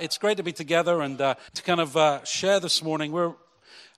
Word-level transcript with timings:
It's 0.00 0.16
great 0.16 0.36
to 0.36 0.44
be 0.44 0.52
together 0.52 1.00
and 1.00 1.20
uh, 1.20 1.34
to 1.54 1.62
kind 1.62 1.80
of 1.80 1.96
uh, 1.96 2.22
share 2.22 2.60
this 2.60 2.84
morning. 2.84 3.10
We're 3.10 3.32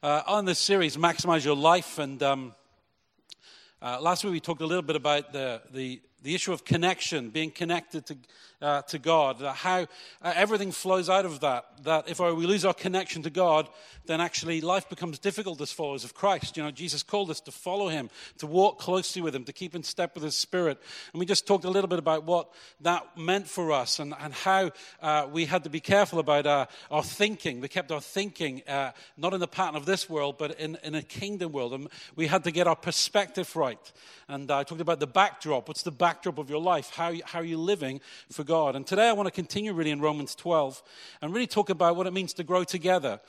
uh, 0.03 0.23
on 0.27 0.47
this 0.47 0.59
series, 0.59 0.97
Maximize 0.97 1.45
Your 1.45 1.57
Life. 1.57 1.99
And 1.99 2.23
um, 2.23 2.55
uh, 3.83 4.01
last 4.01 4.25
week 4.25 4.33
we 4.33 4.41
talked 4.41 4.63
a 4.63 4.67
little 4.67 4.83
bit 4.83 4.97
about 4.97 5.35
the, 5.35 5.61
the, 5.71 6.01
the 6.23 6.35
issue 6.35 6.55
of 6.55 6.65
connection, 6.65 7.29
being 7.29 7.51
connected 7.51 8.07
to, 8.07 8.17
uh, 8.63 8.83
to 8.83 8.99
God, 8.99 9.39
that 9.39 9.57
how 9.57 9.87
uh, 10.23 10.33
everything 10.35 10.73
flows 10.73 11.09
out 11.09 11.25
of 11.25 11.41
that. 11.41 11.65
That 11.85 12.09
if 12.09 12.21
we 12.21 12.47
lose 12.47 12.65
our 12.65 12.75
connection 12.75 13.23
to 13.23 13.31
God, 13.31 13.69
then 14.07 14.21
actually 14.21 14.61
life 14.61 14.89
becomes 14.89 15.19
difficult 15.19 15.61
as 15.61 15.73
followers 15.73 16.05
of 16.05 16.15
Christ. 16.15 16.57
You 16.57 16.63
know, 16.63 16.71
Jesus 16.71 17.03
called 17.03 17.31
us 17.31 17.41
to 17.41 17.53
follow 17.53 17.89
Him, 17.89 18.11
to 18.39 18.47
walk 18.47 18.79
closely 18.79 19.23
with 19.23 19.35
Him, 19.35 19.45
to 19.45 19.53
keep 19.53 19.75
in 19.75 19.83
step 19.83 20.15
with 20.15 20.25
His 20.25 20.37
Spirit. 20.37 20.79
And 21.13 21.21
we 21.21 21.27
just 21.27 21.47
talked 21.47 21.65
a 21.65 21.71
little 21.71 21.89
bit 21.89 21.99
about 21.99 22.25
what 22.25 22.51
that 22.81 23.17
meant 23.17 23.47
for 23.47 23.73
us 23.73 23.99
and, 23.99 24.15
and 24.21 24.35
how 24.35 24.73
uh, 25.01 25.29
we 25.31 25.45
had 25.45 25.65
to 25.65 25.71
be 25.71 25.81
careful 25.81 26.19
about 26.19 26.47
our, 26.47 26.69
our 26.91 27.03
thinking. 27.03 27.61
We 27.61 27.69
kept 27.69 27.93
our 27.93 28.01
thinking 28.01 28.63
uh, 28.69 28.93
not 29.17 29.35
in 29.35 29.41
the 29.41 29.49
pattern 29.49 29.77
of 29.77 29.87
this 29.87 30.09
world, 30.09 30.37
but 30.39 30.59
in, 30.59 30.77
in 30.83 30.95
a 30.95 31.03
kingdom 31.03 31.53
world. 31.53 31.73
And 31.73 31.89
we 32.17 32.27
had 32.27 32.45
to 32.45 32.51
get 32.51 32.67
our 32.67 32.77
perspective 32.77 33.55
right. 33.57 33.93
And 34.29 34.51
I 34.51 34.63
talked 34.65 34.81
about 34.81 35.01
the 35.01 35.07
backdrop. 35.07 35.69
What's 35.69 35.83
the 35.83 35.91
backdrop 35.91 36.39
of 36.39 36.51
your 36.51 36.61
life? 36.61 36.91
How, 36.91 37.13
how 37.25 37.41
are 37.41 37.45
you 37.45 37.59
living 37.59 38.01
for 38.31 38.45
God. 38.51 38.75
And 38.75 38.85
today 38.85 39.09
I 39.09 39.13
want 39.13 39.29
to 39.29 39.31
continue 39.31 39.73
really 39.73 39.93
in 39.93 40.01
Romans 40.01 40.35
12 40.35 40.83
and 41.23 41.33
really 41.33 41.47
talk 41.47 41.71
about 41.71 41.95
what 41.95 42.09
it 42.09 42.13
means 42.13 42.33
to 42.33 42.43
grow 42.43 42.65
together 42.65 43.21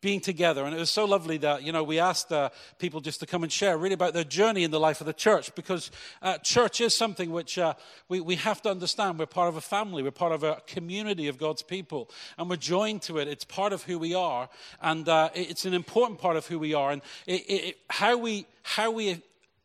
being 0.00 0.20
together. 0.20 0.64
And 0.64 0.72
it 0.72 0.78
was 0.78 0.92
so 0.92 1.04
lovely 1.04 1.38
that, 1.38 1.64
you 1.64 1.72
know, 1.72 1.82
we 1.82 1.98
asked 1.98 2.30
uh, 2.30 2.50
people 2.78 3.00
just 3.00 3.18
to 3.18 3.26
come 3.26 3.42
and 3.42 3.50
share 3.50 3.76
really 3.76 3.94
about 3.94 4.14
their 4.14 4.22
journey 4.22 4.62
in 4.62 4.70
the 4.70 4.78
life 4.78 5.00
of 5.00 5.08
the 5.08 5.12
church 5.12 5.52
because 5.56 5.90
uh, 6.22 6.38
church 6.38 6.80
is 6.80 6.96
something 6.96 7.32
which 7.32 7.58
uh, 7.58 7.74
we, 8.08 8.20
we 8.20 8.36
have 8.36 8.62
to 8.62 8.70
understand. 8.70 9.18
We're 9.18 9.26
part 9.26 9.48
of 9.48 9.56
a 9.56 9.60
family, 9.60 10.04
we're 10.04 10.12
part 10.12 10.32
of 10.32 10.44
a 10.44 10.62
community 10.68 11.26
of 11.26 11.36
God's 11.36 11.62
people, 11.62 12.08
and 12.38 12.48
we're 12.48 12.54
joined 12.54 13.02
to 13.02 13.18
it. 13.18 13.26
It's 13.26 13.44
part 13.44 13.72
of 13.72 13.82
who 13.82 13.98
we 13.98 14.14
are, 14.14 14.48
and 14.80 15.08
uh, 15.08 15.30
it's 15.34 15.64
an 15.64 15.74
important 15.74 16.20
part 16.20 16.36
of 16.36 16.46
who 16.46 16.60
we 16.60 16.74
are. 16.74 16.92
And 16.92 17.02
it, 17.26 17.42
it, 17.50 17.78
how, 17.90 18.16
we, 18.16 18.46
how 18.62 18.92
we 18.92 19.20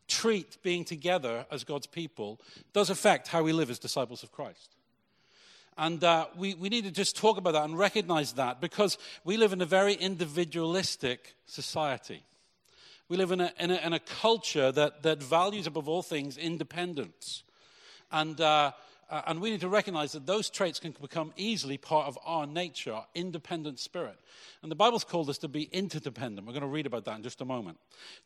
treat 0.07 0.57
being 0.63 0.83
together 0.83 1.45
as 1.51 1.63
God's 1.63 1.87
people 1.87 2.41
does 2.73 2.89
affect 2.89 3.27
how 3.27 3.43
we 3.43 3.53
live 3.53 3.69
as 3.69 3.79
disciples 3.79 4.23
of 4.23 4.31
Christ. 4.31 4.75
And 5.77 6.03
uh, 6.03 6.27
we, 6.37 6.53
we 6.53 6.69
need 6.69 6.85
to 6.85 6.91
just 6.91 7.17
talk 7.17 7.37
about 7.37 7.51
that 7.51 7.65
and 7.65 7.77
recognize 7.77 8.33
that 8.33 8.61
because 8.61 8.97
we 9.25 9.35
live 9.35 9.51
in 9.51 9.61
a 9.61 9.65
very 9.65 9.93
individualistic 9.93 11.35
society. 11.45 12.23
We 13.09 13.17
live 13.17 13.31
in 13.31 13.41
a, 13.41 13.51
in 13.59 13.71
a, 13.71 13.75
in 13.85 13.93
a 13.93 13.99
culture 13.99 14.71
that, 14.71 15.03
that 15.03 15.21
values, 15.21 15.67
above 15.67 15.89
all 15.89 16.01
things, 16.01 16.37
independence. 16.37 17.43
And, 18.11 18.39
uh, 18.39 18.71
uh, 19.09 19.21
and 19.27 19.39
we 19.41 19.51
need 19.51 19.61
to 19.61 19.69
recognize 19.69 20.13
that 20.13 20.25
those 20.25 20.49
traits 20.49 20.79
can 20.79 20.95
become 20.99 21.33
easily 21.37 21.77
part 21.77 22.07
of 22.07 22.17
our 22.25 22.47
nature, 22.47 22.93
our 22.93 23.05
independent 23.13 23.79
spirit. 23.79 24.17
And 24.61 24.71
the 24.71 24.75
Bible's 24.75 25.03
called 25.03 25.29
us 25.29 25.37
to 25.39 25.47
be 25.47 25.69
interdependent. 25.71 26.47
We're 26.47 26.53
going 26.53 26.61
to 26.63 26.67
read 26.67 26.87
about 26.87 27.05
that 27.05 27.17
in 27.17 27.23
just 27.23 27.39
a 27.39 27.45
moment. 27.45 27.77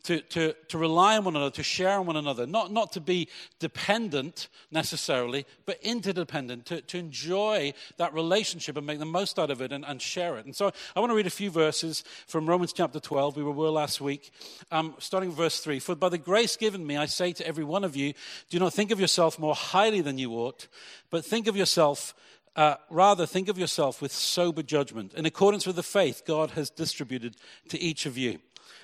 To, 0.04 0.20
to, 0.20 0.54
to 0.68 0.78
rely 0.78 1.18
on 1.18 1.24
one 1.24 1.36
another, 1.36 1.50
to 1.50 1.62
share 1.62 1.98
on 1.98 2.06
one 2.06 2.16
another, 2.16 2.46
not, 2.46 2.72
not 2.72 2.92
to 2.92 3.00
be 3.00 3.28
dependent 3.58 4.48
necessarily, 4.70 5.44
but 5.66 5.78
interdependent, 5.82 6.64
to, 6.66 6.80
to 6.80 6.98
enjoy 6.98 7.74
that 7.98 8.14
relationship 8.14 8.78
and 8.78 8.86
make 8.86 8.98
the 8.98 9.04
most 9.04 9.38
out 9.38 9.50
of 9.50 9.60
it 9.60 9.70
and, 9.70 9.84
and 9.84 10.00
share 10.00 10.38
it. 10.38 10.46
And 10.46 10.56
so 10.56 10.72
I 10.96 11.00
want 11.00 11.10
to 11.10 11.14
read 11.14 11.26
a 11.26 11.30
few 11.30 11.50
verses 11.50 12.04
from 12.26 12.46
Romans 12.46 12.72
chapter 12.72 13.00
12. 13.00 13.36
We 13.36 13.42
were 13.42 13.68
last 13.68 14.00
week, 14.00 14.30
um, 14.70 14.94
starting 14.98 15.32
verse 15.32 15.60
3. 15.60 15.78
For 15.78 15.94
by 15.94 16.08
the 16.08 16.16
grace 16.16 16.56
given 16.56 16.86
me, 16.86 16.96
I 16.96 17.04
say 17.04 17.32
to 17.34 17.46
every 17.46 17.64
one 17.64 17.84
of 17.84 17.96
you, 17.96 18.14
do 18.48 18.58
not 18.58 18.72
think 18.72 18.90
of 18.90 18.98
yourself 18.98 19.38
more 19.38 19.54
highly 19.54 20.00
than 20.00 20.16
you 20.16 20.32
ought, 20.32 20.68
but 21.10 21.24
think 21.24 21.46
of 21.46 21.56
yourself 21.56 22.14
uh, 22.56 22.74
rather, 22.90 23.26
think 23.26 23.48
of 23.48 23.58
yourself 23.58 24.02
with 24.02 24.12
sober 24.12 24.62
judgment, 24.62 25.14
in 25.14 25.24
accordance 25.24 25.66
with 25.66 25.76
the 25.76 25.82
faith 25.82 26.22
God 26.26 26.50
has 26.52 26.68
distributed 26.68 27.36
to 27.68 27.80
each 27.80 28.06
of 28.06 28.18
you. 28.18 28.38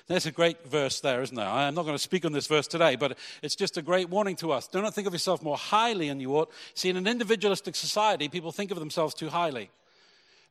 There's 0.07 0.25
a 0.25 0.31
great 0.31 0.65
verse 0.65 1.01
there, 1.01 1.21
isn't 1.21 1.35
there? 1.35 1.45
I'm 1.45 1.75
not 1.75 1.83
going 1.83 1.95
to 1.95 2.01
speak 2.01 2.23
on 2.23 2.31
this 2.31 2.47
verse 2.47 2.65
today, 2.65 2.95
but 2.95 3.17
it's 3.43 3.55
just 3.55 3.77
a 3.77 3.81
great 3.81 4.09
warning 4.09 4.37
to 4.37 4.53
us. 4.53 4.67
Do 4.67 4.81
not 4.81 4.93
think 4.93 5.05
of 5.05 5.13
yourself 5.13 5.43
more 5.43 5.57
highly 5.57 6.07
than 6.07 6.21
you 6.21 6.37
ought. 6.37 6.49
See, 6.75 6.89
in 6.89 6.95
an 6.95 7.07
individualistic 7.07 7.75
society, 7.75 8.29
people 8.29 8.53
think 8.53 8.71
of 8.71 8.79
themselves 8.79 9.13
too 9.13 9.27
highly. 9.27 9.69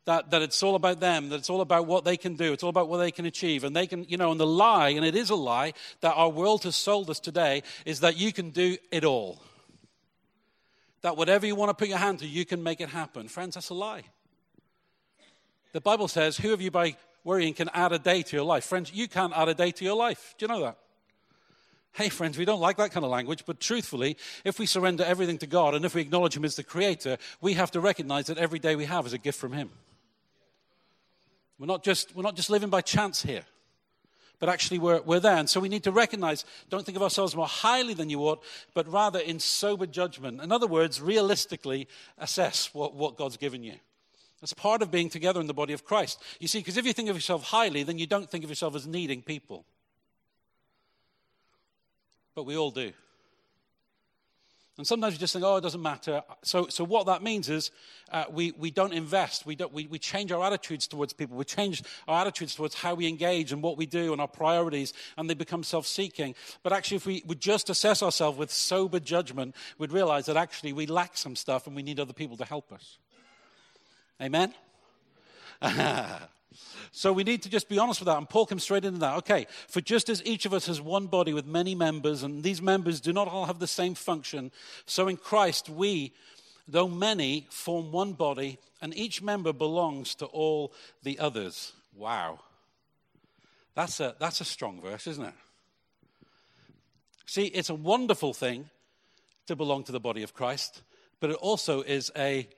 That, 0.04 0.30
that 0.30 0.42
it's 0.42 0.62
all 0.62 0.74
about 0.74 1.00
them, 1.00 1.30
that 1.30 1.36
it's 1.36 1.50
all 1.50 1.62
about 1.62 1.86
what 1.86 2.04
they 2.04 2.16
can 2.18 2.36
do, 2.36 2.52
it's 2.52 2.62
all 2.62 2.70
about 2.70 2.88
what 2.88 2.98
they 2.98 3.10
can 3.10 3.24
achieve. 3.24 3.64
And 3.64 3.74
they 3.74 3.86
can, 3.86 4.04
you 4.04 4.18
know, 4.18 4.30
and 4.30 4.38
the 4.38 4.46
lie, 4.46 4.90
and 4.90 5.04
it 5.04 5.16
is 5.16 5.30
a 5.30 5.34
lie 5.34 5.72
that 6.02 6.12
our 6.12 6.28
world 6.28 6.62
has 6.64 6.76
sold 6.76 7.08
us 7.08 7.18
today, 7.18 7.62
is 7.86 8.00
that 8.00 8.16
you 8.16 8.32
can 8.32 8.50
do 8.50 8.76
it 8.92 9.04
all 9.04 9.40
that 11.02 11.16
whatever 11.16 11.46
you 11.46 11.54
want 11.54 11.70
to 11.70 11.74
put 11.74 11.88
your 11.88 11.98
hand 11.98 12.20
to, 12.20 12.26
you 12.26 12.44
can 12.44 12.62
make 12.62 12.80
it 12.80 12.88
happen. 12.88 13.28
Friends, 13.28 13.54
that's 13.54 13.70
a 13.70 13.74
lie. 13.74 14.04
The 15.72 15.80
Bible 15.80 16.08
says, 16.08 16.36
Who 16.36 16.52
of 16.52 16.60
you 16.60 16.70
by 16.70 16.96
worrying 17.24 17.54
can 17.54 17.68
add 17.74 17.92
a 17.92 17.98
day 17.98 18.22
to 18.22 18.36
your 18.36 18.44
life? 18.44 18.64
Friends, 18.64 18.92
you 18.92 19.08
can't 19.08 19.32
add 19.36 19.48
a 19.48 19.54
day 19.54 19.70
to 19.72 19.84
your 19.84 19.96
life. 19.96 20.34
Do 20.38 20.44
you 20.44 20.48
know 20.48 20.62
that? 20.62 20.78
Hey, 21.92 22.08
friends, 22.10 22.36
we 22.36 22.44
don't 22.44 22.60
like 22.60 22.76
that 22.76 22.92
kind 22.92 23.04
of 23.04 23.10
language, 23.10 23.44
but 23.46 23.58
truthfully, 23.58 24.18
if 24.44 24.58
we 24.58 24.66
surrender 24.66 25.02
everything 25.04 25.38
to 25.38 25.46
God 25.46 25.74
and 25.74 25.84
if 25.84 25.94
we 25.94 26.02
acknowledge 26.02 26.36
Him 26.36 26.44
as 26.44 26.56
the 26.56 26.62
Creator, 26.62 27.16
we 27.40 27.54
have 27.54 27.70
to 27.70 27.80
recognize 27.80 28.26
that 28.26 28.36
every 28.36 28.58
day 28.58 28.76
we 28.76 28.84
have 28.84 29.06
is 29.06 29.14
a 29.14 29.18
gift 29.18 29.38
from 29.38 29.52
Him. 29.52 29.70
We're 31.58 31.66
not 31.66 31.82
just, 31.82 32.14
we're 32.14 32.22
not 32.22 32.36
just 32.36 32.50
living 32.50 32.68
by 32.68 32.82
chance 32.82 33.22
here 33.22 33.44
but 34.38 34.48
actually 34.48 34.78
we're, 34.78 35.00
we're 35.02 35.20
there. 35.20 35.36
And 35.36 35.48
so 35.48 35.60
we 35.60 35.68
need 35.68 35.84
to 35.84 35.92
recognize, 35.92 36.44
don't 36.68 36.84
think 36.84 36.96
of 36.96 37.02
ourselves 37.02 37.34
more 37.34 37.46
highly 37.46 37.94
than 37.94 38.10
you 38.10 38.20
ought, 38.20 38.42
but 38.74 38.90
rather 38.90 39.18
in 39.18 39.38
sober 39.38 39.86
judgment. 39.86 40.42
In 40.42 40.52
other 40.52 40.66
words, 40.66 41.00
realistically 41.00 41.88
assess 42.18 42.74
what, 42.74 42.94
what 42.94 43.16
God's 43.16 43.36
given 43.36 43.62
you. 43.62 43.74
That's 44.40 44.52
part 44.52 44.82
of 44.82 44.90
being 44.90 45.08
together 45.08 45.40
in 45.40 45.46
the 45.46 45.54
body 45.54 45.72
of 45.72 45.84
Christ. 45.84 46.22
You 46.38 46.48
see, 46.48 46.58
because 46.58 46.76
if 46.76 46.84
you 46.84 46.92
think 46.92 47.08
of 47.08 47.16
yourself 47.16 47.44
highly, 47.44 47.82
then 47.82 47.98
you 47.98 48.06
don't 48.06 48.30
think 48.30 48.44
of 48.44 48.50
yourself 48.50 48.74
as 48.76 48.86
needing 48.86 49.22
people. 49.22 49.64
But 52.34 52.44
we 52.44 52.56
all 52.56 52.70
do. 52.70 52.92
And 54.78 54.86
sometimes 54.86 55.14
you 55.14 55.20
just 55.20 55.32
think, 55.32 55.44
oh, 55.44 55.56
it 55.56 55.62
doesn't 55.62 55.80
matter. 55.80 56.22
So, 56.42 56.66
so 56.68 56.84
what 56.84 57.06
that 57.06 57.22
means 57.22 57.48
is 57.48 57.70
uh, 58.12 58.24
we, 58.30 58.52
we 58.52 58.70
don't 58.70 58.92
invest. 58.92 59.46
We, 59.46 59.56
don't, 59.56 59.72
we, 59.72 59.86
we 59.86 59.98
change 59.98 60.30
our 60.32 60.44
attitudes 60.44 60.86
towards 60.86 61.14
people. 61.14 61.36
We 61.36 61.44
change 61.44 61.82
our 62.06 62.20
attitudes 62.20 62.54
towards 62.54 62.74
how 62.74 62.94
we 62.94 63.08
engage 63.08 63.52
and 63.52 63.62
what 63.62 63.78
we 63.78 63.86
do 63.86 64.12
and 64.12 64.20
our 64.20 64.28
priorities, 64.28 64.92
and 65.16 65.30
they 65.30 65.34
become 65.34 65.62
self 65.62 65.86
seeking. 65.86 66.34
But 66.62 66.74
actually, 66.74 66.98
if 66.98 67.06
we 67.06 67.22
would 67.26 67.40
just 67.40 67.70
assess 67.70 68.02
ourselves 68.02 68.36
with 68.36 68.52
sober 68.52 69.00
judgment, 69.00 69.54
we'd 69.78 69.92
realize 69.92 70.26
that 70.26 70.36
actually 70.36 70.74
we 70.74 70.86
lack 70.86 71.16
some 71.16 71.36
stuff 71.36 71.66
and 71.66 71.74
we 71.74 71.82
need 71.82 71.98
other 71.98 72.12
people 72.12 72.36
to 72.36 72.44
help 72.44 72.70
us. 72.70 72.98
Amen? 74.20 74.52
So 76.92 77.12
we 77.12 77.24
need 77.24 77.42
to 77.42 77.48
just 77.48 77.68
be 77.68 77.78
honest 77.78 78.00
with 78.00 78.06
that. 78.06 78.18
And 78.18 78.28
Paul 78.28 78.46
comes 78.46 78.62
straight 78.62 78.84
into 78.84 79.00
that. 79.00 79.16
Okay, 79.18 79.46
for 79.68 79.80
just 79.80 80.08
as 80.08 80.24
each 80.24 80.46
of 80.46 80.52
us 80.52 80.66
has 80.66 80.80
one 80.80 81.06
body 81.06 81.32
with 81.32 81.46
many 81.46 81.74
members, 81.74 82.22
and 82.22 82.42
these 82.42 82.62
members 82.62 83.00
do 83.00 83.12
not 83.12 83.28
all 83.28 83.46
have 83.46 83.58
the 83.58 83.66
same 83.66 83.94
function, 83.94 84.50
so 84.86 85.08
in 85.08 85.16
Christ 85.16 85.68
we, 85.68 86.12
though 86.68 86.88
many, 86.88 87.46
form 87.50 87.92
one 87.92 88.12
body, 88.12 88.58
and 88.80 88.96
each 88.96 89.22
member 89.22 89.52
belongs 89.52 90.14
to 90.16 90.26
all 90.26 90.72
the 91.02 91.18
others. 91.18 91.72
Wow. 91.94 92.40
That's 93.74 94.00
a, 94.00 94.14
that's 94.18 94.40
a 94.40 94.44
strong 94.44 94.80
verse, 94.80 95.06
isn't 95.06 95.24
it? 95.24 95.34
See, 97.26 97.46
it's 97.46 97.70
a 97.70 97.74
wonderful 97.74 98.32
thing 98.32 98.70
to 99.46 99.56
belong 99.56 99.84
to 99.84 99.92
the 99.92 100.00
body 100.00 100.22
of 100.22 100.32
Christ, 100.34 100.82
but 101.20 101.30
it 101.30 101.36
also 101.36 101.82
is 101.82 102.10
a 102.16 102.48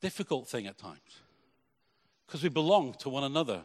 difficult 0.00 0.48
thing 0.48 0.66
at 0.66 0.76
times 0.76 0.98
because 2.34 2.42
we 2.42 2.48
belong 2.48 2.92
to 2.94 3.08
one 3.08 3.22
another. 3.22 3.62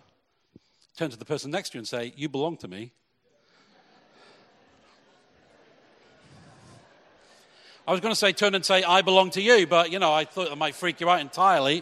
Turn 0.95 1.09
to 1.09 1.17
the 1.17 1.25
person 1.25 1.49
next 1.49 1.71
to 1.71 1.77
you 1.77 1.79
and 1.79 1.87
say, 1.87 2.13
You 2.15 2.29
belong 2.29 2.55
to 2.57 2.67
me. 2.67 2.91
I 7.87 7.91
was 7.91 7.99
going 7.99 8.11
to 8.11 8.15
say, 8.15 8.31
turn 8.31 8.53
and 8.53 8.63
say, 8.63 8.83
I 8.83 9.01
belong 9.01 9.31
to 9.31 9.41
you, 9.41 9.65
but 9.65 9.91
you 9.91 9.97
know, 9.97 10.13
I 10.13 10.25
thought 10.25 10.49
that 10.49 10.55
might 10.55 10.75
freak 10.75 11.01
you 11.01 11.09
out 11.09 11.19
entirely. 11.19 11.81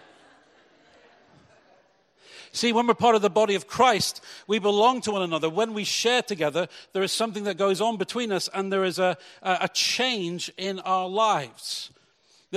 See, 2.54 2.72
when 2.72 2.88
we're 2.88 2.94
part 2.94 3.16
of 3.16 3.22
the 3.22 3.30
body 3.30 3.56
of 3.56 3.68
Christ, 3.68 4.24
we 4.48 4.58
belong 4.58 5.02
to 5.02 5.12
one 5.12 5.24
another. 5.24 5.50
When 5.50 5.74
we 5.74 5.84
share 5.84 6.22
together, 6.22 6.70
there 6.94 7.04
is 7.04 7.12
something 7.12 7.44
that 7.44 7.58
goes 7.58 7.82
on 7.82 7.98
between 7.98 8.32
us, 8.32 8.48
and 8.54 8.72
there 8.72 8.86
is 8.86 8.98
a, 8.98 9.18
a 9.44 9.68
change 9.68 10.54
in 10.56 10.80
our 10.80 11.10
lives. 11.10 11.92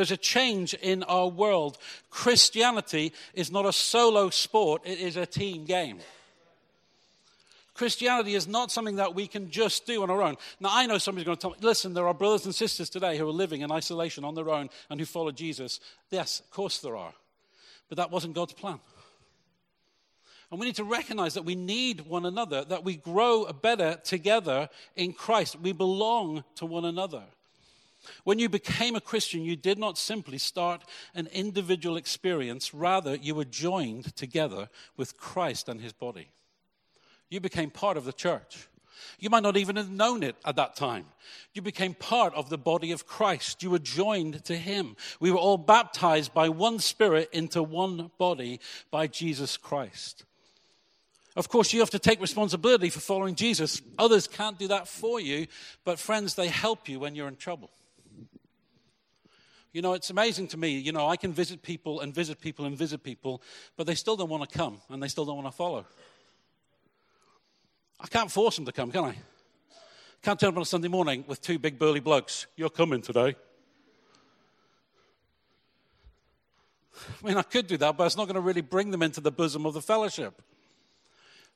There's 0.00 0.10
a 0.10 0.16
change 0.16 0.72
in 0.72 1.02
our 1.02 1.28
world. 1.28 1.76
Christianity 2.08 3.12
is 3.34 3.52
not 3.52 3.66
a 3.66 3.72
solo 3.74 4.30
sport, 4.30 4.80
it 4.86 4.98
is 4.98 5.18
a 5.18 5.26
team 5.26 5.66
game. 5.66 5.98
Christianity 7.74 8.34
is 8.34 8.48
not 8.48 8.72
something 8.72 8.96
that 8.96 9.14
we 9.14 9.26
can 9.26 9.50
just 9.50 9.84
do 9.84 10.02
on 10.02 10.08
our 10.08 10.22
own. 10.22 10.36
Now, 10.58 10.70
I 10.72 10.86
know 10.86 10.96
somebody's 10.96 11.26
going 11.26 11.36
to 11.36 11.40
tell 11.42 11.50
me, 11.50 11.58
listen, 11.60 11.92
there 11.92 12.08
are 12.08 12.14
brothers 12.14 12.46
and 12.46 12.54
sisters 12.54 12.88
today 12.88 13.18
who 13.18 13.28
are 13.28 13.32
living 13.32 13.60
in 13.60 13.70
isolation 13.70 14.24
on 14.24 14.34
their 14.34 14.48
own 14.48 14.70
and 14.88 14.98
who 14.98 15.04
follow 15.04 15.32
Jesus. 15.32 15.80
Yes, 16.10 16.40
of 16.40 16.50
course 16.50 16.78
there 16.78 16.96
are. 16.96 17.12
But 17.90 17.98
that 17.98 18.10
wasn't 18.10 18.34
God's 18.34 18.54
plan. 18.54 18.80
And 20.50 20.58
we 20.58 20.64
need 20.64 20.76
to 20.76 20.84
recognize 20.84 21.34
that 21.34 21.44
we 21.44 21.56
need 21.56 22.06
one 22.06 22.24
another, 22.24 22.64
that 22.64 22.84
we 22.84 22.96
grow 22.96 23.52
better 23.52 24.00
together 24.02 24.70
in 24.96 25.12
Christ. 25.12 25.60
We 25.60 25.72
belong 25.72 26.42
to 26.54 26.64
one 26.64 26.86
another. 26.86 27.24
When 28.24 28.38
you 28.38 28.48
became 28.48 28.96
a 28.96 29.00
Christian, 29.00 29.44
you 29.44 29.56
did 29.56 29.78
not 29.78 29.98
simply 29.98 30.38
start 30.38 30.82
an 31.14 31.28
individual 31.32 31.96
experience, 31.96 32.72
rather, 32.72 33.14
you 33.14 33.34
were 33.34 33.44
joined 33.44 34.16
together 34.16 34.68
with 34.96 35.18
Christ 35.18 35.68
and 35.68 35.80
his 35.80 35.92
body. 35.92 36.30
You 37.28 37.40
became 37.40 37.70
part 37.70 37.96
of 37.96 38.04
the 38.04 38.12
church. 38.12 38.68
You 39.18 39.30
might 39.30 39.42
not 39.42 39.56
even 39.56 39.76
have 39.76 39.90
known 39.90 40.22
it 40.22 40.36
at 40.44 40.56
that 40.56 40.76
time. 40.76 41.06
You 41.54 41.62
became 41.62 41.94
part 41.94 42.34
of 42.34 42.48
the 42.48 42.58
body 42.58 42.92
of 42.92 43.06
Christ. 43.06 43.62
You 43.62 43.70
were 43.70 43.78
joined 43.78 44.44
to 44.44 44.56
him. 44.56 44.96
We 45.20 45.30
were 45.30 45.38
all 45.38 45.58
baptized 45.58 46.34
by 46.34 46.48
one 46.48 46.78
spirit 46.78 47.30
into 47.32 47.62
one 47.62 48.10
body 48.18 48.60
by 48.90 49.06
Jesus 49.06 49.56
Christ. 49.56 50.24
Of 51.36 51.48
course, 51.48 51.72
you 51.72 51.80
have 51.80 51.90
to 51.90 51.98
take 51.98 52.20
responsibility 52.20 52.90
for 52.90 53.00
following 53.00 53.36
Jesus. 53.36 53.80
Others 53.98 54.26
can't 54.28 54.58
do 54.58 54.68
that 54.68 54.88
for 54.88 55.20
you, 55.20 55.46
but 55.84 55.98
friends, 55.98 56.34
they 56.34 56.48
help 56.48 56.88
you 56.88 56.98
when 57.00 57.14
you're 57.14 57.28
in 57.28 57.36
trouble. 57.36 57.70
You 59.72 59.82
know, 59.82 59.92
it's 59.92 60.10
amazing 60.10 60.48
to 60.48 60.56
me. 60.56 60.78
You 60.78 60.92
know, 60.92 61.06
I 61.06 61.16
can 61.16 61.32
visit 61.32 61.62
people 61.62 62.00
and 62.00 62.12
visit 62.14 62.40
people 62.40 62.64
and 62.64 62.76
visit 62.76 63.04
people, 63.04 63.40
but 63.76 63.86
they 63.86 63.94
still 63.94 64.16
don't 64.16 64.28
want 64.28 64.48
to 64.48 64.58
come 64.58 64.80
and 64.88 65.02
they 65.02 65.08
still 65.08 65.24
don't 65.24 65.36
want 65.36 65.46
to 65.46 65.56
follow. 65.56 65.86
I 68.00 68.06
can't 68.08 68.30
force 68.30 68.56
them 68.56 68.64
to 68.64 68.72
come, 68.72 68.90
can 68.90 69.04
I? 69.04 69.14
Can't 70.22 70.38
turn 70.38 70.50
up 70.50 70.56
on 70.56 70.62
a 70.62 70.66
Sunday 70.66 70.88
morning 70.88 71.24
with 71.26 71.40
two 71.40 71.58
big 71.58 71.78
burly 71.78 72.00
blokes. 72.00 72.46
You're 72.56 72.70
coming 72.70 73.00
today. 73.00 73.36
I 77.22 77.26
mean, 77.26 77.36
I 77.36 77.42
could 77.42 77.66
do 77.66 77.76
that, 77.78 77.96
but 77.96 78.04
it's 78.04 78.16
not 78.16 78.26
going 78.26 78.34
to 78.34 78.40
really 78.40 78.60
bring 78.60 78.90
them 78.90 79.02
into 79.02 79.20
the 79.20 79.30
bosom 79.30 79.64
of 79.66 79.74
the 79.74 79.80
fellowship. 79.80 80.42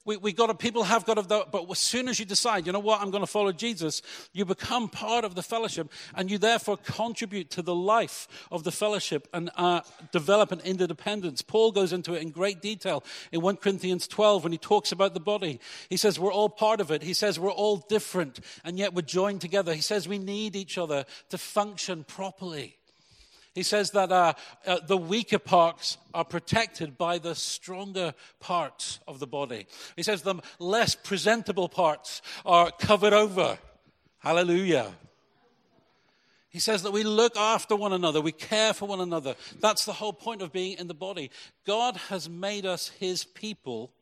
We, 0.04 0.18
we 0.18 0.32
got 0.32 0.48
to, 0.48 0.54
people 0.54 0.84
have 0.84 1.06
got 1.06 1.14
to, 1.14 1.46
but 1.50 1.70
as 1.70 1.78
soon 1.78 2.08
as 2.08 2.18
you 2.18 2.26
decide, 2.26 2.66
you 2.66 2.72
know 2.72 2.78
what, 2.78 3.00
I'm 3.00 3.10
going 3.10 3.22
to 3.22 3.26
follow 3.26 3.52
Jesus, 3.52 4.02
you 4.32 4.44
become 4.44 4.88
part 4.88 5.24
of 5.24 5.34
the 5.34 5.42
fellowship 5.42 5.90
and 6.14 6.30
you 6.30 6.36
therefore 6.36 6.76
contribute 6.76 7.50
to 7.50 7.62
the 7.62 7.74
life 7.74 8.28
of 8.50 8.64
the 8.64 8.72
fellowship 8.72 9.28
and 9.32 9.50
uh, 9.56 9.80
develop 10.12 10.52
an 10.52 10.60
interdependence. 10.60 11.40
Paul 11.40 11.72
goes 11.72 11.92
into 11.92 12.12
it 12.14 12.22
in 12.22 12.30
great 12.30 12.60
detail 12.60 13.02
in 13.32 13.40
1 13.40 13.56
Corinthians 13.56 14.06
12 14.06 14.44
when 14.44 14.52
he 14.52 14.58
talks 14.58 14.92
about 14.92 15.14
the 15.14 15.20
body. 15.20 15.58
He 15.88 15.96
says 15.96 16.20
we're 16.20 16.32
all 16.32 16.50
part 16.50 16.80
of 16.80 16.90
it. 16.90 17.02
He 17.02 17.14
says 17.14 17.40
we're 17.40 17.50
all 17.50 17.78
different 17.78 18.40
and 18.62 18.78
yet 18.78 18.92
we're 18.92 19.02
joined 19.02 19.40
together. 19.40 19.72
He 19.72 19.80
says 19.80 20.06
we 20.06 20.18
need 20.18 20.54
each 20.54 20.76
other 20.76 21.06
to 21.30 21.38
function 21.38 22.04
properly. 22.04 22.76
He 23.54 23.62
says 23.62 23.92
that 23.92 24.10
uh, 24.10 24.32
uh, 24.66 24.80
the 24.84 24.96
weaker 24.96 25.38
parts 25.38 25.96
are 26.12 26.24
protected 26.24 26.98
by 26.98 27.18
the 27.18 27.36
stronger 27.36 28.14
parts 28.40 28.98
of 29.06 29.20
the 29.20 29.28
body. 29.28 29.66
He 29.94 30.02
says 30.02 30.22
the 30.22 30.36
less 30.58 30.96
presentable 30.96 31.68
parts 31.68 32.20
are 32.44 32.72
covered 32.72 33.12
over. 33.12 33.56
Hallelujah. 34.18 34.92
He 36.48 36.58
says 36.58 36.82
that 36.82 36.92
we 36.92 37.04
look 37.04 37.36
after 37.36 37.76
one 37.76 37.92
another, 37.92 38.20
we 38.20 38.32
care 38.32 38.72
for 38.72 38.86
one 38.86 39.00
another. 39.00 39.36
That's 39.60 39.84
the 39.84 39.92
whole 39.92 40.12
point 40.12 40.42
of 40.42 40.52
being 40.52 40.78
in 40.78 40.88
the 40.88 40.94
body. 40.94 41.30
God 41.64 41.96
has 42.08 42.28
made 42.28 42.66
us 42.66 42.88
his 42.88 43.24
people, 43.24 43.92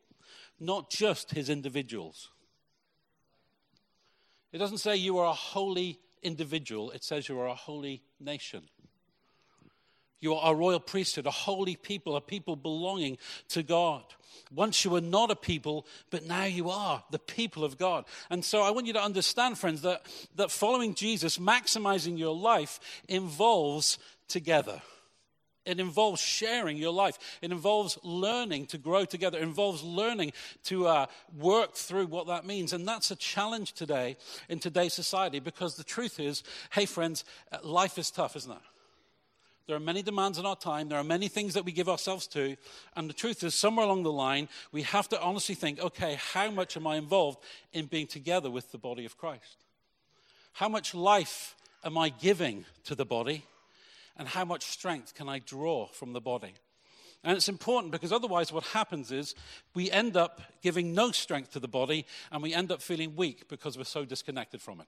not 0.59 0.89
just 0.89 1.31
his 1.31 1.49
individuals. 1.49 2.29
It 4.51 4.59
doesn't 4.59 4.77
say 4.79 4.95
you 4.95 5.17
are 5.17 5.29
a 5.29 5.33
holy 5.33 5.99
individual, 6.21 6.91
it 6.91 7.03
says 7.03 7.27
you 7.27 7.39
are 7.39 7.47
a 7.47 7.55
holy 7.55 8.01
nation. 8.19 8.63
You 10.23 10.35
are 10.35 10.53
a 10.53 10.55
royal 10.55 10.79
priesthood, 10.79 11.25
a 11.27 11.31
holy 11.31 11.75
people, 11.75 12.15
a 12.15 12.21
people 12.21 12.55
belonging 12.55 13.17
to 13.49 13.61
God. 13.61 14.03
Once 14.55 14.85
you 14.85 14.91
were 14.91 15.01
not 15.01 15.29
a 15.29 15.35
people, 15.35 15.85
but 16.11 16.25
now 16.25 16.45
you 16.45 16.69
are 16.69 17.03
the 17.11 17.19
people 17.19 17.65
of 17.65 17.77
God. 17.77 18.05
And 18.29 18.45
so 18.45 18.61
I 18.61 18.71
want 18.71 18.87
you 18.87 18.93
to 18.93 19.03
understand, 19.03 19.57
friends, 19.57 19.81
that, 19.81 20.05
that 20.37 20.49
following 20.49 20.93
Jesus, 20.93 21.39
maximizing 21.39 22.17
your 22.17 22.33
life, 22.33 22.79
involves 23.09 23.97
together. 24.29 24.81
It 25.65 25.81
involves 25.81 26.21
sharing 26.21 26.77
your 26.77 26.93
life. 26.93 27.19
It 27.41 27.51
involves 27.51 27.99
learning 28.01 28.67
to 28.67 28.77
grow 28.77 29.03
together. 29.03 29.39
It 29.39 29.43
involves 29.43 29.83
learning 29.83 30.31
to 30.65 30.87
uh, 30.87 31.05
work 31.37 31.73
through 31.73 32.07
what 32.07 32.27
that 32.27 32.45
means. 32.45 32.71
And 32.71 32.87
that's 32.87 33.11
a 33.11 33.17
challenge 33.17 33.73
today 33.73 34.15
in 34.47 34.59
today's 34.59 34.93
society 34.93 35.39
because 35.39 35.75
the 35.75 35.83
truth 35.83 36.17
is, 36.17 36.43
hey, 36.71 36.85
friends, 36.85 37.25
uh, 37.51 37.57
life 37.61 37.97
is 37.97 38.09
tough, 38.09 38.37
isn't 38.37 38.51
it? 38.51 38.72
There 39.65 39.75
are 39.75 39.79
many 39.79 40.01
demands 40.01 40.37
on 40.37 40.45
our 40.45 40.57
time. 40.57 40.89
There 40.89 40.99
are 40.99 41.03
many 41.03 41.29
things 41.29 41.53
that 41.53 41.63
we 41.63 41.71
give 41.71 41.87
ourselves 41.87 42.27
to. 42.27 42.57
And 42.95 43.09
the 43.09 43.13
truth 43.13 43.43
is, 43.43 43.55
somewhere 43.55 43.85
along 43.85 44.03
the 44.03 44.11
line, 44.11 44.49
we 44.71 44.81
have 44.81 45.07
to 45.09 45.21
honestly 45.21 45.55
think 45.55 45.79
okay, 45.79 46.17
how 46.33 46.51
much 46.51 46.75
am 46.75 46.85
I 46.85 46.97
involved 46.97 47.39
in 47.71 47.85
being 47.85 48.07
together 48.07 48.49
with 48.49 48.71
the 48.71 48.77
body 48.77 49.05
of 49.05 49.17
Christ? 49.17 49.63
How 50.53 50.67
much 50.69 50.93
life 50.93 51.55
am 51.83 51.97
I 51.97 52.09
giving 52.09 52.65
to 52.85 52.95
the 52.95 53.05
body? 53.05 53.45
And 54.17 54.27
how 54.27 54.45
much 54.45 54.63
strength 54.63 55.15
can 55.15 55.27
I 55.27 55.39
draw 55.39 55.87
from 55.87 56.13
the 56.13 56.21
body? 56.21 56.53
And 57.23 57.37
it's 57.37 57.49
important 57.49 57.91
because 57.93 58.11
otherwise, 58.11 58.51
what 58.51 58.65
happens 58.65 59.11
is 59.11 59.33
we 59.73 59.89
end 59.89 60.17
up 60.17 60.41
giving 60.61 60.93
no 60.93 61.11
strength 61.11 61.53
to 61.53 61.59
the 61.59 61.69
body 61.69 62.05
and 62.31 62.43
we 62.43 62.53
end 62.53 62.71
up 62.71 62.81
feeling 62.81 63.15
weak 63.15 63.47
because 63.47 63.77
we're 63.77 63.85
so 63.85 64.03
disconnected 64.03 64.61
from 64.61 64.81
it. 64.81 64.87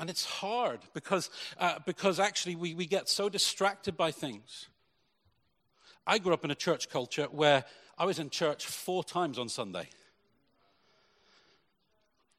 And 0.00 0.08
it's 0.08 0.24
hard 0.24 0.80
because, 0.94 1.28
uh, 1.58 1.78
because 1.84 2.18
actually 2.18 2.56
we, 2.56 2.74
we 2.74 2.86
get 2.86 3.06
so 3.06 3.28
distracted 3.28 3.98
by 3.98 4.10
things. 4.10 4.66
I 6.06 6.18
grew 6.18 6.32
up 6.32 6.42
in 6.42 6.50
a 6.50 6.54
church 6.54 6.88
culture 6.88 7.26
where 7.26 7.64
I 7.98 8.06
was 8.06 8.18
in 8.18 8.30
church 8.30 8.64
four 8.64 9.04
times 9.04 9.38
on 9.38 9.50
Sunday. 9.50 9.86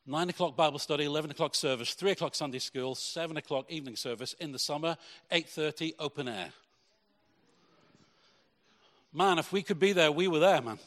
Nine 0.08 0.28
o'clock 0.30 0.58
Bible 0.58 0.80
study, 0.80 1.06
eleven 1.06 1.30
o'clock 1.30 1.54
service, 1.54 1.94
three 1.94 2.10
o'clock 2.10 2.34
Sunday 2.34 2.58
school, 2.58 2.96
seven 2.96 3.38
o'clock 3.38 3.72
evening 3.72 3.96
service. 3.96 4.34
In 4.40 4.52
the 4.52 4.60
summer, 4.60 4.98
eight 5.30 5.48
thirty 5.48 5.94
open 6.00 6.28
air. 6.28 6.50
Man, 9.14 9.38
if 9.38 9.54
we 9.54 9.62
could 9.62 9.80
be 9.80 9.94
there, 9.94 10.12
we 10.12 10.28
were 10.28 10.40
there, 10.40 10.64
man. 10.64 10.80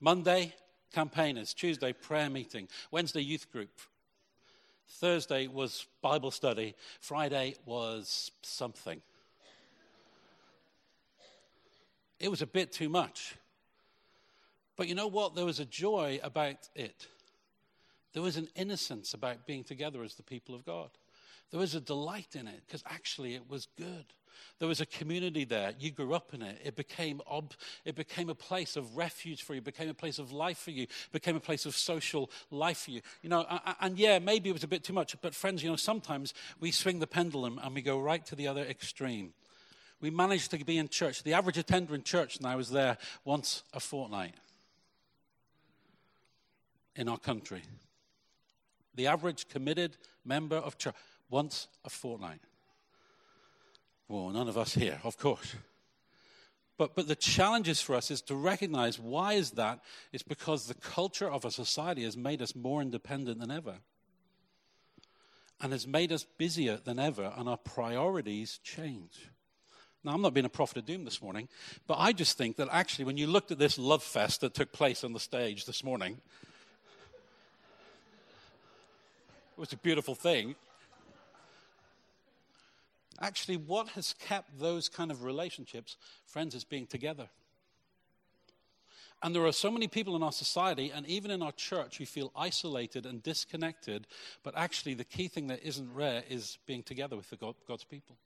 Monday, 0.00 0.52
campaigners. 0.92 1.54
Tuesday, 1.54 1.92
prayer 1.92 2.28
meeting. 2.28 2.66
Wednesday, 2.90 3.22
youth 3.22 3.50
group. 3.52 3.70
Thursday 4.88 5.46
was 5.46 5.86
Bible 6.00 6.30
study. 6.30 6.74
Friday 7.00 7.56
was 7.64 8.30
something. 8.42 9.00
It 12.18 12.30
was 12.30 12.42
a 12.42 12.46
bit 12.46 12.72
too 12.72 12.88
much. 12.88 13.36
But 14.76 14.88
you 14.88 14.94
know 14.94 15.06
what? 15.06 15.34
There 15.34 15.44
was 15.44 15.60
a 15.60 15.64
joy 15.64 16.20
about 16.22 16.68
it. 16.74 17.06
There 18.12 18.22
was 18.22 18.36
an 18.36 18.48
innocence 18.54 19.14
about 19.14 19.46
being 19.46 19.64
together 19.64 20.02
as 20.02 20.14
the 20.14 20.22
people 20.22 20.54
of 20.54 20.64
God. 20.64 20.90
There 21.50 21.60
was 21.60 21.74
a 21.74 21.80
delight 21.80 22.34
in 22.34 22.46
it 22.46 22.62
because 22.66 22.82
actually 22.86 23.34
it 23.34 23.48
was 23.48 23.68
good. 23.76 24.06
There 24.58 24.68
was 24.68 24.80
a 24.80 24.86
community 24.86 25.44
there. 25.44 25.72
You 25.78 25.90
grew 25.90 26.14
up 26.14 26.32
in 26.32 26.42
it. 26.42 26.60
It 26.64 26.76
became, 26.76 27.20
ob- 27.30 27.54
it 27.84 27.94
became 27.94 28.28
a 28.28 28.34
place 28.34 28.76
of 28.76 28.96
refuge 28.96 29.42
for 29.42 29.54
you, 29.54 29.58
it 29.58 29.64
became 29.64 29.88
a 29.88 29.94
place 29.94 30.18
of 30.18 30.32
life 30.32 30.58
for 30.58 30.70
you, 30.70 30.84
it 30.84 31.12
became 31.12 31.36
a 31.36 31.40
place 31.40 31.66
of 31.66 31.76
social 31.76 32.30
life 32.50 32.78
for 32.78 32.92
you. 32.92 33.00
You 33.22 33.30
know, 33.30 33.46
and 33.80 33.98
yeah, 33.98 34.18
maybe 34.18 34.50
it 34.50 34.52
was 34.52 34.64
a 34.64 34.68
bit 34.68 34.84
too 34.84 34.92
much, 34.92 35.14
but 35.20 35.34
friends, 35.34 35.62
you 35.62 35.70
know, 35.70 35.76
sometimes 35.76 36.34
we 36.60 36.70
swing 36.70 36.98
the 36.98 37.06
pendulum 37.06 37.60
and 37.62 37.74
we 37.74 37.82
go 37.82 37.98
right 38.00 38.24
to 38.26 38.34
the 38.34 38.48
other 38.48 38.62
extreme. 38.62 39.32
We 40.00 40.10
managed 40.10 40.50
to 40.50 40.64
be 40.64 40.78
in 40.78 40.88
church. 40.88 41.22
The 41.22 41.34
average 41.34 41.58
attender 41.58 41.94
in 41.94 42.02
church 42.02 42.40
now 42.40 42.58
is 42.58 42.70
there 42.70 42.98
once 43.24 43.62
a 43.72 43.80
fortnight 43.80 44.34
in 46.94 47.08
our 47.08 47.18
country. 47.18 47.62
The 48.94 49.06
average 49.06 49.48
committed 49.48 49.96
member 50.24 50.56
of 50.56 50.78
church 50.78 50.94
once 51.30 51.68
a 51.84 51.90
fortnight. 51.90 52.40
Well, 54.08 54.30
none 54.30 54.48
of 54.48 54.56
us 54.56 54.74
here, 54.74 55.00
of 55.02 55.18
course. 55.18 55.56
But, 56.78 56.94
but 56.94 57.08
the 57.08 57.16
challenges 57.16 57.80
for 57.80 57.94
us 57.94 58.10
is 58.10 58.20
to 58.22 58.34
recognize 58.34 58.98
why 58.98 59.34
is 59.34 59.52
that? 59.52 59.80
It's 60.12 60.22
because 60.22 60.66
the 60.66 60.74
culture 60.74 61.30
of 61.30 61.44
a 61.44 61.50
society 61.50 62.04
has 62.04 62.16
made 62.16 62.42
us 62.42 62.54
more 62.54 62.82
independent 62.82 63.40
than 63.40 63.50
ever 63.50 63.76
and 65.60 65.72
has 65.72 65.86
made 65.86 66.12
us 66.12 66.26
busier 66.36 66.76
than 66.76 66.98
ever, 66.98 67.32
and 67.36 67.48
our 67.48 67.56
priorities 67.56 68.60
change. 68.62 69.30
Now, 70.04 70.12
I'm 70.12 70.20
not 70.20 70.34
being 70.34 70.46
a 70.46 70.50
prophet 70.50 70.76
of 70.76 70.86
doom 70.86 71.04
this 71.04 71.22
morning, 71.22 71.48
but 71.86 71.96
I 71.98 72.12
just 72.12 72.36
think 72.36 72.56
that 72.56 72.68
actually, 72.70 73.06
when 73.06 73.16
you 73.16 73.26
looked 73.26 73.50
at 73.50 73.58
this 73.58 73.78
love 73.78 74.02
fest 74.02 74.42
that 74.42 74.54
took 74.54 74.70
place 74.70 75.02
on 75.02 75.14
the 75.14 75.20
stage 75.20 75.64
this 75.64 75.82
morning, 75.82 76.12
it 79.56 79.60
was 79.60 79.72
a 79.72 79.78
beautiful 79.78 80.14
thing. 80.14 80.54
Actually, 83.20 83.56
what 83.56 83.88
has 83.90 84.14
kept 84.18 84.58
those 84.58 84.88
kind 84.88 85.10
of 85.10 85.22
relationships, 85.22 85.96
friends, 86.26 86.54
is 86.54 86.64
being 86.64 86.86
together. 86.86 87.28
And 89.22 89.34
there 89.34 89.46
are 89.46 89.52
so 89.52 89.70
many 89.70 89.88
people 89.88 90.14
in 90.14 90.22
our 90.22 90.32
society 90.32 90.92
and 90.94 91.06
even 91.06 91.30
in 91.30 91.42
our 91.42 91.52
church 91.52 91.96
who 91.98 92.04
feel 92.04 92.30
isolated 92.36 93.06
and 93.06 93.22
disconnected, 93.22 94.06
but 94.42 94.56
actually, 94.56 94.94
the 94.94 95.04
key 95.04 95.28
thing 95.28 95.46
that 95.46 95.62
isn't 95.62 95.94
rare 95.94 96.22
is 96.28 96.58
being 96.66 96.82
together 96.82 97.16
with 97.16 97.32
God, 97.40 97.54
God's 97.66 97.84
people. 97.84 98.16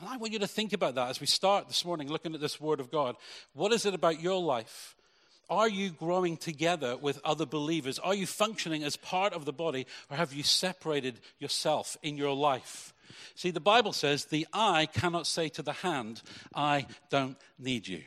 And 0.00 0.08
I 0.08 0.16
want 0.16 0.32
you 0.32 0.38
to 0.38 0.46
think 0.46 0.72
about 0.72 0.94
that 0.94 1.10
as 1.10 1.20
we 1.20 1.26
start 1.26 1.68
this 1.68 1.84
morning 1.84 2.08
looking 2.08 2.34
at 2.34 2.40
this 2.40 2.60
Word 2.60 2.80
of 2.80 2.90
God. 2.90 3.16
What 3.52 3.72
is 3.72 3.84
it 3.84 3.94
about 3.94 4.20
your 4.20 4.40
life? 4.40 4.96
Are 5.50 5.68
you 5.68 5.90
growing 5.90 6.36
together 6.36 6.96
with 6.96 7.20
other 7.24 7.46
believers? 7.46 7.98
Are 7.98 8.14
you 8.14 8.26
functioning 8.26 8.84
as 8.84 8.96
part 8.96 9.32
of 9.32 9.44
the 9.44 9.52
body, 9.52 9.86
or 10.10 10.16
have 10.16 10.32
you 10.32 10.42
separated 10.42 11.20
yourself 11.38 11.96
in 12.02 12.16
your 12.16 12.34
life? 12.34 12.92
See, 13.34 13.50
the 13.50 13.60
Bible 13.60 13.92
says 13.92 14.26
the 14.26 14.46
eye 14.52 14.86
cannot 14.92 15.26
say 15.26 15.48
to 15.50 15.62
the 15.62 15.72
hand, 15.72 16.22
I 16.54 16.86
don't 17.08 17.36
need 17.58 17.88
you. 17.88 18.02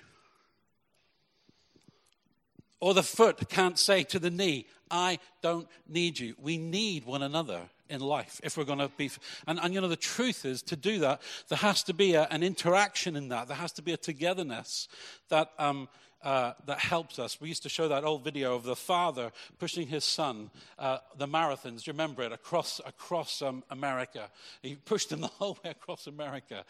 Or 2.79 2.93
the 2.93 3.03
foot 3.03 3.49
can't 3.49 3.77
say 3.77 4.03
to 4.03 4.19
the 4.19 4.29
knee, 4.29 4.67
I 4.89 5.19
don't 5.41 5.67
need 5.87 6.19
you. 6.19 6.35
We 6.39 6.57
need 6.57 7.05
one 7.05 7.23
another 7.23 7.61
in 7.89 8.01
life 8.01 8.39
if 8.43 8.57
we're 8.57 8.63
going 8.63 8.79
to 8.79 8.89
be. 8.97 9.09
And, 9.47 9.59
and 9.59 9.73
you 9.73 9.81
know, 9.81 9.87
the 9.87 9.95
truth 9.95 10.45
is 10.45 10.61
to 10.63 10.75
do 10.75 10.99
that, 10.99 11.21
there 11.49 11.57
has 11.57 11.83
to 11.83 11.93
be 11.93 12.13
a, 12.13 12.27
an 12.29 12.43
interaction 12.43 13.15
in 13.15 13.29
that. 13.29 13.47
There 13.47 13.57
has 13.57 13.71
to 13.73 13.81
be 13.81 13.93
a 13.93 13.97
togetherness 13.97 14.87
that. 15.29 15.51
Um, 15.57 15.87
uh, 16.23 16.53
that 16.65 16.79
helps 16.79 17.19
us. 17.19 17.41
We 17.41 17.49
used 17.49 17.63
to 17.63 17.69
show 17.69 17.87
that 17.87 18.03
old 18.03 18.23
video 18.23 18.55
of 18.55 18.63
the 18.63 18.75
father 18.75 19.31
pushing 19.59 19.87
his 19.87 20.03
son, 20.03 20.51
uh, 20.77 20.99
the 21.17 21.27
marathons. 21.27 21.83
Do 21.83 21.91
you 21.91 21.93
remember 21.93 22.23
it? 22.23 22.31
Across, 22.31 22.81
across 22.85 23.41
um, 23.41 23.63
America. 23.69 24.29
He 24.61 24.75
pushed 24.75 25.11
him 25.11 25.21
the 25.21 25.27
whole 25.27 25.57
way 25.63 25.71
across 25.71 26.07
America. 26.07 26.63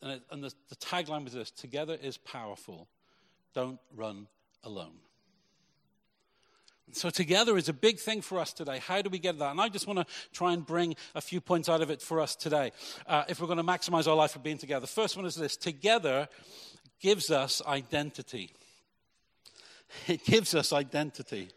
And, 0.00 0.12
it, 0.12 0.22
and 0.30 0.42
the, 0.42 0.52
the 0.68 0.76
tagline 0.76 1.24
was 1.24 1.34
this 1.34 1.50
Together 1.50 1.96
is 2.00 2.16
powerful. 2.16 2.88
Don't 3.54 3.78
run 3.94 4.26
alone. 4.64 4.94
So, 6.94 7.08
together 7.08 7.56
is 7.56 7.70
a 7.70 7.72
big 7.72 7.98
thing 7.98 8.20
for 8.20 8.38
us 8.38 8.52
today. 8.52 8.78
How 8.78 9.00
do 9.00 9.08
we 9.08 9.18
get 9.18 9.38
that? 9.38 9.50
And 9.50 9.60
I 9.60 9.68
just 9.68 9.86
want 9.86 9.98
to 10.00 10.06
try 10.32 10.52
and 10.52 10.66
bring 10.66 10.94
a 11.14 11.22
few 11.22 11.40
points 11.40 11.68
out 11.68 11.80
of 11.80 11.90
it 11.90 12.02
for 12.02 12.20
us 12.20 12.36
today 12.36 12.72
uh, 13.06 13.24
if 13.28 13.40
we're 13.40 13.46
going 13.46 13.58
to 13.58 13.64
maximize 13.64 14.06
our 14.06 14.16
life 14.16 14.36
of 14.36 14.42
being 14.42 14.58
together. 14.58 14.80
The 14.80 14.88
first 14.88 15.16
one 15.16 15.24
is 15.24 15.34
this 15.34 15.56
together 15.56 16.28
gives 17.00 17.30
us 17.30 17.62
identity. 17.66 18.52
It 20.08 20.24
gives 20.24 20.54
us 20.54 20.72
identity. 20.72 21.48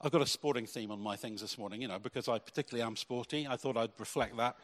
I've 0.00 0.12
got 0.12 0.22
a 0.22 0.26
sporting 0.26 0.66
theme 0.66 0.90
on 0.90 1.00
my 1.00 1.16
things 1.16 1.40
this 1.40 1.58
morning, 1.58 1.82
you 1.82 1.88
know, 1.88 1.98
because 1.98 2.28
I 2.28 2.38
particularly 2.38 2.86
am 2.86 2.96
sporty. 2.96 3.46
I 3.46 3.56
thought 3.56 3.76
I'd 3.76 3.90
reflect 3.98 4.36
that. 4.36 4.56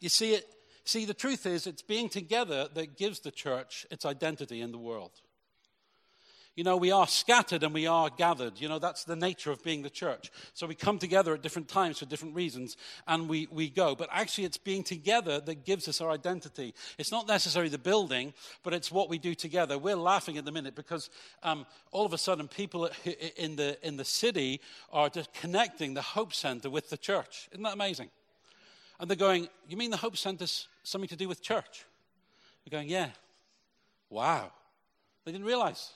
You 0.00 0.08
see, 0.10 0.34
it, 0.34 0.46
See, 0.86 1.04
the 1.04 1.14
truth 1.14 1.46
is, 1.46 1.66
it's 1.66 1.82
being 1.82 2.08
together 2.08 2.68
that 2.74 2.96
gives 2.96 3.18
the 3.18 3.32
church 3.32 3.84
its 3.90 4.06
identity 4.06 4.60
in 4.60 4.70
the 4.70 4.78
world. 4.78 5.10
You 6.56 6.64
know, 6.64 6.78
we 6.78 6.90
are 6.90 7.06
scattered 7.06 7.62
and 7.62 7.74
we 7.74 7.86
are 7.86 8.08
gathered. 8.08 8.58
You 8.58 8.70
know, 8.70 8.78
that's 8.78 9.04
the 9.04 9.14
nature 9.14 9.50
of 9.50 9.62
being 9.62 9.82
the 9.82 9.90
church. 9.90 10.32
So 10.54 10.66
we 10.66 10.74
come 10.74 10.98
together 10.98 11.34
at 11.34 11.42
different 11.42 11.68
times 11.68 11.98
for 11.98 12.06
different 12.06 12.34
reasons 12.34 12.78
and 13.06 13.28
we, 13.28 13.46
we 13.50 13.68
go. 13.68 13.94
But 13.94 14.08
actually, 14.10 14.44
it's 14.44 14.56
being 14.56 14.82
together 14.82 15.38
that 15.38 15.66
gives 15.66 15.86
us 15.86 16.00
our 16.00 16.10
identity. 16.10 16.74
It's 16.96 17.12
not 17.12 17.28
necessarily 17.28 17.68
the 17.68 17.76
building, 17.76 18.32
but 18.62 18.72
it's 18.72 18.90
what 18.90 19.10
we 19.10 19.18
do 19.18 19.34
together. 19.34 19.76
We're 19.76 19.96
laughing 19.96 20.38
at 20.38 20.46
the 20.46 20.52
minute 20.52 20.74
because 20.74 21.10
um, 21.42 21.66
all 21.92 22.06
of 22.06 22.14
a 22.14 22.18
sudden 22.18 22.48
people 22.48 22.88
in 23.36 23.56
the, 23.56 23.76
in 23.86 23.98
the 23.98 24.04
city 24.04 24.62
are 24.90 25.10
just 25.10 25.34
connecting 25.34 25.92
the 25.92 26.00
Hope 26.00 26.32
Center 26.32 26.70
with 26.70 26.88
the 26.88 26.96
church. 26.96 27.50
Isn't 27.52 27.64
that 27.64 27.74
amazing? 27.74 28.08
And 28.98 29.10
they're 29.10 29.16
going, 29.16 29.50
You 29.68 29.76
mean 29.76 29.90
the 29.90 29.98
Hope 29.98 30.16
Center's 30.16 30.68
something 30.84 31.08
to 31.08 31.16
do 31.16 31.28
with 31.28 31.42
church? 31.42 31.84
They're 32.64 32.78
going, 32.78 32.88
Yeah. 32.88 33.10
Wow. 34.08 34.52
They 35.26 35.32
didn't 35.32 35.46
realize. 35.46 35.90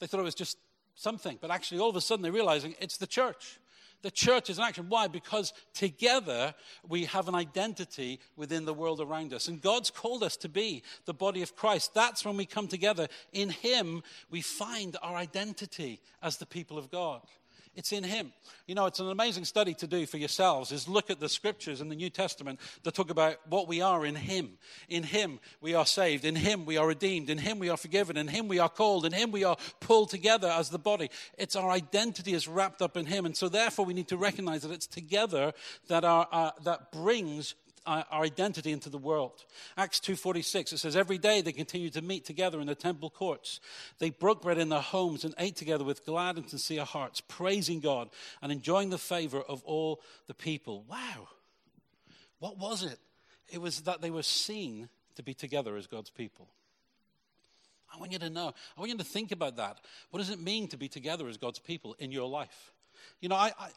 They 0.00 0.06
thought 0.06 0.20
it 0.20 0.24
was 0.24 0.34
just 0.34 0.58
something, 0.94 1.38
but 1.40 1.50
actually, 1.50 1.80
all 1.80 1.90
of 1.90 1.96
a 1.96 2.00
sudden, 2.00 2.22
they're 2.22 2.32
realizing 2.32 2.74
it's 2.80 2.96
the 2.96 3.06
church. 3.06 3.58
The 4.02 4.10
church 4.10 4.48
is 4.48 4.56
an 4.58 4.64
action. 4.64 4.86
Why? 4.88 5.08
Because 5.08 5.52
together 5.74 6.54
we 6.88 7.04
have 7.04 7.28
an 7.28 7.34
identity 7.34 8.18
within 8.34 8.64
the 8.64 8.72
world 8.72 9.00
around 9.00 9.34
us. 9.34 9.46
And 9.46 9.60
God's 9.60 9.90
called 9.90 10.22
us 10.22 10.38
to 10.38 10.48
be 10.48 10.82
the 11.04 11.12
body 11.12 11.42
of 11.42 11.54
Christ. 11.54 11.92
That's 11.92 12.24
when 12.24 12.38
we 12.38 12.46
come 12.46 12.66
together. 12.66 13.08
In 13.32 13.50
Him, 13.50 14.02
we 14.30 14.40
find 14.40 14.96
our 15.02 15.16
identity 15.16 16.00
as 16.22 16.38
the 16.38 16.46
people 16.46 16.78
of 16.78 16.90
God. 16.90 17.20
It's 17.76 17.92
in 17.92 18.02
him. 18.02 18.32
You 18.66 18.74
know, 18.74 18.86
it's 18.86 18.98
an 18.98 19.08
amazing 19.08 19.44
study 19.44 19.74
to 19.74 19.86
do 19.86 20.04
for 20.04 20.16
yourselves 20.16 20.72
is 20.72 20.88
look 20.88 21.08
at 21.08 21.20
the 21.20 21.28
scriptures 21.28 21.80
in 21.80 21.88
the 21.88 21.94
New 21.94 22.10
Testament 22.10 22.58
that 22.82 22.94
talk 22.94 23.10
about 23.10 23.36
what 23.48 23.68
we 23.68 23.80
are 23.80 24.04
in 24.04 24.16
him. 24.16 24.58
In 24.88 25.04
him 25.04 25.38
we 25.60 25.74
are 25.74 25.86
saved. 25.86 26.24
In 26.24 26.34
him 26.34 26.66
we 26.66 26.76
are 26.76 26.86
redeemed. 26.86 27.30
In 27.30 27.38
him 27.38 27.60
we 27.60 27.68
are 27.68 27.76
forgiven. 27.76 28.16
In 28.16 28.26
him 28.26 28.48
we 28.48 28.58
are 28.58 28.68
called. 28.68 29.06
In 29.06 29.12
him 29.12 29.30
we 29.30 29.44
are 29.44 29.56
pulled 29.78 30.10
together 30.10 30.48
as 30.48 30.70
the 30.70 30.78
body. 30.78 31.10
It's 31.38 31.54
our 31.54 31.70
identity 31.70 32.34
is 32.34 32.48
wrapped 32.48 32.82
up 32.82 32.96
in 32.96 33.06
him. 33.06 33.24
And 33.24 33.36
so 33.36 33.48
therefore 33.48 33.84
we 33.84 33.94
need 33.94 34.08
to 34.08 34.16
recognize 34.16 34.62
that 34.62 34.72
it's 34.72 34.88
together 34.88 35.52
that, 35.86 36.04
our, 36.04 36.26
uh, 36.32 36.50
that 36.64 36.90
brings 36.90 37.54
our 37.86 38.22
identity 38.22 38.72
into 38.72 38.90
the 38.90 38.98
world. 38.98 39.44
Acts 39.76 40.00
2:46 40.00 40.72
it 40.72 40.78
says 40.78 40.96
every 40.96 41.18
day 41.18 41.40
they 41.40 41.52
continued 41.52 41.94
to 41.94 42.02
meet 42.02 42.24
together 42.24 42.60
in 42.60 42.66
the 42.66 42.74
temple 42.74 43.10
courts. 43.10 43.60
They 43.98 44.10
broke 44.10 44.42
bread 44.42 44.58
in 44.58 44.68
their 44.68 44.80
homes 44.80 45.24
and 45.24 45.34
ate 45.38 45.56
together 45.56 45.84
with 45.84 46.04
glad 46.04 46.36
and 46.36 46.48
sincere 46.48 46.84
hearts, 46.84 47.20
praising 47.20 47.80
God 47.80 48.10
and 48.42 48.52
enjoying 48.52 48.90
the 48.90 48.98
favor 48.98 49.40
of 49.40 49.62
all 49.64 50.00
the 50.26 50.34
people. 50.34 50.84
Wow. 50.88 51.28
What 52.38 52.58
was 52.58 52.82
it? 52.82 52.98
It 53.48 53.60
was 53.60 53.82
that 53.82 54.00
they 54.00 54.10
were 54.10 54.22
seen 54.22 54.88
to 55.16 55.22
be 55.22 55.34
together 55.34 55.76
as 55.76 55.86
God's 55.86 56.10
people. 56.10 56.48
I 57.92 57.98
want 57.98 58.12
you 58.12 58.18
to 58.18 58.30
know. 58.30 58.54
I 58.76 58.80
want 58.80 58.92
you 58.92 58.98
to 58.98 59.04
think 59.04 59.32
about 59.32 59.56
that. 59.56 59.78
What 60.10 60.20
does 60.20 60.30
it 60.30 60.40
mean 60.40 60.68
to 60.68 60.76
be 60.76 60.88
together 60.88 61.28
as 61.28 61.36
God's 61.36 61.58
people 61.58 61.96
in 61.98 62.12
your 62.12 62.28
life? 62.28 62.72
You 63.20 63.28
know, 63.28 63.34
I, 63.34 63.52
I 63.58 63.68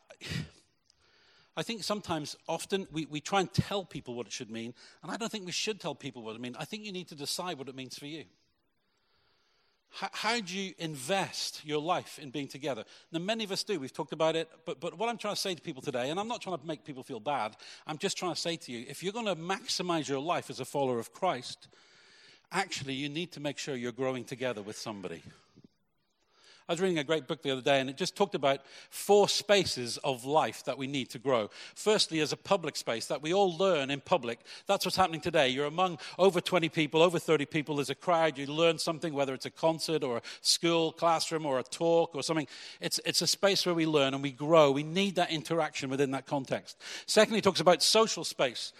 I 1.56 1.64
think 1.64 1.84
sometimes, 1.84 2.36
often, 2.48 2.88
we, 2.92 3.06
we 3.06 3.22
try 3.22 3.40
and 3.40 3.54
tell 3.54 3.86
people 3.86 4.16
what 4.16 4.26
it 4.26 4.34
should 4.34 4.50
mean, 4.50 4.74
and 5.04 5.12
I 5.12 5.18
don't 5.18 5.32
think 5.32 5.46
we 5.46 5.52
should 5.52 5.80
tell 5.80 5.94
people 5.94 6.24
what 6.24 6.36
it 6.36 6.42
means. 6.42 6.56
I 6.60 6.66
think 6.66 6.84
you 6.84 6.92
need 6.92 7.10
to 7.10 7.16
decide 7.16 7.58
what 7.60 7.70
it 7.70 7.76
means 7.76 7.98
for 7.98 8.08
you. 8.08 8.24
How, 9.92 10.10
how 10.12 10.40
do 10.40 10.58
you 10.58 10.74
invest 10.80 11.62
your 11.64 11.80
life 11.80 12.18
in 12.18 12.32
being 12.32 12.48
together? 12.48 12.84
Now, 13.12 13.20
many 13.20 13.44
of 13.44 13.52
us 13.52 13.64
do. 13.64 13.80
We've 13.80 13.94
talked 13.94 14.14
about 14.14 14.36
it. 14.36 14.50
But, 14.66 14.80
but 14.80 14.98
what 14.98 15.08
I'm 15.08 15.20
trying 15.20 15.36
to 15.36 15.40
say 15.40 15.54
to 15.54 15.62
people 15.62 15.84
today, 15.84 16.10
and 16.10 16.20
I'm 16.20 16.28
not 16.28 16.42
trying 16.42 16.58
to 16.58 16.66
make 16.66 16.84
people 16.84 17.04
feel 17.04 17.20
bad, 17.20 17.56
I'm 17.86 18.00
just 18.00 18.18
trying 18.18 18.34
to 18.34 18.40
say 18.40 18.56
to 18.56 18.72
you 18.72 18.86
if 18.90 19.04
you're 19.04 19.14
going 19.14 19.28
to 19.28 19.36
maximize 19.36 20.10
your 20.10 20.20
life 20.20 20.50
as 20.50 20.60
a 20.60 20.66
follower 20.66 20.98
of 20.98 21.14
Christ, 21.14 21.68
actually, 22.52 22.96
you 22.96 23.08
need 23.08 23.32
to 23.34 23.40
make 23.40 23.60
sure 23.60 23.76
you're 23.76 23.92
growing 23.92 24.24
together 24.24 24.64
with 24.64 24.78
somebody. 24.78 25.22
I 26.67 26.72
was 26.74 26.79
reading 26.79 26.98
a 26.98 27.03
great 27.03 27.27
book 27.27 27.41
the 27.41 27.51
other 27.51 27.62
day, 27.62 27.82
and 27.82 27.89
it 27.89 27.98
just 27.98 28.15
talked 28.15 28.36
about 28.36 28.62
four 28.89 29.27
spaces 29.27 29.98
of 29.98 30.24
life 30.24 30.63
that 30.63 30.77
we 30.77 30.88
need 30.88 31.10
to 31.10 31.20
grow. 31.20 31.50
Firstly, 31.75 32.22
as 32.22 32.32
a 32.32 32.38
public 32.38 32.77
space, 32.77 33.08
that 33.08 33.22
we 33.22 33.34
all 33.34 33.58
learn 33.58 33.89
in 33.89 34.00
public. 34.00 34.39
That's 34.65 34.86
what's 34.86 34.96
happening 34.96 35.20
today. 35.20 35.50
You're 35.50 35.65
among 35.65 36.00
over 36.17 36.39
20 36.39 36.70
people, 36.70 37.01
over 37.01 37.20
30 37.20 37.46
people. 37.48 37.75
There's 37.75 37.89
a 37.89 37.96
crowd. 37.96 38.38
You 38.38 38.48
learn 38.48 38.77
something, 38.77 39.13
whether 39.13 39.34
it's 39.34 39.46
a 39.46 39.50
concert 39.51 40.05
or 40.05 40.17
a 40.17 40.22
school 40.39 40.93
classroom 40.93 41.46
or 41.46 41.60
a 41.60 41.63
talk 41.63 42.15
or 42.15 42.24
something. 42.24 42.48
It's, 42.79 43.00
it's 43.05 43.22
a 43.22 43.27
space 43.27 43.65
where 43.65 43.75
we 43.75 43.86
learn 43.86 44.13
and 44.13 44.24
we 44.24 44.32
grow. 44.32 44.72
We 44.72 44.84
need 44.84 45.15
that 45.15 45.32
interaction 45.32 45.89
within 45.89 46.12
that 46.12 46.25
context. 46.27 46.77
Secondly, 47.08 47.39
it 47.39 47.43
talks 47.43 47.60
about 47.60 47.84
social 47.84 48.24
space, 48.24 48.72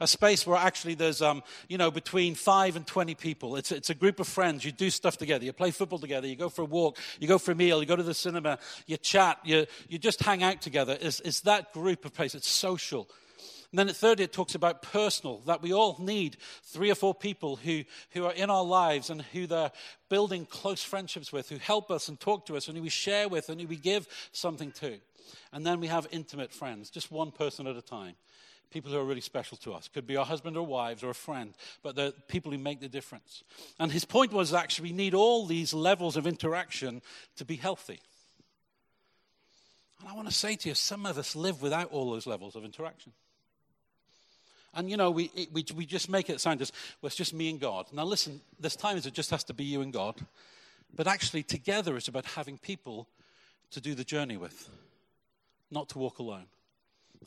a 0.00 0.06
space 0.06 0.46
where 0.46 0.56
actually 0.58 0.94
there's, 0.94 1.20
um, 1.20 1.42
you 1.68 1.76
know, 1.76 1.90
between 1.90 2.36
5 2.36 2.76
and 2.76 2.86
20 2.86 3.16
people. 3.16 3.56
It's, 3.56 3.72
it's 3.72 3.90
a 3.90 3.94
group 3.94 4.20
of 4.20 4.28
friends. 4.28 4.64
You 4.64 4.70
do 4.70 4.90
stuff 4.90 5.16
together. 5.16 5.44
You 5.44 5.52
play 5.52 5.72
football 5.72 5.98
together. 5.98 6.28
You 6.28 6.36
go 6.36 6.48
for 6.48 6.62
a 6.62 6.66
walk. 6.66 6.98
You 7.18 7.28
go 7.28 7.31
for 7.38 7.52
a 7.52 7.54
meal, 7.54 7.80
you 7.80 7.86
go 7.86 7.96
to 7.96 8.02
the 8.02 8.14
cinema, 8.14 8.58
you 8.86 8.96
chat, 8.96 9.38
you, 9.44 9.66
you 9.88 9.98
just 9.98 10.22
hang 10.22 10.42
out 10.42 10.60
together. 10.60 10.96
Is, 11.00 11.20
is 11.20 11.42
that 11.42 11.72
group 11.72 12.04
of 12.04 12.14
places? 12.14 12.38
It's 12.40 12.48
social. 12.48 13.08
And 13.70 13.78
then 13.78 13.88
at 13.88 13.96
thirdly, 13.96 14.24
it 14.24 14.32
talks 14.32 14.54
about 14.54 14.82
personal, 14.82 15.38
that 15.46 15.62
we 15.62 15.72
all 15.72 15.96
need 15.98 16.36
three 16.62 16.90
or 16.90 16.94
four 16.94 17.14
people 17.14 17.56
who, 17.56 17.84
who 18.10 18.26
are 18.26 18.32
in 18.32 18.50
our 18.50 18.64
lives 18.64 19.08
and 19.08 19.22
who 19.22 19.46
they're 19.46 19.72
building 20.10 20.44
close 20.44 20.82
friendships 20.82 21.32
with, 21.32 21.48
who 21.48 21.56
help 21.56 21.90
us 21.90 22.08
and 22.08 22.20
talk 22.20 22.44
to 22.46 22.56
us, 22.56 22.68
and 22.68 22.76
who 22.76 22.82
we 22.82 22.90
share 22.90 23.28
with, 23.28 23.48
and 23.48 23.60
who 23.60 23.66
we 23.66 23.76
give 23.76 24.06
something 24.32 24.72
to. 24.72 24.98
And 25.54 25.66
then 25.66 25.80
we 25.80 25.86
have 25.86 26.06
intimate 26.10 26.52
friends, 26.52 26.90
just 26.90 27.10
one 27.10 27.30
person 27.30 27.66
at 27.66 27.76
a 27.76 27.82
time 27.82 28.14
people 28.72 28.90
who 28.90 28.98
are 28.98 29.04
really 29.04 29.20
special 29.20 29.56
to 29.58 29.72
us. 29.72 29.88
Could 29.88 30.06
be 30.06 30.16
our 30.16 30.24
husband 30.24 30.56
or 30.56 30.66
wives 30.66 31.02
or 31.02 31.10
a 31.10 31.14
friend, 31.14 31.54
but 31.82 31.94
the 31.94 32.14
people 32.28 32.50
who 32.50 32.58
make 32.58 32.80
the 32.80 32.88
difference. 32.88 33.44
And 33.78 33.92
his 33.92 34.04
point 34.04 34.32
was 34.32 34.54
actually 34.54 34.90
we 34.90 34.96
need 34.96 35.14
all 35.14 35.46
these 35.46 35.74
levels 35.74 36.16
of 36.16 36.26
interaction 36.26 37.02
to 37.36 37.44
be 37.44 37.56
healthy. 37.56 38.00
And 40.00 40.08
I 40.08 40.14
want 40.14 40.28
to 40.28 40.34
say 40.34 40.56
to 40.56 40.68
you, 40.68 40.74
some 40.74 41.06
of 41.06 41.16
us 41.18 41.36
live 41.36 41.62
without 41.62 41.92
all 41.92 42.10
those 42.10 42.26
levels 42.26 42.56
of 42.56 42.64
interaction. 42.64 43.12
And 44.74 44.90
you 44.90 44.96
know, 44.96 45.10
we, 45.10 45.30
we, 45.52 45.64
we 45.76 45.86
just 45.86 46.08
make 46.08 46.30
it 46.30 46.40
sound 46.40 46.62
as, 46.62 46.72
well, 47.00 47.08
it's 47.08 47.16
just 47.16 47.34
me 47.34 47.50
and 47.50 47.60
God. 47.60 47.86
Now 47.92 48.04
listen, 48.04 48.40
there's 48.58 48.74
times 48.74 49.06
it 49.06 49.14
just 49.14 49.30
has 49.30 49.44
to 49.44 49.54
be 49.54 49.64
you 49.64 49.82
and 49.82 49.92
God. 49.92 50.16
But 50.94 51.06
actually, 51.06 51.42
together 51.42 51.96
it's 51.96 52.08
about 52.08 52.24
having 52.24 52.58
people 52.58 53.06
to 53.70 53.80
do 53.80 53.94
the 53.94 54.04
journey 54.04 54.36
with, 54.36 54.68
not 55.70 55.88
to 55.90 55.98
walk 55.98 56.18
alone. 56.18 56.46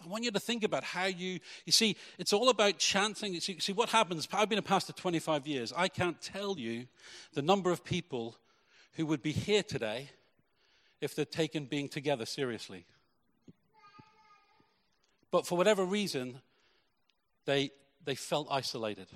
I 0.03 0.07
want 0.07 0.23
you 0.23 0.31
to 0.31 0.39
think 0.39 0.63
about 0.63 0.83
how 0.83 1.05
you, 1.05 1.39
you 1.65 1.71
see, 1.71 1.95
it's 2.17 2.33
all 2.33 2.49
about 2.49 2.77
chancing. 2.77 3.39
See, 3.39 3.59
see, 3.59 3.73
what 3.73 3.89
happens, 3.89 4.27
I've 4.33 4.49
been 4.49 4.59
a 4.59 4.63
pastor 4.63 4.93
25 4.93 5.47
years. 5.47 5.73
I 5.75 5.87
can't 5.87 6.21
tell 6.21 6.57
you 6.57 6.87
the 7.33 7.41
number 7.41 7.71
of 7.71 7.83
people 7.83 8.37
who 8.93 9.05
would 9.05 9.21
be 9.21 9.31
here 9.31 9.63
today 9.63 10.09
if 11.01 11.15
they'd 11.15 11.31
taken 11.31 11.65
being 11.65 11.89
together 11.89 12.25
seriously. 12.25 12.85
But 15.31 15.45
for 15.45 15.57
whatever 15.57 15.83
reason, 15.83 16.41
they, 17.45 17.71
they 18.03 18.15
felt 18.15 18.47
isolated. 18.49 19.07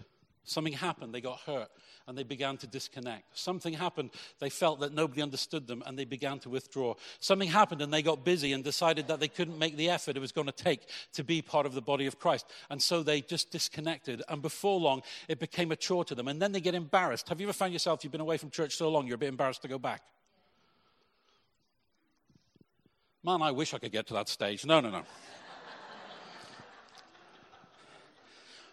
Something 0.43 0.74
happened, 0.74 1.13
they 1.13 1.21
got 1.21 1.39
hurt, 1.41 1.69
and 2.09 2.17
they 2.17 2.23
began 2.23 2.57
to 2.57 2.65
disconnect. 2.65 3.37
Something 3.37 3.71
happened, 3.71 4.09
they 4.39 4.49
felt 4.49 4.79
that 4.79 4.95
nobody 4.95 5.21
understood 5.21 5.67
them, 5.67 5.83
and 5.85 5.97
they 5.97 6.05
began 6.05 6.39
to 6.39 6.49
withdraw. 6.49 6.95
Something 7.19 7.49
happened, 7.49 7.83
and 7.83 7.93
they 7.93 8.01
got 8.01 8.25
busy 8.25 8.51
and 8.51 8.63
decided 8.63 9.07
that 9.09 9.19
they 9.19 9.27
couldn't 9.27 9.59
make 9.59 9.77
the 9.77 9.91
effort 9.91 10.17
it 10.17 10.19
was 10.19 10.31
going 10.31 10.47
to 10.47 10.51
take 10.51 10.89
to 11.13 11.23
be 11.23 11.43
part 11.43 11.67
of 11.67 11.75
the 11.75 11.83
body 11.83 12.07
of 12.07 12.17
Christ. 12.17 12.47
And 12.71 12.81
so 12.81 13.03
they 13.03 13.21
just 13.21 13.51
disconnected, 13.51 14.23
and 14.27 14.41
before 14.41 14.79
long, 14.79 15.03
it 15.27 15.39
became 15.39 15.71
a 15.71 15.75
chore 15.75 16.03
to 16.05 16.15
them. 16.15 16.27
And 16.27 16.41
then 16.41 16.51
they 16.51 16.61
get 16.61 16.73
embarrassed. 16.73 17.29
Have 17.29 17.39
you 17.39 17.45
ever 17.45 17.53
found 17.53 17.73
yourself, 17.73 18.03
you've 18.03 18.11
been 18.11 18.21
away 18.21 18.37
from 18.37 18.49
church 18.49 18.75
so 18.75 18.89
long, 18.89 19.05
you're 19.05 19.13
a 19.13 19.19
bit 19.19 19.29
embarrassed 19.29 19.61
to 19.61 19.67
go 19.67 19.77
back? 19.77 20.01
Man, 23.23 23.43
I 23.43 23.51
wish 23.51 23.75
I 23.75 23.77
could 23.77 23.91
get 23.91 24.07
to 24.07 24.15
that 24.15 24.29
stage. 24.29 24.65
No, 24.65 24.79
no, 24.79 24.89
no. 24.89 25.03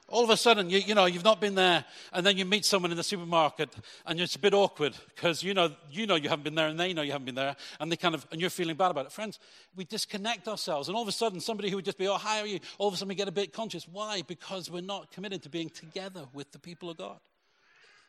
All 0.08 0.22
of 0.22 0.30
a 0.30 0.36
sudden, 0.36 0.70
you, 0.70 0.78
you 0.78 0.94
know, 0.94 1.06
you've 1.06 1.24
not 1.24 1.40
been 1.40 1.56
there, 1.56 1.84
and 2.12 2.24
then 2.24 2.36
you 2.36 2.44
meet 2.44 2.64
someone 2.64 2.92
in 2.92 2.96
the 2.96 3.02
supermarket, 3.02 3.74
and 4.06 4.20
it's 4.20 4.36
a 4.36 4.38
bit 4.38 4.54
awkward 4.54 4.94
because 5.14 5.42
you 5.42 5.52
know, 5.52 5.72
you 5.90 6.06
know 6.06 6.14
you 6.14 6.28
haven't 6.28 6.44
been 6.44 6.54
there, 6.54 6.68
and 6.68 6.78
they 6.78 6.92
know 6.92 7.02
you 7.02 7.12
haven't 7.12 7.24
been 7.24 7.34
there, 7.34 7.56
and 7.80 7.90
they 7.90 7.96
kind 7.96 8.14
of, 8.14 8.26
and 8.30 8.40
you're 8.40 8.50
feeling 8.50 8.76
bad 8.76 8.92
about 8.92 9.06
it. 9.06 9.12
Friends, 9.12 9.40
we 9.74 9.84
disconnect 9.84 10.46
ourselves, 10.46 10.88
and 10.88 10.96
all 10.96 11.02
of 11.02 11.08
a 11.08 11.12
sudden, 11.12 11.40
somebody 11.40 11.70
who 11.70 11.76
would 11.76 11.84
just 11.84 11.98
be, 11.98 12.06
oh, 12.06 12.14
hi, 12.14 12.40
are 12.40 12.46
you? 12.46 12.60
All 12.78 12.88
of 12.88 12.94
a 12.94 12.96
sudden, 12.96 13.08
we 13.08 13.14
get 13.16 13.28
a 13.28 13.32
bit 13.32 13.52
conscious. 13.52 13.88
Why? 13.88 14.22
Because 14.22 14.70
we're 14.70 14.80
not 14.80 15.10
committed 15.10 15.42
to 15.42 15.48
being 15.48 15.70
together 15.70 16.26
with 16.32 16.52
the 16.52 16.58
people 16.58 16.88
of 16.88 16.98
God. 16.98 17.18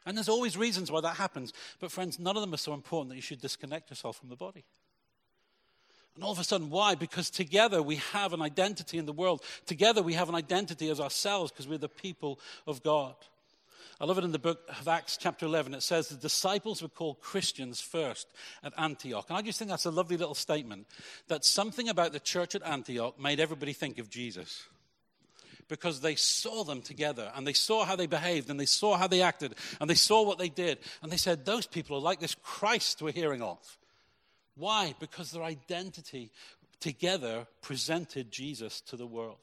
And 0.05 0.15
there's 0.15 0.29
always 0.29 0.55
reasons 0.55 0.89
why 0.91 1.01
that 1.01 1.17
happens. 1.17 1.51
But, 1.79 1.91
friends, 1.91 2.19
none 2.19 2.37
of 2.37 2.41
them 2.41 2.53
are 2.53 2.57
so 2.57 2.73
important 2.73 3.09
that 3.09 3.15
you 3.15 3.21
should 3.21 3.41
disconnect 3.41 3.89
yourself 3.89 4.17
from 4.17 4.29
the 4.29 4.37
body. 4.37 4.63
And 6.17 6.23
all 6.23 6.31
of 6.31 6.39
a 6.39 6.43
sudden, 6.43 6.71
why? 6.71 6.95
Because 6.95 7.29
together 7.29 7.79
we 7.83 7.97
have 7.97 8.33
an 8.33 8.41
identity 8.41 8.97
in 8.97 9.05
the 9.05 9.13
world. 9.13 9.43
Together 9.67 10.01
we 10.01 10.13
have 10.13 10.29
an 10.29 10.33
identity 10.35 10.89
as 10.89 10.99
ourselves 10.99 11.51
because 11.51 11.67
we're 11.67 11.77
the 11.77 11.87
people 11.87 12.39
of 12.65 12.81
God. 12.81 13.13
I 14.01 14.05
love 14.05 14.17
it 14.17 14.23
in 14.23 14.31
the 14.31 14.39
book 14.39 14.61
of 14.67 14.87
Acts, 14.87 15.15
chapter 15.17 15.45
11. 15.45 15.75
It 15.75 15.83
says 15.83 16.07
the 16.07 16.15
disciples 16.15 16.81
were 16.81 16.87
called 16.87 17.21
Christians 17.21 17.79
first 17.79 18.25
at 18.63 18.73
Antioch. 18.79 19.27
And 19.29 19.37
I 19.37 19.43
just 19.43 19.59
think 19.59 19.69
that's 19.69 19.85
a 19.85 19.91
lovely 19.91 20.17
little 20.17 20.33
statement 20.33 20.87
that 21.27 21.45
something 21.45 21.87
about 21.87 22.13
the 22.13 22.19
church 22.19 22.55
at 22.55 22.65
Antioch 22.65 23.19
made 23.19 23.39
everybody 23.39 23.73
think 23.73 23.99
of 23.99 24.09
Jesus. 24.09 24.65
Because 25.67 26.01
they 26.01 26.15
saw 26.15 26.63
them 26.63 26.81
together 26.81 27.31
and 27.35 27.45
they 27.45 27.53
saw 27.53 27.85
how 27.85 27.95
they 27.95 28.07
behaved 28.07 28.49
and 28.49 28.59
they 28.59 28.65
saw 28.65 28.97
how 28.97 29.05
they 29.05 29.21
acted 29.21 29.53
and 29.79 29.87
they 29.87 29.95
saw 29.95 30.23
what 30.23 30.39
they 30.39 30.49
did. 30.49 30.79
And 31.03 31.11
they 31.11 31.17
said, 31.17 31.45
Those 31.45 31.67
people 31.67 31.95
are 31.97 32.01
like 32.01 32.19
this 32.19 32.35
Christ 32.41 33.03
we're 33.03 33.11
hearing 33.11 33.43
of. 33.43 33.59
Why? 34.57 34.95
Because 34.99 35.31
their 35.31 35.43
identity 35.43 36.31
together 36.79 37.47
presented 37.61 38.31
Jesus 38.31 38.81
to 38.81 38.95
the 38.95 39.07
world. 39.07 39.37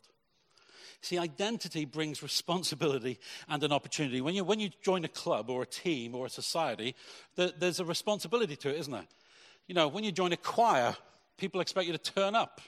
See, 1.01 1.19
identity 1.19 1.85
brings 1.85 2.23
responsibility 2.23 3.19
and 3.49 3.63
an 3.63 3.73
opportunity. 3.73 4.21
When 4.21 4.35
you, 4.35 4.43
when 4.43 4.59
you 4.59 4.71
join 4.83 5.05
a 5.05 5.09
club 5.09 5.51
or 5.51 5.63
a 5.63 5.67
team 5.67 6.15
or 6.15 6.27
a 6.27 6.31
society, 6.31 6.95
there, 7.37 7.51
there's 7.59 7.79
a 7.79 7.85
responsibility 7.85 8.57
to 8.57 8.71
it, 8.71 8.77
isn't 8.81 8.93
there? 8.93 9.07
You 9.67 9.75
know, 9.75 9.87
when 9.89 10.03
you 10.03 10.13
join 10.13 10.33
a 10.33 10.37
choir, 10.37 10.97
people 11.37 11.61
expect 11.61 11.87
you 11.87 11.93
to 11.93 11.99
turn 11.99 12.35
up. 12.35 12.61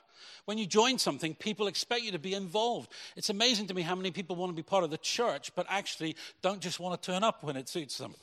When 0.44 0.58
you 0.58 0.66
join 0.66 0.98
something, 0.98 1.34
people 1.34 1.66
expect 1.66 2.02
you 2.02 2.12
to 2.12 2.18
be 2.18 2.34
involved. 2.34 2.92
It's 3.16 3.30
amazing 3.30 3.68
to 3.68 3.74
me 3.74 3.82
how 3.82 3.94
many 3.94 4.10
people 4.10 4.36
want 4.36 4.50
to 4.50 4.54
be 4.54 4.62
part 4.62 4.84
of 4.84 4.90
the 4.90 4.98
church, 4.98 5.52
but 5.54 5.66
actually 5.68 6.14
don't 6.42 6.60
just 6.60 6.78
want 6.78 7.00
to 7.00 7.12
turn 7.12 7.24
up 7.24 7.42
when 7.42 7.56
it 7.56 7.68
suits 7.68 7.98
them 7.98 8.14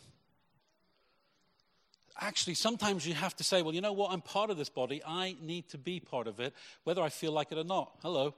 actually, 2.20 2.53
sometimes 2.55 3.08
you 3.08 3.13
have 3.13 3.36
to 3.38 3.43
say, 3.43 3.62
well, 3.62 3.74
you 3.74 3.82
know 3.82 3.93
what? 3.93 4.12
I'm 4.12 4.22
part 4.22 4.50
of 4.50 4.58
this 4.58 4.70
body. 4.70 5.01
I 5.05 5.36
need 5.41 5.70
to 5.70 5.77
be 5.77 6.00
part 6.00 6.27
of 6.27 6.39
it, 6.39 6.53
whether 6.84 7.01
I 7.01 7.10
feel 7.10 7.32
like 7.32 7.51
it 7.51 7.58
or 7.58 7.63
not. 7.63 7.91
Hello. 8.01 8.34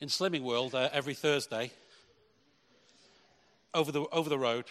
In 0.00 0.08
Slimming 0.08 0.42
World, 0.42 0.74
uh, 0.74 0.88
every 0.92 1.14
Thursday, 1.14 1.70
over 3.72 3.92
the, 3.92 4.02
over 4.12 4.28
the 4.28 4.38
road, 4.38 4.64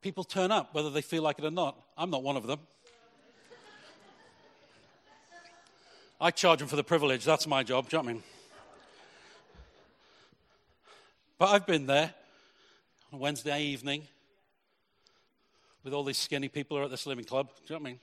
people 0.00 0.24
turn 0.24 0.50
up, 0.50 0.74
whether 0.74 0.90
they 0.90 1.02
feel 1.02 1.22
like 1.22 1.38
it 1.38 1.44
or 1.44 1.50
not. 1.50 1.76
I'm 1.96 2.10
not 2.10 2.22
one 2.22 2.36
of 2.36 2.46
them. 2.46 2.60
I 6.20 6.32
charge 6.32 6.58
them 6.58 6.68
for 6.68 6.76
the 6.76 6.84
privilege. 6.84 7.24
That's 7.24 7.46
my 7.46 7.62
job. 7.62 7.88
Do 7.88 7.96
you 7.96 8.02
know 8.02 8.08
I 8.08 8.12
mean? 8.12 8.22
But 11.38 11.50
I've 11.50 11.66
been 11.66 11.86
there 11.86 12.12
on 13.12 13.18
a 13.18 13.22
Wednesday 13.22 13.62
evening 13.62 14.02
with 15.88 15.94
all 15.94 16.04
these 16.04 16.18
skinny 16.18 16.48
people 16.48 16.76
who 16.76 16.82
are 16.82 16.84
at 16.84 16.90
the 16.90 16.96
slimming 16.96 17.26
club. 17.26 17.48
Do 17.66 17.72
you 17.72 17.78
know 17.78 17.82
what 17.82 17.88
I 17.88 17.92
mean? 17.92 18.00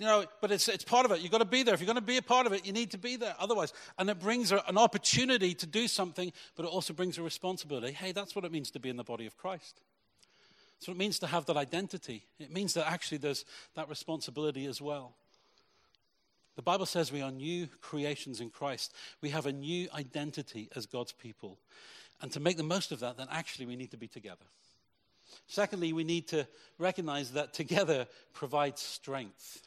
You 0.00 0.06
know, 0.06 0.24
but 0.40 0.52
it's, 0.52 0.68
it's 0.68 0.84
part 0.84 1.06
of 1.06 1.12
it. 1.12 1.20
You've 1.20 1.30
got 1.32 1.38
to 1.38 1.44
be 1.44 1.62
there. 1.62 1.74
If 1.74 1.80
you're 1.80 1.86
going 1.86 1.96
to 1.96 2.00
be 2.00 2.18
a 2.18 2.22
part 2.22 2.46
of 2.46 2.52
it, 2.52 2.66
you 2.66 2.72
need 2.72 2.92
to 2.92 2.98
be 2.98 3.16
there. 3.16 3.34
Otherwise, 3.38 3.72
and 3.98 4.10
it 4.10 4.20
brings 4.20 4.52
an 4.52 4.78
opportunity 4.78 5.54
to 5.54 5.66
do 5.66 5.88
something, 5.88 6.32
but 6.56 6.64
it 6.64 6.68
also 6.68 6.92
brings 6.92 7.18
a 7.18 7.22
responsibility. 7.22 7.92
Hey, 7.92 8.12
that's 8.12 8.34
what 8.34 8.44
it 8.44 8.52
means 8.52 8.70
to 8.72 8.80
be 8.80 8.88
in 8.88 8.96
the 8.96 9.04
body 9.04 9.26
of 9.26 9.36
Christ. 9.36 9.80
That's 10.76 10.88
what 10.88 10.94
it 10.94 10.98
means 10.98 11.18
to 11.20 11.26
have 11.26 11.46
that 11.46 11.56
identity. 11.56 12.26
It 12.38 12.52
means 12.52 12.74
that 12.74 12.88
actually 12.88 13.18
there's 13.18 13.44
that 13.74 13.88
responsibility 13.88 14.66
as 14.66 14.80
well. 14.80 15.14
The 16.54 16.62
Bible 16.62 16.86
says 16.86 17.12
we 17.12 17.22
are 17.22 17.32
new 17.32 17.68
creations 17.80 18.40
in 18.40 18.50
Christ. 18.50 18.94
We 19.20 19.30
have 19.30 19.46
a 19.46 19.52
new 19.52 19.88
identity 19.94 20.68
as 20.76 20.86
God's 20.86 21.12
people. 21.12 21.58
And 22.20 22.32
to 22.32 22.40
make 22.40 22.56
the 22.56 22.62
most 22.62 22.92
of 22.92 23.00
that, 23.00 23.16
then 23.16 23.28
actually 23.30 23.66
we 23.66 23.76
need 23.76 23.90
to 23.92 23.96
be 23.96 24.08
together. 24.08 24.44
Secondly, 25.46 25.92
we 25.92 26.04
need 26.04 26.28
to 26.28 26.46
recognize 26.78 27.32
that 27.32 27.54
together 27.54 28.06
provides 28.34 28.80
strength. 28.80 29.62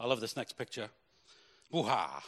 I 0.00 0.06
love 0.06 0.20
this 0.20 0.36
next 0.36 0.52
picture. 0.52 0.88
Woo-ha. 1.70 2.22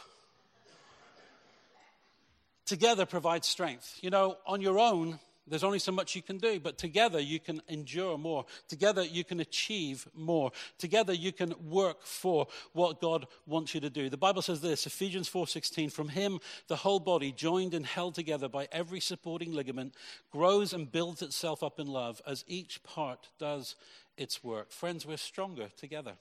Together 2.65 3.05
provides 3.05 3.47
strength. 3.47 3.99
You 4.01 4.09
know, 4.09 4.37
on 4.45 4.61
your 4.61 4.79
own, 4.79 5.19
there's 5.47 5.63
only 5.63 5.79
so 5.79 5.91
much 5.91 6.15
you 6.15 6.21
can 6.21 6.37
do, 6.37 6.59
but 6.59 6.77
together 6.77 7.19
you 7.19 7.39
can 7.39 7.61
endure 7.67 8.17
more. 8.17 8.45
Together 8.67 9.03
you 9.03 9.23
can 9.23 9.39
achieve 9.39 10.07
more. 10.13 10.51
Together 10.77 11.13
you 11.13 11.31
can 11.31 11.53
work 11.69 12.05
for 12.05 12.47
what 12.73 13.01
God 13.01 13.25
wants 13.47 13.73
you 13.73 13.81
to 13.81 13.89
do. 13.89 14.09
The 14.09 14.17
Bible 14.17 14.41
says 14.41 14.61
this, 14.61 14.85
Ephesians 14.85 15.27
4:16, 15.27 15.91
from 15.91 16.09
him 16.09 16.39
the 16.67 16.75
whole 16.75 16.99
body 16.99 17.31
joined 17.31 17.73
and 17.73 17.85
held 17.85 18.15
together 18.15 18.47
by 18.47 18.67
every 18.71 18.99
supporting 18.99 19.51
ligament 19.51 19.95
grows 20.31 20.73
and 20.73 20.91
builds 20.91 21.21
itself 21.21 21.63
up 21.63 21.79
in 21.79 21.87
love 21.87 22.21
as 22.27 22.45
each 22.47 22.83
part 22.83 23.29
does 23.39 23.75
its 24.17 24.43
work. 24.43 24.71
Friends, 24.71 25.05
we're 25.05 25.17
stronger 25.17 25.69
together. 25.75 26.13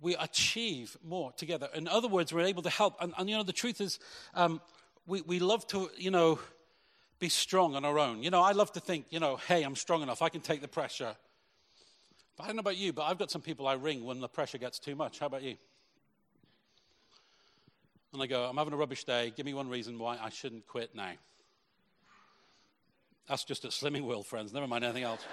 We 0.00 0.16
achieve 0.16 0.96
more 1.02 1.32
together. 1.32 1.68
In 1.74 1.88
other 1.88 2.08
words, 2.08 2.32
we're 2.32 2.40
able 2.40 2.62
to 2.62 2.70
help. 2.70 2.96
And, 3.00 3.14
and 3.16 3.30
you 3.30 3.36
know, 3.36 3.44
the 3.44 3.52
truth 3.52 3.80
is, 3.80 3.98
um, 4.34 4.60
we, 5.06 5.22
we 5.22 5.38
love 5.38 5.66
to, 5.68 5.88
you 5.96 6.10
know, 6.10 6.38
be 7.18 7.28
strong 7.28 7.74
on 7.74 7.84
our 7.84 7.98
own. 7.98 8.22
You 8.22 8.30
know, 8.30 8.42
I 8.42 8.52
love 8.52 8.72
to 8.72 8.80
think, 8.80 9.06
you 9.10 9.20
know, 9.20 9.36
hey, 9.36 9.62
I'm 9.62 9.76
strong 9.76 10.02
enough, 10.02 10.22
I 10.22 10.28
can 10.28 10.40
take 10.40 10.60
the 10.60 10.68
pressure. 10.68 11.16
But 12.36 12.44
I 12.44 12.46
don't 12.48 12.56
know 12.56 12.60
about 12.60 12.76
you, 12.76 12.92
but 12.92 13.04
I've 13.04 13.18
got 13.18 13.30
some 13.30 13.40
people 13.40 13.66
I 13.66 13.74
ring 13.74 14.04
when 14.04 14.20
the 14.20 14.28
pressure 14.28 14.58
gets 14.58 14.78
too 14.78 14.94
much. 14.94 15.18
How 15.18 15.26
about 15.26 15.42
you? 15.42 15.56
And 18.12 18.22
I 18.22 18.26
go, 18.26 18.44
I'm 18.44 18.56
having 18.56 18.72
a 18.72 18.76
rubbish 18.76 19.04
day. 19.04 19.32
Give 19.34 19.46
me 19.46 19.54
one 19.54 19.68
reason 19.68 19.98
why 19.98 20.18
I 20.20 20.28
shouldn't 20.28 20.66
quit 20.66 20.94
now. 20.94 21.12
That's 23.28 23.44
just 23.44 23.64
at 23.64 23.72
Slimming 23.72 24.02
World, 24.02 24.26
friends. 24.26 24.52
Never 24.52 24.66
mind 24.66 24.84
anything 24.84 25.02
else. 25.02 25.24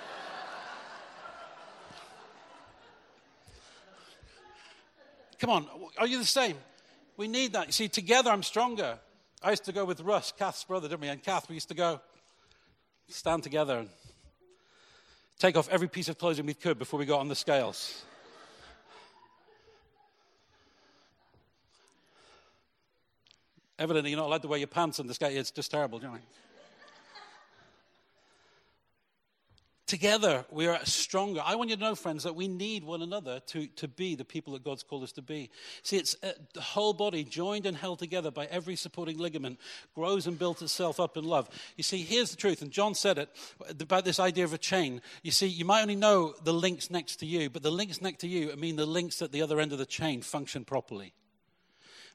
Come 5.39 5.49
on, 5.49 5.67
are 5.97 6.07
you 6.07 6.19
the 6.19 6.25
same? 6.25 6.57
We 7.17 7.27
need 7.27 7.53
that. 7.53 7.67
You 7.67 7.73
see, 7.73 7.89
together 7.89 8.31
I'm 8.31 8.43
stronger. 8.43 8.97
I 9.45 9.49
used 9.49 9.65
to 9.65 9.73
go 9.73 9.83
with 9.83 9.99
Russ, 9.99 10.31
Kath's 10.31 10.63
brother, 10.63 10.87
didn't 10.87 11.01
we? 11.01 11.09
And 11.09 11.21
Kath, 11.21 11.49
we 11.49 11.55
used 11.55 11.67
to 11.67 11.73
go 11.73 11.99
stand 13.09 13.43
together 13.43 13.79
and 13.79 13.89
take 15.37 15.57
off 15.57 15.67
every 15.69 15.89
piece 15.89 16.07
of 16.07 16.17
clothing 16.17 16.45
we 16.45 16.53
could 16.53 16.79
before 16.79 16.97
we 16.97 17.05
got 17.05 17.19
on 17.19 17.27
the 17.27 17.35
scales. 17.35 18.05
Evidently, 23.77 24.11
you're 24.11 24.19
not 24.19 24.27
allowed 24.27 24.43
to 24.43 24.47
wear 24.47 24.59
your 24.59 24.67
pants 24.67 25.01
on 25.01 25.07
the 25.07 25.13
scale. 25.13 25.35
It's 25.37 25.51
just 25.51 25.71
terrible, 25.71 25.99
you 25.99 26.07
know? 26.07 26.17
Together, 29.93 30.43
we 30.49 30.65
are 30.65 30.83
stronger. 30.85 31.43
I 31.45 31.53
want 31.53 31.69
you 31.69 31.75
to 31.75 31.81
know, 31.83 31.93
friends, 31.93 32.23
that 32.23 32.33
we 32.33 32.47
need 32.47 32.83
one 32.83 33.03
another 33.03 33.41
to, 33.41 33.67
to 33.67 33.87
be 33.87 34.15
the 34.15 34.25
people 34.25 34.53
that 34.53 34.63
God's 34.63 34.81
called 34.81 35.03
us 35.03 35.11
to 35.11 35.21
be. 35.21 35.51
See, 35.83 35.97
it's 35.97 36.15
uh, 36.23 36.31
the 36.55 36.61
whole 36.61 36.93
body 36.93 37.23
joined 37.23 37.67
and 37.67 37.77
held 37.77 37.99
together 37.99 38.31
by 38.31 38.45
every 38.47 38.75
supporting 38.75 39.19
ligament 39.19 39.59
grows 39.93 40.25
and 40.25 40.39
builds 40.39 40.63
itself 40.63 40.99
up 40.99 41.15
in 41.15 41.25
love. 41.25 41.47
You 41.77 41.83
see, 41.83 42.01
here's 42.01 42.31
the 42.31 42.37
truth, 42.37 42.63
and 42.63 42.71
John 42.71 42.95
said 42.95 43.19
it 43.19 43.29
about 43.79 44.03
this 44.03 44.19
idea 44.19 44.45
of 44.45 44.53
a 44.53 44.57
chain. 44.57 44.99
You 45.21 45.29
see, 45.29 45.45
you 45.45 45.63
might 45.63 45.83
only 45.83 45.95
know 45.95 46.33
the 46.43 46.55
links 46.55 46.89
next 46.89 47.17
to 47.17 47.27
you, 47.27 47.51
but 47.51 47.61
the 47.61 47.69
links 47.69 48.01
next 48.01 48.21
to 48.21 48.27
you 48.27 48.51
I 48.51 48.55
mean 48.55 48.77
the 48.77 48.87
links 48.87 49.21
at 49.21 49.31
the 49.31 49.43
other 49.43 49.59
end 49.59 49.73
of 49.73 49.77
the 49.77 49.85
chain 49.85 50.23
function 50.23 50.65
properly. 50.65 51.13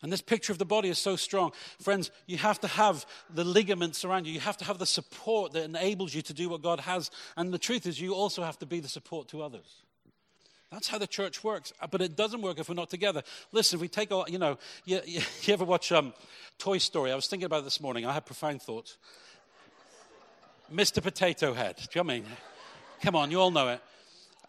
And 0.03 0.13
this 0.13 0.21
picture 0.21 0.53
of 0.53 0.59
the 0.59 0.65
body 0.65 0.89
is 0.89 0.99
so 0.99 1.17
strong. 1.17 1.53
Friends, 1.81 2.11
you 2.27 2.39
have 2.39 2.61
to 2.61 2.69
have 2.69 3.05
the 3.35 3.43
ligaments 3.43 4.05
around 4.05 4.27
you. 4.27 4.33
You 4.33 4.41
have 4.41 4.57
to 4.59 4.65
have 4.65 4.79
the 4.79 4.87
support 4.87 5.53
that 5.53 5.65
enables 5.65 6.15
you 6.15 6.23
to 6.23 6.33
do 6.33 6.49
what 6.49 6.63
God 6.63 6.81
has. 6.81 7.11
And 7.37 7.53
the 7.53 7.59
truth 7.59 7.87
is, 7.87 8.01
you 8.01 8.15
also 8.15 8.45
have 8.45 8.59
to 8.61 8.67
be 8.67 8.79
the 8.79 8.89
support 8.89 9.29
to 9.29 9.43
others. 9.43 9.83
That's 10.71 10.87
how 10.87 10.99
the 10.99 11.07
church 11.07 11.43
works. 11.43 11.73
Uh, 11.81 11.87
but 11.87 12.01
it 12.01 12.15
doesn't 12.15 12.43
work 12.43 12.59
if 12.59 12.69
we're 12.69 12.75
not 12.75 12.91
together. 12.91 13.23
Listen, 13.53 13.79
if 13.79 13.81
we 13.81 13.89
take 13.89 14.13
all, 14.13 14.27
you 14.29 14.39
know, 14.39 14.59
you, 14.85 15.01
you, 15.05 15.21
you 15.43 15.53
ever 15.53 15.65
watch 15.65 15.91
um, 15.91 16.13
Toy 16.59 16.79
Story? 16.79 17.11
I 17.11 17.17
was 17.17 17.27
thinking 17.27 17.47
about 17.47 17.61
it 17.61 17.65
this 17.65 17.81
morning. 17.81 18.07
I 18.07 18.13
had 18.13 18.27
profound 18.27 18.63
thoughts. 18.63 18.99
Mr. 20.73 21.03
Potato 21.03 21.55
Head. 21.55 21.77
Do 21.77 21.83
you 21.99 22.05
know 22.05 22.07
what 22.07 22.13
I 22.13 22.21
mean? 22.21 22.27
Come 23.03 23.17
on, 23.17 23.31
you 23.31 23.41
all 23.41 23.51
know 23.51 23.69
it. 23.69 23.81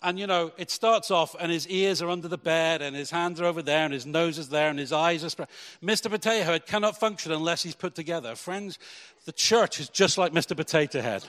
And 0.02 0.18
you 0.18 0.28
know, 0.28 0.52
it 0.58 0.72
starts 0.72 1.12
off, 1.12 1.36
and 1.38 1.52
his 1.52 1.68
ears 1.68 2.02
are 2.02 2.10
under 2.10 2.30
the 2.30 2.38
bed, 2.38 2.82
and 2.82 2.96
his 2.96 3.12
hands 3.12 3.42
are 3.42 3.46
over 3.46 3.62
there, 3.62 3.84
and 3.84 3.94
his 3.94 4.06
nose 4.06 4.38
is 4.38 4.48
there, 4.48 4.70
and 4.70 4.80
his 4.80 4.94
eyes 4.94 5.26
are 5.26 5.30
spread. 5.30 5.50
Mr. 5.84 6.10
Potato 6.10 6.46
Head 6.46 6.66
cannot 6.66 6.98
function 6.98 7.34
unless 7.34 7.64
he's 7.64 7.76
put 7.76 7.96
together. 7.96 8.36
Friends, 8.36 8.80
the 9.26 9.34
church 9.34 9.80
is 9.80 9.90
just 9.90 10.18
like 10.18 10.32
Mr. 10.32 10.56
Potato 10.56 11.02
Head. 11.02 11.26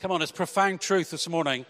Come 0.00 0.10
on, 0.10 0.20
it's 0.20 0.32
profound 0.32 0.80
truth 0.80 1.12
this 1.12 1.28
morning. 1.28 1.64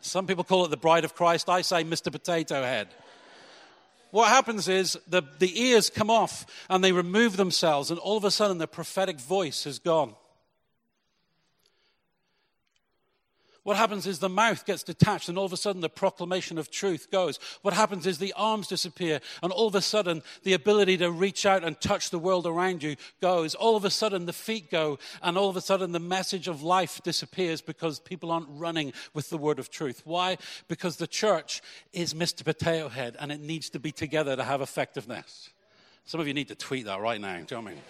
Some 0.00 0.26
people 0.26 0.44
call 0.44 0.64
it 0.64 0.70
the 0.70 0.76
bride 0.76 1.04
of 1.04 1.14
Christ. 1.14 1.48
I 1.48 1.62
say 1.62 1.82
Mr. 1.82 2.10
Potato 2.12 2.62
Head. 2.62 2.88
What 4.12 4.28
happens 4.28 4.68
is 4.68 4.96
the, 5.08 5.22
the 5.38 5.60
ears 5.60 5.90
come 5.90 6.10
off 6.10 6.46
and 6.68 6.84
they 6.84 6.92
remove 6.92 7.36
themselves, 7.36 7.90
and 7.90 7.98
all 7.98 8.16
of 8.16 8.24
a 8.24 8.30
sudden 8.30 8.58
the 8.58 8.68
prophetic 8.68 9.18
voice 9.18 9.66
is 9.66 9.78
gone. 9.78 10.14
What 13.64 13.76
happens 13.76 14.08
is 14.08 14.18
the 14.18 14.28
mouth 14.28 14.66
gets 14.66 14.82
detached, 14.82 15.28
and 15.28 15.38
all 15.38 15.44
of 15.44 15.52
a 15.52 15.56
sudden 15.56 15.82
the 15.82 15.88
proclamation 15.88 16.58
of 16.58 16.70
truth 16.70 17.10
goes. 17.12 17.38
What 17.62 17.74
happens 17.74 18.06
is 18.06 18.18
the 18.18 18.32
arms 18.36 18.66
disappear, 18.66 19.20
and 19.40 19.52
all 19.52 19.68
of 19.68 19.76
a 19.76 19.80
sudden 19.80 20.22
the 20.42 20.54
ability 20.54 20.96
to 20.98 21.12
reach 21.12 21.46
out 21.46 21.62
and 21.62 21.80
touch 21.80 22.10
the 22.10 22.18
world 22.18 22.44
around 22.44 22.82
you 22.82 22.96
goes. 23.20 23.54
All 23.54 23.76
of 23.76 23.84
a 23.84 23.90
sudden 23.90 24.26
the 24.26 24.32
feet 24.32 24.68
go, 24.68 24.98
and 25.22 25.38
all 25.38 25.48
of 25.48 25.56
a 25.56 25.60
sudden 25.60 25.92
the 25.92 26.00
message 26.00 26.48
of 26.48 26.64
life 26.64 27.00
disappears 27.04 27.60
because 27.60 28.00
people 28.00 28.32
aren't 28.32 28.48
running 28.50 28.92
with 29.14 29.30
the 29.30 29.38
word 29.38 29.60
of 29.60 29.70
truth. 29.70 30.02
Why? 30.04 30.38
Because 30.66 30.96
the 30.96 31.06
church 31.06 31.62
is 31.92 32.14
Mr. 32.14 32.44
Potato 32.44 32.88
Head, 32.88 33.16
and 33.20 33.30
it 33.30 33.40
needs 33.40 33.70
to 33.70 33.78
be 33.78 33.92
together 33.92 34.34
to 34.34 34.42
have 34.42 34.60
effectiveness. 34.60 35.50
Some 36.04 36.20
of 36.20 36.26
you 36.26 36.34
need 36.34 36.48
to 36.48 36.56
tweet 36.56 36.86
that 36.86 37.00
right 37.00 37.20
now. 37.20 37.36
Do 37.36 37.38
you 37.38 37.46
know 37.50 37.62
what 37.62 37.70
I 37.70 37.74
mean? 37.74 37.82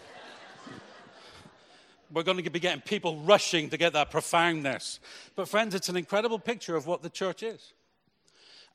We're 2.12 2.22
going 2.22 2.42
to 2.42 2.50
be 2.50 2.60
getting 2.60 2.82
people 2.82 3.16
rushing 3.18 3.70
to 3.70 3.76
get 3.76 3.94
that 3.94 4.10
profoundness. 4.10 5.00
But, 5.34 5.48
friends, 5.48 5.74
it's 5.74 5.88
an 5.88 5.96
incredible 5.96 6.38
picture 6.38 6.76
of 6.76 6.86
what 6.86 7.02
the 7.02 7.10
church 7.10 7.42
is. 7.42 7.72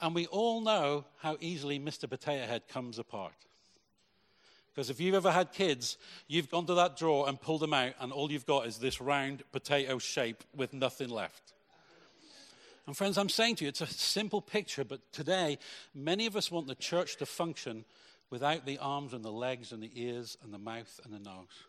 And 0.01 0.15
we 0.15 0.25
all 0.27 0.61
know 0.61 1.05
how 1.19 1.37
easily 1.39 1.79
Mr. 1.79 2.09
Potato 2.09 2.45
Head 2.45 2.67
comes 2.67 2.99
apart. 2.99 3.33
Because 4.73 4.89
if 4.89 4.99
you've 4.99 5.15
ever 5.15 5.31
had 5.31 5.53
kids, 5.53 5.97
you've 6.27 6.51
gone 6.51 6.67
to 6.67 6.75
that 6.75 6.97
drawer 6.97 7.27
and 7.27 7.39
pulled 7.39 7.61
them 7.61 7.73
out, 7.73 7.93
and 7.99 8.11
all 8.11 8.31
you've 8.31 8.45
got 8.45 8.67
is 8.67 8.77
this 8.77 9.01
round 9.01 9.43
potato 9.51 9.97
shape 9.97 10.43
with 10.55 10.73
nothing 10.73 11.09
left. 11.09 11.53
And, 12.85 12.95
friends, 12.95 13.17
I'm 13.17 13.29
saying 13.29 13.57
to 13.57 13.65
you, 13.65 13.69
it's 13.69 13.81
a 13.81 13.87
simple 13.87 14.41
picture, 14.41 14.83
but 14.83 15.01
today, 15.11 15.57
many 15.93 16.25
of 16.25 16.35
us 16.35 16.51
want 16.51 16.67
the 16.67 16.75
church 16.75 17.17
to 17.17 17.25
function 17.25 17.85
without 18.29 18.65
the 18.65 18.77
arms 18.77 19.13
and 19.13 19.25
the 19.25 19.31
legs 19.31 19.71
and 19.71 19.81
the 19.81 19.91
ears 19.95 20.37
and 20.43 20.53
the 20.53 20.57
mouth 20.57 20.99
and 21.03 21.13
the 21.13 21.19
nose 21.19 21.65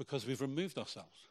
because 0.00 0.26
we've 0.26 0.40
removed 0.40 0.78
ourselves. 0.78 1.28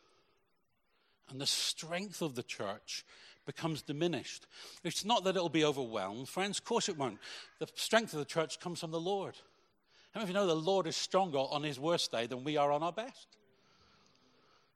And 1.32 1.42
the 1.42 1.48
strength 1.48 2.22
of 2.22 2.36
the 2.36 2.44
church 2.44 3.04
becomes 3.48 3.82
diminished. 3.82 4.46
It's 4.84 5.04
not 5.04 5.24
that 5.24 5.36
it'll 5.36 5.50
be 5.50 5.66
overwhelmed, 5.66 6.30
friends, 6.30 6.60
of 6.60 6.66
course 6.66 6.88
it 6.88 6.96
won't. 6.96 7.18
The 7.58 7.68
strength 7.74 8.14
of 8.14 8.20
the 8.20 8.26
church 8.26 8.60
comes 8.60 8.80
from 8.80 8.92
the 8.92 9.00
Lord. 9.00 9.34
How 10.12 10.20
many 10.20 10.26
of 10.26 10.30
you 10.30 10.34
know 10.36 10.46
the 10.46 10.56
Lord 10.56 10.86
is 10.86 10.96
stronger 10.96 11.40
on 11.40 11.64
his 11.64 11.80
worst 11.80 12.12
day 12.12 12.28
than 12.28 12.44
we 12.44 12.58
are 12.58 12.72
on 12.72 12.84
our 12.84 12.92
best? 12.92 13.39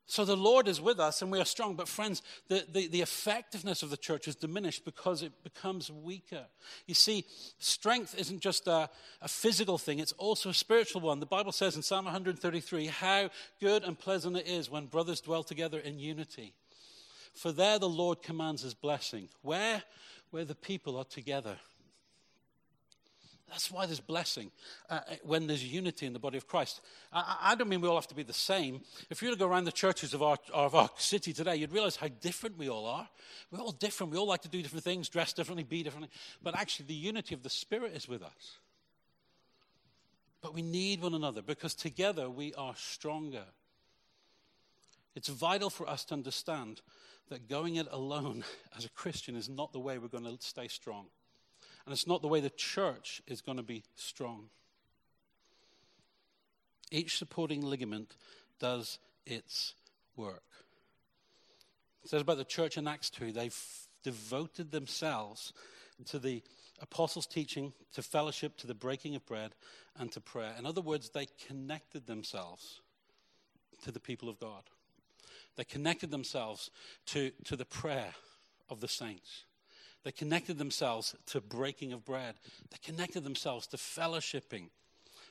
So 0.06 0.26
the 0.26 0.36
Lord 0.36 0.68
is 0.68 0.82
with 0.82 1.00
us 1.00 1.22
and 1.22 1.32
we 1.32 1.40
are 1.40 1.46
strong. 1.46 1.76
But, 1.76 1.88
friends, 1.88 2.22
the, 2.50 2.66
the, 2.72 2.88
the, 2.88 3.02
effectiveness 3.02 3.84
of 3.84 3.90
the 3.90 3.98
church 3.98 4.28
is 4.28 4.36
diminished 4.36 4.84
because 4.84 5.24
it 5.24 5.32
becomes 5.44 5.90
weaker. 5.90 6.46
You 6.88 6.94
see, 6.94 7.26
strength 7.58 8.14
isn't 8.18 8.42
just 8.42 8.68
a, 8.68 8.90
a 9.22 9.28
physical 9.28 9.78
thing, 9.78 10.00
it's 10.00 10.12
also 10.14 10.50
a 10.50 10.54
spiritual 10.54 11.02
one. 11.02 11.20
The 11.20 11.26
Bible 11.26 11.54
says 11.54 11.76
in 11.76 11.82
Psalm 11.82 12.06
133 12.06 12.88
how 12.88 13.30
good 13.62 13.84
and 13.84 13.98
pleasant 13.98 14.36
it 14.36 14.48
is 14.48 14.70
when 14.70 14.88
brothers 14.88 15.22
dwell 15.22 15.44
together 15.44 15.80
in 15.80 16.00
unity. 16.00 16.54
For 17.34 17.52
there 17.52 17.80
the 17.80 17.90
Lord 17.90 18.22
commands 18.22 18.62
his 18.62 18.74
blessing. 18.74 19.30
Where? 19.42 19.84
Where 20.32 20.46
the 20.46 20.56
people 20.56 20.98
are 20.98 21.06
together 21.06 21.58
that's 23.54 23.70
why 23.70 23.86
there's 23.86 24.00
blessing 24.00 24.50
uh, 24.90 25.02
uh, 25.08 25.16
when 25.24 25.46
there's 25.46 25.64
unity 25.64 26.08
in 26.08 26.14
the 26.14 26.18
body 26.18 26.38
of 26.38 26.48
Christ. 26.48 26.82
I, 27.12 27.38
I, 27.40 27.56
don't 27.56 27.70
mean 27.70 27.82
we 27.82 27.88
all 27.88 27.94
have 27.94 28.08
to 28.08 28.16
be 28.16 28.24
the 28.24 28.34
same. 28.34 28.82
If 29.12 29.22
you 29.22 29.28
were 29.28 29.36
to 29.36 29.40
go 29.40 29.48
around 29.48 29.66
the 29.66 29.72
churches 29.72 30.16
of 30.16 30.24
our, 30.24 30.38
of 30.52 30.74
our 30.74 30.90
city 30.98 31.34
today, 31.34 31.58
you'd 31.58 31.72
realize 31.72 31.96
how 31.96 32.08
different 32.08 32.58
we 32.58 32.68
all 32.68 32.88
are. 32.88 33.08
We're 33.52 33.60
all 33.60 33.72
different. 33.72 34.12
We 34.12 34.18
all 34.18 34.26
like 34.26 34.42
to 34.42 34.50
do 34.50 34.64
different 34.64 34.84
things, 34.84 35.08
dress 35.08 35.34
differently, 35.34 35.64
be 35.64 35.84
differently. 35.84 36.10
But 36.42 36.58
actually, 36.58 36.88
the 36.88 36.96
unity 36.96 37.36
of 37.36 37.44
the 37.44 37.50
Spirit 37.52 37.94
is 37.96 38.08
with 38.08 38.24
us. 38.24 38.58
But 40.42 40.56
we 40.56 40.64
need 40.64 41.04
one 41.04 41.14
another 41.14 41.44
because 41.44 41.76
together 41.76 42.32
we 42.32 42.56
are 42.56 42.74
stronger. 42.76 43.46
It's 45.16 45.28
vital 45.28 45.70
for 45.70 45.88
us 45.88 46.06
to 46.06 46.16
understand 46.16 46.82
that 47.30 47.48
going 47.48 47.76
it 47.76 47.88
alone 47.92 48.46
as 48.76 48.84
a 48.84 48.90
Christian 48.90 49.36
is 49.36 49.48
not 49.48 49.74
the 49.74 49.80
way 49.80 50.00
we're 50.00 50.08
going 50.08 50.24
to 50.24 50.38
stay 50.40 50.68
strong. 50.68 51.06
And 51.86 51.94
it's 51.94 52.08
not 52.08 52.22
the 52.22 52.28
way 52.28 52.40
the 52.40 52.50
church 52.50 53.22
is 53.28 53.42
going 53.42 53.58
to 53.58 53.64
be 53.64 53.84
strong. 53.96 54.50
Each 56.92 57.18
supporting 57.18 57.62
ligament 57.62 58.16
does 58.60 59.00
its 59.26 59.74
work. 60.16 60.44
It 62.04 62.10
says 62.10 62.22
about 62.22 62.38
the 62.38 62.46
church 62.46 62.78
in 62.78 62.88
Acts 62.88 63.10
2 63.10 63.32
they've 63.32 63.58
devoted 64.04 64.72
themselves 64.72 65.54
to 66.06 66.20
the 66.20 66.42
apostles' 66.82 67.26
teaching, 67.26 67.74
to 67.94 68.02
fellowship, 68.02 68.58
to 68.58 68.68
the 68.68 68.74
breaking 68.74 69.16
of 69.16 69.26
bread, 69.26 69.56
and 69.98 70.12
to 70.12 70.20
prayer. 70.20 70.54
In 70.58 70.66
other 70.66 70.82
words, 70.82 71.10
they 71.10 71.28
connected 71.48 72.08
themselves 72.08 72.82
to 73.84 73.92
the 73.92 74.00
people 74.00 74.30
of 74.30 74.40
God. 74.40 74.64
They 75.56 75.64
connected 75.64 76.12
themselves 76.12 76.72
to, 77.08 77.32
to 77.46 77.56
the 77.56 77.66
prayer 77.66 78.14
of 78.70 78.82
the 78.82 78.88
saints. 78.88 79.46
They 80.04 80.12
connected 80.12 80.58
themselves 80.58 81.16
to 81.28 81.42
breaking 81.42 81.94
of 81.94 82.04
bread. 82.06 82.36
They 82.72 82.78
connected 82.84 83.24
themselves 83.24 83.68
to 83.68 83.78
fellowshipping. 83.78 84.66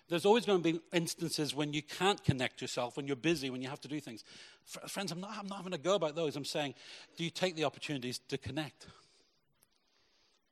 There's 0.08 0.26
always 0.26 0.44
going 0.44 0.62
to 0.62 0.72
be 0.72 0.80
instances 0.92 1.54
when 1.54 1.72
you 1.72 1.82
can't 1.82 2.22
connect 2.24 2.60
yourself, 2.60 2.96
when 2.96 3.06
you're 3.06 3.16
busy, 3.16 3.50
when 3.50 3.62
you 3.62 3.68
have 3.68 3.80
to 3.82 3.88
do 3.88 4.00
things. 4.00 4.24
Friends, 4.88 5.12
I'm 5.12 5.20
not, 5.20 5.30
I'm 5.38 5.46
not 5.46 5.58
having 5.58 5.72
a 5.72 5.78
go 5.78 5.94
about 5.94 6.16
those. 6.16 6.36
I'm 6.36 6.44
saying, 6.44 6.74
do 7.16 7.24
you 7.24 7.30
take 7.30 7.56
the 7.56 7.64
opportunities 7.64 8.18
to 8.28 8.38
connect? 8.38 8.86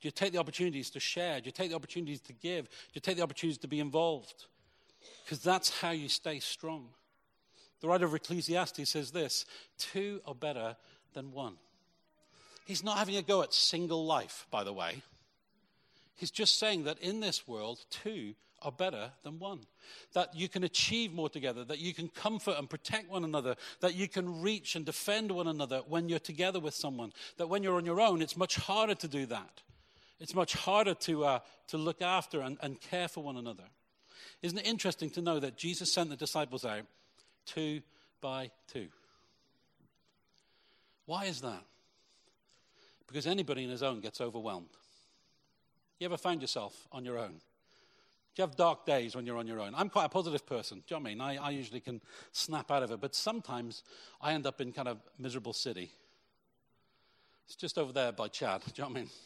Do 0.01 0.09
you 0.09 0.13
take 0.13 0.33
the 0.33 0.39
opportunities 0.39 0.91
to 0.91 1.01
share? 1.01 1.41
Do 1.41 1.47
you 1.47 1.53
take 1.53 1.71
the 1.71 1.77
opportunities 1.77 2.21
to 2.23 2.33
give? 2.33 2.69
Do 2.69 2.95
you 2.95 3.01
take 3.01 3.17
the 3.17 3.23
opportunities 3.23 3.59
to 3.59 3.69
be 3.69 3.81
involved? 3.81 4.47
Because 5.25 5.41
that's 5.41 5.81
how 5.81 5.91
you 5.91 6.09
stay 6.09 6.41
strong. 6.41 6.89
The 7.81 7.89
writer 7.89 8.07
of 8.07 8.15
Ecclesiastes 8.15 8.89
says 8.89 9.11
this 9.11 9.47
two 9.79 10.21
are 10.27 10.35
better 10.35 10.77
than 11.15 11.33
one. 11.33 11.57
He's 12.71 12.85
not 12.85 12.99
having 12.99 13.17
a 13.17 13.23
go 13.23 13.43
at 13.43 13.53
single 13.53 14.07
life, 14.07 14.47
by 14.49 14.63
the 14.63 14.73
way. 14.73 15.03
He's 16.15 16.31
just 16.31 16.57
saying 16.57 16.85
that 16.85 17.01
in 17.01 17.19
this 17.19 17.49
world, 17.49 17.81
two 17.91 18.35
are 18.63 18.71
better 18.71 19.11
than 19.25 19.41
one. 19.41 19.63
That 20.13 20.37
you 20.37 20.49
can 20.49 20.63
achieve 20.63 21.13
more 21.13 21.29
together, 21.29 21.65
that 21.65 21.81
you 21.81 21.93
can 21.93 22.07
comfort 22.07 22.55
and 22.57 22.71
protect 22.71 23.11
one 23.11 23.25
another, 23.25 23.57
that 23.81 23.97
you 23.97 24.07
can 24.07 24.41
reach 24.41 24.77
and 24.77 24.87
defend 24.87 25.33
one 25.33 25.49
another 25.49 25.83
when 25.89 26.09
you're 26.09 26.21
together 26.21 26.61
with 26.61 26.75
someone. 26.75 27.13
That 27.39 27.49
when 27.49 27.65
you're 27.65 27.75
on 27.75 27.85
your 27.85 28.01
own, 28.01 28.23
it's 28.23 28.37
much 28.37 28.55
harder 28.55 28.95
to 28.95 29.09
do 29.09 29.27
that. 29.27 29.63
It's 30.21 30.37
much 30.37 30.53
harder 30.53 30.95
to, 30.95 31.25
uh, 31.25 31.39
to 31.71 31.77
look 31.77 32.01
after 32.01 32.41
and, 32.41 32.57
and 32.63 32.81
care 32.81 33.09
for 33.09 33.25
one 33.25 33.37
another. 33.37 33.65
Isn't 34.43 34.59
it 34.59 34.67
interesting 34.69 35.11
to 35.11 35.21
know 35.21 35.41
that 35.41 35.57
Jesus 35.57 35.93
sent 35.93 36.09
the 36.09 36.15
disciples 36.15 36.65
out 36.65 36.85
two 37.47 37.83
by 38.21 38.53
two? 38.73 38.87
Why 41.07 41.25
is 41.25 41.41
that? 41.41 41.65
Because 43.11 43.27
anybody 43.27 43.65
in 43.65 43.71
his 43.71 43.83
own 43.83 44.01
gets 44.01 44.21
overwhelmed. 44.21 44.69
You 45.99 46.05
ever 46.05 46.17
find 46.17 46.41
yourself 46.41 46.87
on 46.93 47.05
your 47.05 47.19
own? 47.19 47.33
Do 47.33 48.43
you 48.43 48.47
have 48.47 48.55
dark 48.55 48.87
days 48.87 49.17
when 49.17 49.27
you're 49.27 49.37
on 49.37 49.49
your 49.49 49.61
own? 49.61 49.75
I'm 49.75 49.89
quite 49.89 50.05
a 50.05 50.09
positive 50.09 50.47
person. 50.47 50.79
Do 50.87 50.95
you 50.95 51.01
know 51.01 51.03
what 51.03 51.11
I 51.11 51.35
mean? 51.35 51.41
I, 51.41 51.47
I 51.49 51.51
usually 51.51 51.81
can 51.81 52.01
snap 52.31 52.71
out 52.71 52.85
of 52.85 52.93
it, 52.93 53.01
but 53.01 53.17
sometimes 53.17 53.83
I 54.23 54.33
end 54.33 54.47
up 54.47 54.61
in 54.61 54.71
kind 54.71 54.87
of 54.87 54.99
miserable 55.19 55.53
city. 55.53 55.91
It's 57.47 57.57
just 57.57 57.79
over 57.79 57.93
there 57.93 58.13
by 58.13 58.29
Chad. 58.29 58.63
Do 58.65 58.71
you 58.77 58.83
know 58.85 58.89
what 58.91 58.97
I 58.97 59.01
mean? 59.01 59.11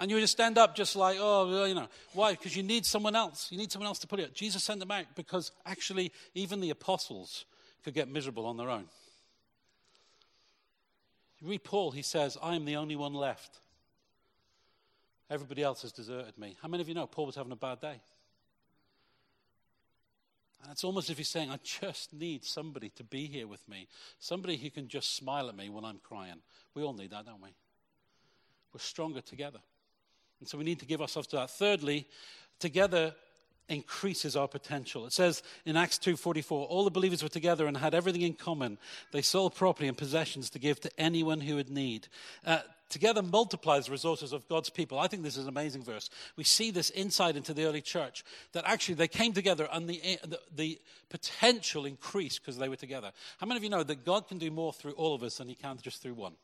And 0.00 0.12
you 0.12 0.20
just 0.20 0.32
stand 0.32 0.58
up 0.58 0.76
just 0.76 0.94
like, 0.94 1.18
oh, 1.20 1.64
you 1.64 1.74
know. 1.74 1.88
Why? 2.12 2.30
Because 2.30 2.56
you 2.56 2.62
need 2.62 2.86
someone 2.86 3.16
else. 3.16 3.48
You 3.50 3.58
need 3.58 3.72
someone 3.72 3.88
else 3.88 3.98
to 3.98 4.06
put 4.06 4.20
it. 4.20 4.32
Jesus 4.32 4.62
sent 4.62 4.78
them 4.78 4.92
out 4.92 5.06
because 5.16 5.50
actually 5.66 6.12
even 6.34 6.60
the 6.60 6.70
apostles 6.70 7.46
could 7.82 7.94
get 7.94 8.08
miserable 8.08 8.46
on 8.46 8.56
their 8.56 8.70
own. 8.70 8.84
You 11.40 11.48
read 11.48 11.64
Paul, 11.64 11.92
he 11.92 12.02
says, 12.02 12.36
I 12.42 12.54
am 12.54 12.64
the 12.64 12.76
only 12.76 12.96
one 12.96 13.14
left. 13.14 13.60
Everybody 15.30 15.62
else 15.62 15.82
has 15.82 15.92
deserted 15.92 16.38
me. 16.38 16.56
How 16.62 16.68
many 16.68 16.80
of 16.80 16.88
you 16.88 16.94
know 16.94 17.06
Paul 17.06 17.26
was 17.26 17.36
having 17.36 17.52
a 17.52 17.56
bad 17.56 17.80
day? 17.80 18.00
And 20.62 20.72
it's 20.72 20.82
almost 20.82 21.06
as 21.06 21.12
if 21.12 21.18
he's 21.18 21.28
saying, 21.28 21.50
I 21.50 21.58
just 21.62 22.12
need 22.12 22.44
somebody 22.44 22.88
to 22.90 23.04
be 23.04 23.26
here 23.26 23.46
with 23.46 23.66
me, 23.68 23.86
somebody 24.18 24.56
who 24.56 24.70
can 24.70 24.88
just 24.88 25.14
smile 25.14 25.48
at 25.48 25.56
me 25.56 25.68
when 25.68 25.84
I'm 25.84 26.00
crying. 26.02 26.40
We 26.74 26.82
all 26.82 26.94
need 26.94 27.10
that, 27.10 27.26
don't 27.26 27.42
we? 27.42 27.50
We're 28.72 28.80
stronger 28.80 29.20
together. 29.20 29.60
And 30.40 30.48
so 30.48 30.58
we 30.58 30.64
need 30.64 30.80
to 30.80 30.86
give 30.86 31.00
ourselves 31.00 31.28
to 31.28 31.36
that. 31.36 31.50
Thirdly, 31.50 32.06
together 32.58 33.14
increases 33.68 34.36
our 34.36 34.48
potential. 34.48 35.06
It 35.06 35.12
says 35.12 35.42
in 35.64 35.76
Acts 35.76 35.98
2:44, 35.98 36.66
all 36.66 36.84
the 36.84 36.90
believers 36.90 37.22
were 37.22 37.28
together 37.28 37.66
and 37.66 37.76
had 37.76 37.94
everything 37.94 38.22
in 38.22 38.34
common. 38.34 38.78
They 39.12 39.22
sold 39.22 39.54
property 39.54 39.88
and 39.88 39.96
possessions 39.96 40.50
to 40.50 40.58
give 40.58 40.80
to 40.80 41.00
anyone 41.00 41.40
who 41.42 41.56
had 41.56 41.70
need. 41.70 42.08
Uh, 42.44 42.60
together 42.88 43.22
multiplies 43.22 43.86
the 43.86 43.92
resources 43.92 44.32
of 44.32 44.48
God's 44.48 44.70
people. 44.70 44.98
I 44.98 45.08
think 45.08 45.22
this 45.22 45.36
is 45.36 45.44
an 45.44 45.48
amazing 45.48 45.82
verse. 45.82 46.08
We 46.36 46.44
see 46.44 46.70
this 46.70 46.90
insight 46.90 47.36
into 47.36 47.52
the 47.52 47.64
early 47.64 47.82
church 47.82 48.24
that 48.52 48.64
actually 48.66 48.94
they 48.94 49.08
came 49.08 49.32
together 49.32 49.68
and 49.70 49.88
the, 49.88 50.00
the, 50.24 50.40
the 50.54 50.80
potential 51.10 51.84
increased 51.84 52.40
because 52.40 52.58
they 52.58 52.68
were 52.68 52.76
together. 52.76 53.12
How 53.38 53.46
many 53.46 53.58
of 53.58 53.64
you 53.64 53.70
know 53.70 53.82
that 53.82 54.04
God 54.04 54.28
can 54.28 54.38
do 54.38 54.50
more 54.50 54.72
through 54.72 54.92
all 54.92 55.14
of 55.14 55.22
us 55.22 55.38
than 55.38 55.48
he 55.48 55.54
can 55.54 55.78
just 55.82 56.02
through 56.02 56.14
one? 56.14 56.34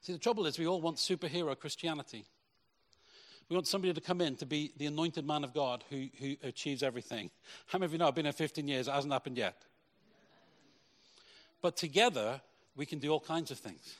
See, 0.00 0.12
the 0.12 0.18
trouble 0.18 0.46
is 0.46 0.58
we 0.58 0.66
all 0.66 0.80
want 0.80 0.96
superhero 0.96 1.56
Christianity. 1.56 2.24
We 3.52 3.56
want 3.56 3.66
somebody 3.66 3.92
to 3.92 4.00
come 4.00 4.22
in 4.22 4.36
to 4.36 4.46
be 4.46 4.72
the 4.78 4.86
anointed 4.86 5.26
man 5.26 5.44
of 5.44 5.52
God 5.52 5.84
who, 5.90 6.06
who 6.18 6.36
achieves 6.42 6.82
everything. 6.82 7.30
How 7.66 7.78
many 7.78 7.84
of 7.84 7.92
you 7.92 7.98
know 7.98 8.08
I've 8.08 8.14
been 8.14 8.24
here 8.24 8.32
15 8.32 8.66
years? 8.66 8.88
It 8.88 8.92
hasn't 8.92 9.12
happened 9.12 9.36
yet. 9.36 9.56
But 11.60 11.76
together, 11.76 12.40
we 12.76 12.86
can 12.86 12.98
do 12.98 13.10
all 13.10 13.20
kinds 13.20 13.50
of 13.50 13.58
things. 13.58 13.94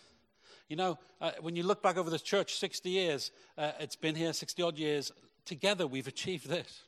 You 0.70 0.76
know, 0.76 0.98
uh, 1.20 1.32
when 1.42 1.54
you 1.54 1.64
look 1.64 1.82
back 1.82 1.98
over 1.98 2.08
this 2.08 2.22
church, 2.22 2.54
60 2.54 2.88
years, 2.88 3.30
uh, 3.58 3.72
it's 3.78 3.94
been 3.94 4.14
here 4.14 4.32
60 4.32 4.62
odd 4.62 4.78
years. 4.78 5.12
Together, 5.44 5.86
we've 5.86 6.08
achieved 6.08 6.48
this. 6.48 6.84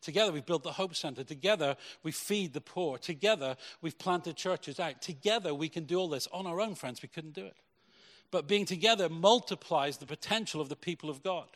Together, 0.00 0.32
we've 0.32 0.46
built 0.46 0.62
the 0.62 0.72
Hope 0.72 0.94
Center. 0.94 1.22
Together, 1.22 1.76
we 2.02 2.12
feed 2.12 2.54
the 2.54 2.62
poor. 2.62 2.96
Together, 2.96 3.58
we've 3.82 3.98
planted 3.98 4.36
churches 4.36 4.80
out. 4.80 5.02
Together, 5.02 5.52
we 5.52 5.68
can 5.68 5.84
do 5.84 5.98
all 5.98 6.08
this. 6.08 6.28
On 6.32 6.46
our 6.46 6.62
own, 6.62 6.76
friends, 6.76 7.02
we 7.02 7.08
couldn't 7.08 7.34
do 7.34 7.44
it. 7.44 7.56
But 8.30 8.46
being 8.46 8.66
together 8.66 9.08
multiplies 9.08 9.98
the 9.98 10.06
potential 10.06 10.60
of 10.60 10.68
the 10.68 10.76
people 10.76 11.10
of 11.10 11.22
God. 11.22 11.46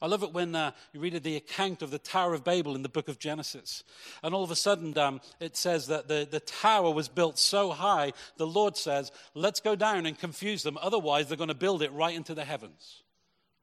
I 0.00 0.06
love 0.06 0.22
it 0.22 0.32
when 0.32 0.54
uh, 0.54 0.72
you 0.92 1.00
read 1.00 1.20
the 1.22 1.36
account 1.36 1.82
of 1.82 1.90
the 1.90 1.98
Tower 1.98 2.34
of 2.34 2.44
Babel 2.44 2.74
in 2.74 2.82
the 2.82 2.88
book 2.88 3.08
of 3.08 3.18
Genesis. 3.18 3.84
And 4.22 4.34
all 4.34 4.44
of 4.44 4.50
a 4.50 4.56
sudden, 4.56 4.96
um, 4.98 5.20
it 5.40 5.56
says 5.56 5.88
that 5.88 6.08
the, 6.08 6.26
the 6.30 6.40
tower 6.40 6.92
was 6.92 7.08
built 7.08 7.38
so 7.38 7.70
high, 7.70 8.12
the 8.36 8.46
Lord 8.46 8.76
says, 8.76 9.10
let's 9.34 9.60
go 9.60 9.74
down 9.74 10.06
and 10.06 10.18
confuse 10.18 10.62
them. 10.62 10.78
Otherwise, 10.80 11.28
they're 11.28 11.36
going 11.36 11.48
to 11.48 11.54
build 11.54 11.82
it 11.82 11.92
right 11.92 12.14
into 12.14 12.34
the 12.34 12.44
heavens. 12.44 13.02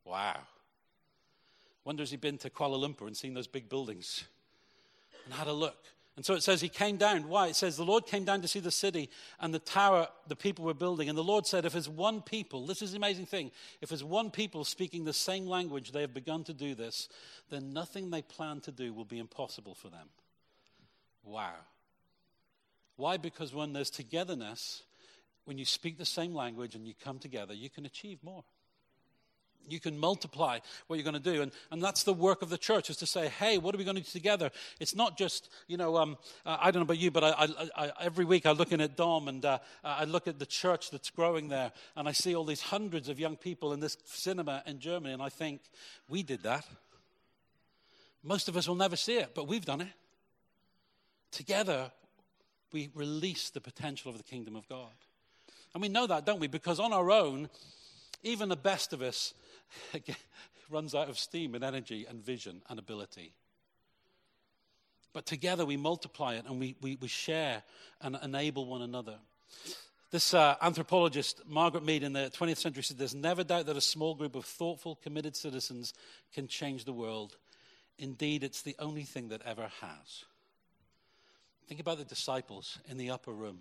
Wow. 0.05 0.39
Wonder 1.85 2.03
has 2.03 2.11
he 2.11 2.17
been 2.17 2.37
to 2.39 2.49
Kuala 2.49 2.77
Lumpur 2.77 3.07
and 3.07 3.17
seen 3.17 3.33
those 3.33 3.47
big 3.47 3.69
buildings 3.69 4.25
and 5.25 5.33
had 5.33 5.47
a 5.47 5.53
look? 5.53 5.85
And 6.21 6.25
so 6.27 6.35
it 6.35 6.43
says 6.43 6.61
he 6.61 6.69
came 6.69 6.97
down. 6.97 7.27
Why? 7.27 7.47
It 7.47 7.55
says 7.55 7.77
the 7.77 7.83
Lord 7.83 8.05
came 8.05 8.25
down 8.25 8.43
to 8.43 8.47
see 8.47 8.59
the 8.59 8.69
city 8.69 9.09
and 9.39 9.51
the 9.51 9.57
tower 9.57 10.07
the 10.27 10.35
people 10.35 10.63
were 10.63 10.75
building. 10.75 11.09
And 11.09 11.17
the 11.17 11.23
Lord 11.23 11.47
said, 11.47 11.65
If 11.65 11.73
there's 11.73 11.89
one 11.89 12.21
people, 12.21 12.67
this 12.67 12.83
is 12.83 12.91
the 12.91 12.97
amazing 12.97 13.25
thing, 13.25 13.49
if 13.81 13.89
there's 13.89 14.03
one 14.03 14.29
people 14.29 14.63
speaking 14.63 15.03
the 15.03 15.13
same 15.13 15.47
language, 15.47 15.91
they 15.91 16.01
have 16.01 16.13
begun 16.13 16.43
to 16.43 16.53
do 16.53 16.75
this, 16.75 17.09
then 17.49 17.73
nothing 17.73 18.11
they 18.11 18.21
plan 18.21 18.61
to 18.61 18.71
do 18.71 18.93
will 18.93 19.03
be 19.03 19.17
impossible 19.17 19.73
for 19.73 19.89
them. 19.89 20.09
Wow. 21.23 21.55
Why? 22.97 23.17
Because 23.17 23.51
when 23.51 23.73
there's 23.73 23.89
togetherness, 23.89 24.83
when 25.45 25.57
you 25.57 25.65
speak 25.65 25.97
the 25.97 26.05
same 26.05 26.35
language 26.35 26.75
and 26.75 26.85
you 26.85 26.93
come 27.03 27.17
together, 27.17 27.55
you 27.55 27.71
can 27.71 27.87
achieve 27.87 28.19
more 28.21 28.43
you 29.69 29.79
can 29.79 29.97
multiply 29.97 30.59
what 30.87 30.97
you're 30.97 31.09
going 31.09 31.21
to 31.21 31.33
do 31.33 31.41
and, 31.41 31.51
and 31.71 31.81
that's 31.81 32.03
the 32.03 32.13
work 32.13 32.41
of 32.41 32.49
the 32.49 32.57
church 32.57 32.89
is 32.89 32.97
to 32.97 33.05
say 33.05 33.27
hey 33.27 33.57
what 33.57 33.73
are 33.73 33.77
we 33.77 33.83
going 33.83 33.97
to 33.97 34.03
do 34.03 34.09
together? 34.09 34.51
It's 34.79 34.95
not 34.95 35.17
just 35.17 35.49
you 35.67 35.77
know 35.77 35.97
um, 35.97 36.17
uh, 36.45 36.57
i 36.59 36.71
don't 36.71 36.81
know 36.81 36.85
about 36.85 36.97
you 36.97 37.11
but 37.11 37.23
I, 37.23 37.29
I, 37.31 37.69
I, 37.75 37.91
every 38.01 38.25
week 38.25 38.45
i 38.45 38.51
look 38.51 38.71
in 38.71 38.81
at 38.81 38.95
dom 38.95 39.27
and 39.27 39.43
uh, 39.43 39.59
i 39.83 40.05
look 40.05 40.27
at 40.27 40.39
the 40.39 40.45
church 40.45 40.91
that's 40.91 41.09
growing 41.09 41.49
there 41.49 41.71
and 41.95 42.07
i 42.07 42.11
see 42.11 42.35
all 42.35 42.45
these 42.45 42.61
hundreds 42.61 43.09
of 43.09 43.19
young 43.19 43.35
people 43.35 43.73
in 43.73 43.79
this 43.79 43.97
cinema 44.05 44.63
in 44.65 44.79
germany 44.79 45.13
and 45.13 45.21
i 45.21 45.29
think 45.29 45.61
we 46.07 46.23
did 46.23 46.43
that. 46.43 46.65
Most 48.23 48.49
of 48.49 48.57
us 48.57 48.67
will 48.67 48.75
never 48.75 48.95
see 48.95 49.17
it 49.17 49.33
but 49.33 49.47
we've 49.47 49.65
done 49.65 49.81
it. 49.81 49.93
Together 51.31 51.91
we 52.71 52.89
release 52.93 53.49
the 53.49 53.61
potential 53.61 54.11
of 54.11 54.17
the 54.17 54.23
kingdom 54.23 54.55
of 54.55 54.67
god. 54.67 54.93
And 55.73 55.81
we 55.81 55.89
know 55.89 56.07
that 56.07 56.25
don't 56.25 56.39
we? 56.39 56.47
Because 56.47 56.79
on 56.79 56.93
our 56.93 57.09
own 57.09 57.49
even 58.23 58.49
the 58.49 58.55
best 58.55 58.93
of 58.93 59.01
us 59.01 59.33
runs 60.69 60.95
out 60.95 61.09
of 61.09 61.19
steam 61.19 61.55
and 61.55 61.63
energy 61.63 62.05
and 62.09 62.23
vision 62.23 62.61
and 62.69 62.79
ability. 62.79 63.33
But 65.13 65.25
together 65.25 65.65
we 65.65 65.77
multiply 65.77 66.35
it 66.35 66.45
and 66.47 66.59
we, 66.59 66.75
we, 66.81 66.97
we 67.01 67.07
share 67.07 67.63
and 67.99 68.17
enable 68.23 68.65
one 68.65 68.81
another. 68.81 69.17
This 70.11 70.33
uh, 70.33 70.55
anthropologist, 70.61 71.41
Margaret 71.47 71.85
Mead, 71.85 72.03
in 72.03 72.13
the 72.13 72.31
20th 72.37 72.57
century 72.57 72.83
said, 72.83 72.97
There's 72.97 73.15
never 73.15 73.43
doubt 73.43 73.65
that 73.67 73.77
a 73.77 73.81
small 73.81 74.15
group 74.15 74.35
of 74.35 74.45
thoughtful, 74.45 74.99
committed 75.01 75.35
citizens 75.35 75.93
can 76.33 76.47
change 76.47 76.85
the 76.85 76.93
world. 76.93 77.37
Indeed, 77.97 78.43
it's 78.43 78.61
the 78.61 78.75
only 78.79 79.03
thing 79.03 79.29
that 79.29 79.41
ever 79.45 79.69
has. 79.81 80.25
Think 81.67 81.79
about 81.79 81.97
the 81.97 82.03
disciples 82.03 82.77
in 82.89 82.97
the 82.97 83.11
upper 83.11 83.31
room 83.31 83.59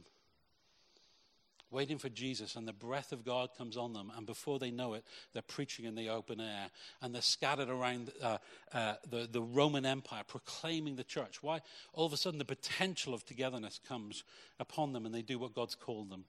waiting 1.71 1.99
for 1.99 2.09
Jesus, 2.09 2.57
and 2.57 2.67
the 2.67 2.73
breath 2.73 3.13
of 3.13 3.25
God 3.25 3.51
comes 3.57 3.77
on 3.77 3.93
them, 3.93 4.13
and 4.17 4.27
before 4.27 4.59
they 4.59 4.71
know 4.71 4.95
it, 4.95 5.05
they're 5.33 5.43
preaching 5.43 5.85
in 5.85 5.95
the 5.95 6.09
open 6.09 6.41
air, 6.41 6.71
and 7.01 7.15
they're 7.15 7.23
scattered 7.23 7.69
around 7.69 8.11
uh, 8.23 8.39
uh, 8.73 8.95
the, 9.09 9.29
the 9.31 9.43
Roman 9.43 9.87
Empire, 9.87 10.23
proclaiming 10.27 10.97
the 10.97 11.05
church. 11.05 11.43
Why? 11.43 11.61
All 11.93 12.07
of 12.07 12.13
a 12.13 12.17
sudden, 12.17 12.39
the 12.39 12.45
potential 12.45 13.15
of 13.15 13.25
togetherness 13.25 13.81
comes 13.87 14.25
upon 14.59 14.93
them, 14.93 15.07
and 15.07 15.15
they 15.15 15.23
do 15.23 15.39
what 15.39 15.55
God's 15.55 15.75
called 15.75 16.11
them 16.11 16.25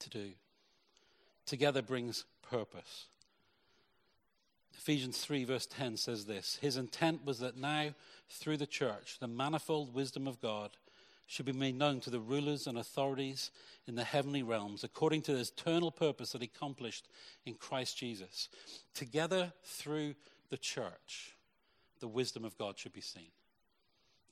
to 0.00 0.10
do. 0.10 0.30
Together 1.46 1.82
brings 1.82 2.24
purpose. 2.42 3.06
Ephesians 4.76 5.18
3, 5.18 5.44
verse 5.44 5.66
10 5.66 5.96
says 5.96 6.24
this 6.24 6.58
His 6.62 6.76
intent 6.76 7.24
was 7.24 7.38
that 7.40 7.56
now, 7.56 7.94
through 8.28 8.56
the 8.56 8.66
church, 8.66 9.18
the 9.20 9.28
manifold 9.28 9.94
wisdom 9.94 10.26
of 10.26 10.40
God 10.40 10.70
should 11.30 11.46
be 11.46 11.52
made 11.52 11.76
known 11.76 12.00
to 12.00 12.10
the 12.10 12.18
rulers 12.18 12.66
and 12.66 12.76
authorities 12.76 13.52
in 13.86 13.94
the 13.94 14.02
heavenly 14.02 14.42
realms 14.42 14.82
according 14.82 15.22
to 15.22 15.32
the 15.32 15.42
eternal 15.42 15.92
purpose 15.92 16.32
that 16.32 16.42
he 16.42 16.50
accomplished 16.52 17.06
in 17.46 17.54
Christ 17.54 17.96
Jesus. 17.96 18.48
Together 18.94 19.52
through 19.62 20.16
the 20.48 20.56
church, 20.56 21.36
the 22.00 22.08
wisdom 22.08 22.44
of 22.44 22.58
God 22.58 22.76
should 22.76 22.92
be 22.92 23.00
seen. 23.00 23.30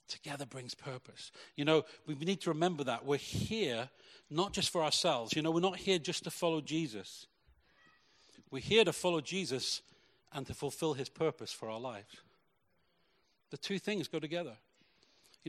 Together 0.08 0.44
brings 0.44 0.74
purpose. 0.74 1.30
You 1.54 1.64
know, 1.64 1.84
we 2.04 2.16
need 2.16 2.40
to 2.40 2.50
remember 2.50 2.82
that. 2.82 3.04
We're 3.04 3.16
here 3.16 3.88
not 4.28 4.52
just 4.52 4.70
for 4.70 4.82
ourselves. 4.82 5.36
You 5.36 5.42
know, 5.42 5.52
we're 5.52 5.60
not 5.60 5.76
here 5.76 6.00
just 6.00 6.24
to 6.24 6.32
follow 6.32 6.60
Jesus. 6.60 7.28
We're 8.50 8.58
here 8.58 8.84
to 8.84 8.92
follow 8.92 9.20
Jesus 9.20 9.82
and 10.32 10.44
to 10.48 10.54
fulfill 10.54 10.94
his 10.94 11.08
purpose 11.08 11.52
for 11.52 11.70
our 11.70 11.78
lives. 11.78 12.16
The 13.50 13.56
two 13.56 13.78
things 13.78 14.08
go 14.08 14.18
together. 14.18 14.56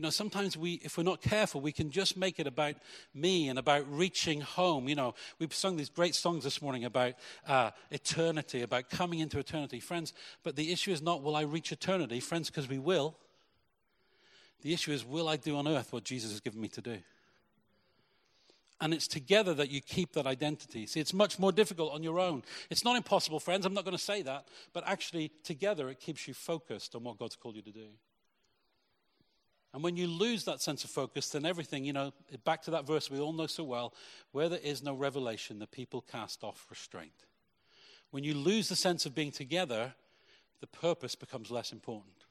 You 0.00 0.04
know, 0.04 0.08
sometimes 0.08 0.56
we, 0.56 0.80
if 0.82 0.96
we're 0.96 1.04
not 1.04 1.20
careful, 1.20 1.60
we 1.60 1.72
can 1.72 1.90
just 1.90 2.16
make 2.16 2.40
it 2.40 2.46
about 2.46 2.76
me 3.12 3.50
and 3.50 3.58
about 3.58 3.84
reaching 3.86 4.40
home. 4.40 4.88
You 4.88 4.94
know, 4.94 5.14
we've 5.38 5.52
sung 5.52 5.76
these 5.76 5.90
great 5.90 6.14
songs 6.14 6.42
this 6.42 6.62
morning 6.62 6.86
about 6.86 7.16
uh, 7.46 7.72
eternity, 7.90 8.62
about 8.62 8.88
coming 8.88 9.18
into 9.18 9.38
eternity. 9.38 9.78
Friends, 9.78 10.14
but 10.42 10.56
the 10.56 10.72
issue 10.72 10.90
is 10.90 11.02
not 11.02 11.22
will 11.22 11.36
I 11.36 11.42
reach 11.42 11.70
eternity, 11.70 12.18
friends, 12.18 12.48
because 12.48 12.66
we 12.66 12.78
will. 12.78 13.14
The 14.62 14.72
issue 14.72 14.90
is 14.90 15.04
will 15.04 15.28
I 15.28 15.36
do 15.36 15.58
on 15.58 15.68
earth 15.68 15.92
what 15.92 16.04
Jesus 16.04 16.30
has 16.30 16.40
given 16.40 16.62
me 16.62 16.68
to 16.68 16.80
do? 16.80 16.96
And 18.80 18.94
it's 18.94 19.06
together 19.06 19.52
that 19.52 19.70
you 19.70 19.82
keep 19.82 20.14
that 20.14 20.26
identity. 20.26 20.86
See, 20.86 21.00
it's 21.00 21.12
much 21.12 21.38
more 21.38 21.52
difficult 21.52 21.92
on 21.92 22.02
your 22.02 22.18
own. 22.18 22.42
It's 22.70 22.86
not 22.86 22.96
impossible, 22.96 23.38
friends. 23.38 23.66
I'm 23.66 23.74
not 23.74 23.84
going 23.84 23.98
to 23.98 24.02
say 24.02 24.22
that. 24.22 24.48
But 24.72 24.84
actually, 24.86 25.30
together, 25.44 25.90
it 25.90 26.00
keeps 26.00 26.26
you 26.26 26.32
focused 26.32 26.94
on 26.94 27.04
what 27.04 27.18
God's 27.18 27.36
called 27.36 27.56
you 27.56 27.60
to 27.60 27.70
do. 27.70 27.88
And 29.72 29.82
when 29.84 29.96
you 29.96 30.08
lose 30.08 30.44
that 30.44 30.60
sense 30.60 30.82
of 30.82 30.90
focus, 30.90 31.28
then 31.30 31.46
everything, 31.46 31.84
you 31.84 31.92
know, 31.92 32.12
back 32.44 32.62
to 32.62 32.72
that 32.72 32.86
verse 32.86 33.10
we 33.10 33.20
all 33.20 33.32
know 33.32 33.46
so 33.46 33.62
well 33.62 33.94
where 34.32 34.48
there 34.48 34.58
is 34.62 34.82
no 34.82 34.94
revelation, 34.94 35.58
the 35.58 35.66
people 35.66 36.00
cast 36.00 36.42
off 36.42 36.66
restraint. 36.70 37.26
When 38.10 38.24
you 38.24 38.34
lose 38.34 38.68
the 38.68 38.76
sense 38.76 39.06
of 39.06 39.14
being 39.14 39.30
together, 39.30 39.94
the 40.60 40.66
purpose 40.66 41.14
becomes 41.14 41.50
less 41.50 41.72
important. 41.72 42.24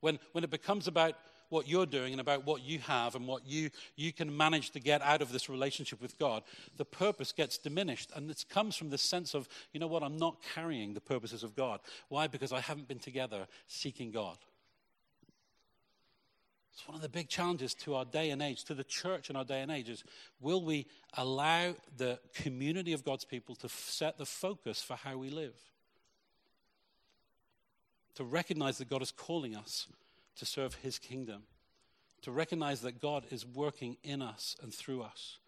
When, 0.00 0.18
when 0.32 0.44
it 0.44 0.50
becomes 0.50 0.86
about 0.86 1.16
what 1.48 1.68
you're 1.68 1.86
doing 1.86 2.12
and 2.12 2.20
about 2.20 2.46
what 2.46 2.62
you 2.62 2.78
have 2.80 3.14
and 3.14 3.26
what 3.26 3.46
you, 3.46 3.70
you 3.96 4.12
can 4.12 4.34
manage 4.34 4.70
to 4.70 4.80
get 4.80 5.02
out 5.02 5.22
of 5.22 5.32
this 5.32 5.48
relationship 5.48 6.00
with 6.00 6.18
God, 6.18 6.42
the 6.76 6.84
purpose 6.84 7.32
gets 7.32 7.58
diminished. 7.58 8.10
And 8.14 8.30
it 8.30 8.44
comes 8.48 8.76
from 8.76 8.90
this 8.90 9.02
sense 9.02 9.34
of, 9.34 9.48
you 9.72 9.80
know 9.80 9.86
what, 9.86 10.02
I'm 10.02 10.16
not 10.16 10.36
carrying 10.54 10.94
the 10.94 11.00
purposes 11.00 11.42
of 11.42 11.54
God. 11.54 11.80
Why? 12.08 12.26
Because 12.26 12.52
I 12.52 12.60
haven't 12.60 12.88
been 12.88 12.98
together 12.98 13.46
seeking 13.66 14.10
God. 14.10 14.36
It's 16.74 16.88
one 16.88 16.96
of 16.96 17.02
the 17.02 17.08
big 17.08 17.28
challenges 17.28 17.72
to 17.74 17.94
our 17.94 18.04
day 18.04 18.30
and 18.30 18.42
age, 18.42 18.64
to 18.64 18.74
the 18.74 18.82
church 18.82 19.30
in 19.30 19.36
our 19.36 19.44
day 19.44 19.60
and 19.62 19.70
age, 19.70 19.88
is 19.88 20.02
will 20.40 20.64
we 20.64 20.86
allow 21.16 21.74
the 21.96 22.18
community 22.34 22.92
of 22.92 23.04
God's 23.04 23.24
people 23.24 23.54
to 23.56 23.68
set 23.68 24.18
the 24.18 24.26
focus 24.26 24.82
for 24.82 24.96
how 24.96 25.16
we 25.16 25.30
live? 25.30 25.54
To 28.16 28.24
recognize 28.24 28.78
that 28.78 28.90
God 28.90 29.02
is 29.02 29.12
calling 29.12 29.54
us 29.54 29.86
to 30.36 30.44
serve 30.44 30.74
his 30.74 30.98
kingdom, 30.98 31.44
to 32.22 32.32
recognize 32.32 32.80
that 32.80 33.00
God 33.00 33.24
is 33.30 33.46
working 33.46 33.96
in 34.02 34.20
us 34.20 34.56
and 34.60 34.74
through 34.74 35.02
us. 35.02 35.38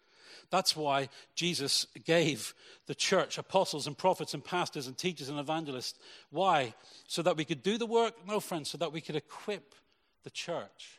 That's 0.49 0.77
why 0.77 1.09
Jesus 1.35 1.87
gave 2.05 2.53
the 2.85 2.95
church 2.95 3.37
apostles 3.37 3.85
and 3.85 3.97
prophets 3.97 4.33
and 4.33 4.43
pastors 4.43 4.87
and 4.87 4.97
teachers 4.97 5.27
and 5.27 5.39
evangelists. 5.39 5.99
Why? 6.29 6.73
So 7.05 7.21
that 7.23 7.35
we 7.35 7.43
could 7.43 7.63
do 7.63 7.77
the 7.77 7.85
work? 7.85 8.13
No, 8.25 8.39
friends, 8.39 8.69
so 8.69 8.77
that 8.77 8.93
we 8.93 9.01
could 9.01 9.17
equip 9.17 9.75
the 10.23 10.29
church 10.29 10.96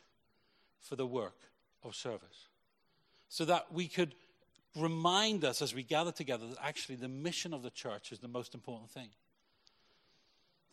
for 0.81 0.95
the 0.95 1.05
work 1.05 1.35
of 1.83 1.95
service. 1.95 2.47
So 3.29 3.45
that 3.45 3.71
we 3.71 3.87
could 3.87 4.15
remind 4.75 5.43
us 5.43 5.61
as 5.61 5.73
we 5.73 5.83
gather 5.83 6.11
together 6.11 6.47
that 6.47 6.57
actually 6.63 6.95
the 6.95 7.07
mission 7.07 7.53
of 7.53 7.63
the 7.63 7.69
church 7.69 8.11
is 8.11 8.19
the 8.19 8.27
most 8.27 8.53
important 8.53 8.91
thing. 8.91 9.09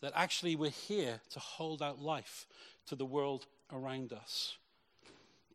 That 0.00 0.12
actually 0.14 0.56
we're 0.56 0.70
here 0.70 1.20
to 1.30 1.38
hold 1.38 1.82
out 1.82 2.00
life 2.00 2.46
to 2.86 2.96
the 2.96 3.06
world 3.06 3.46
around 3.72 4.12
us. 4.12 4.56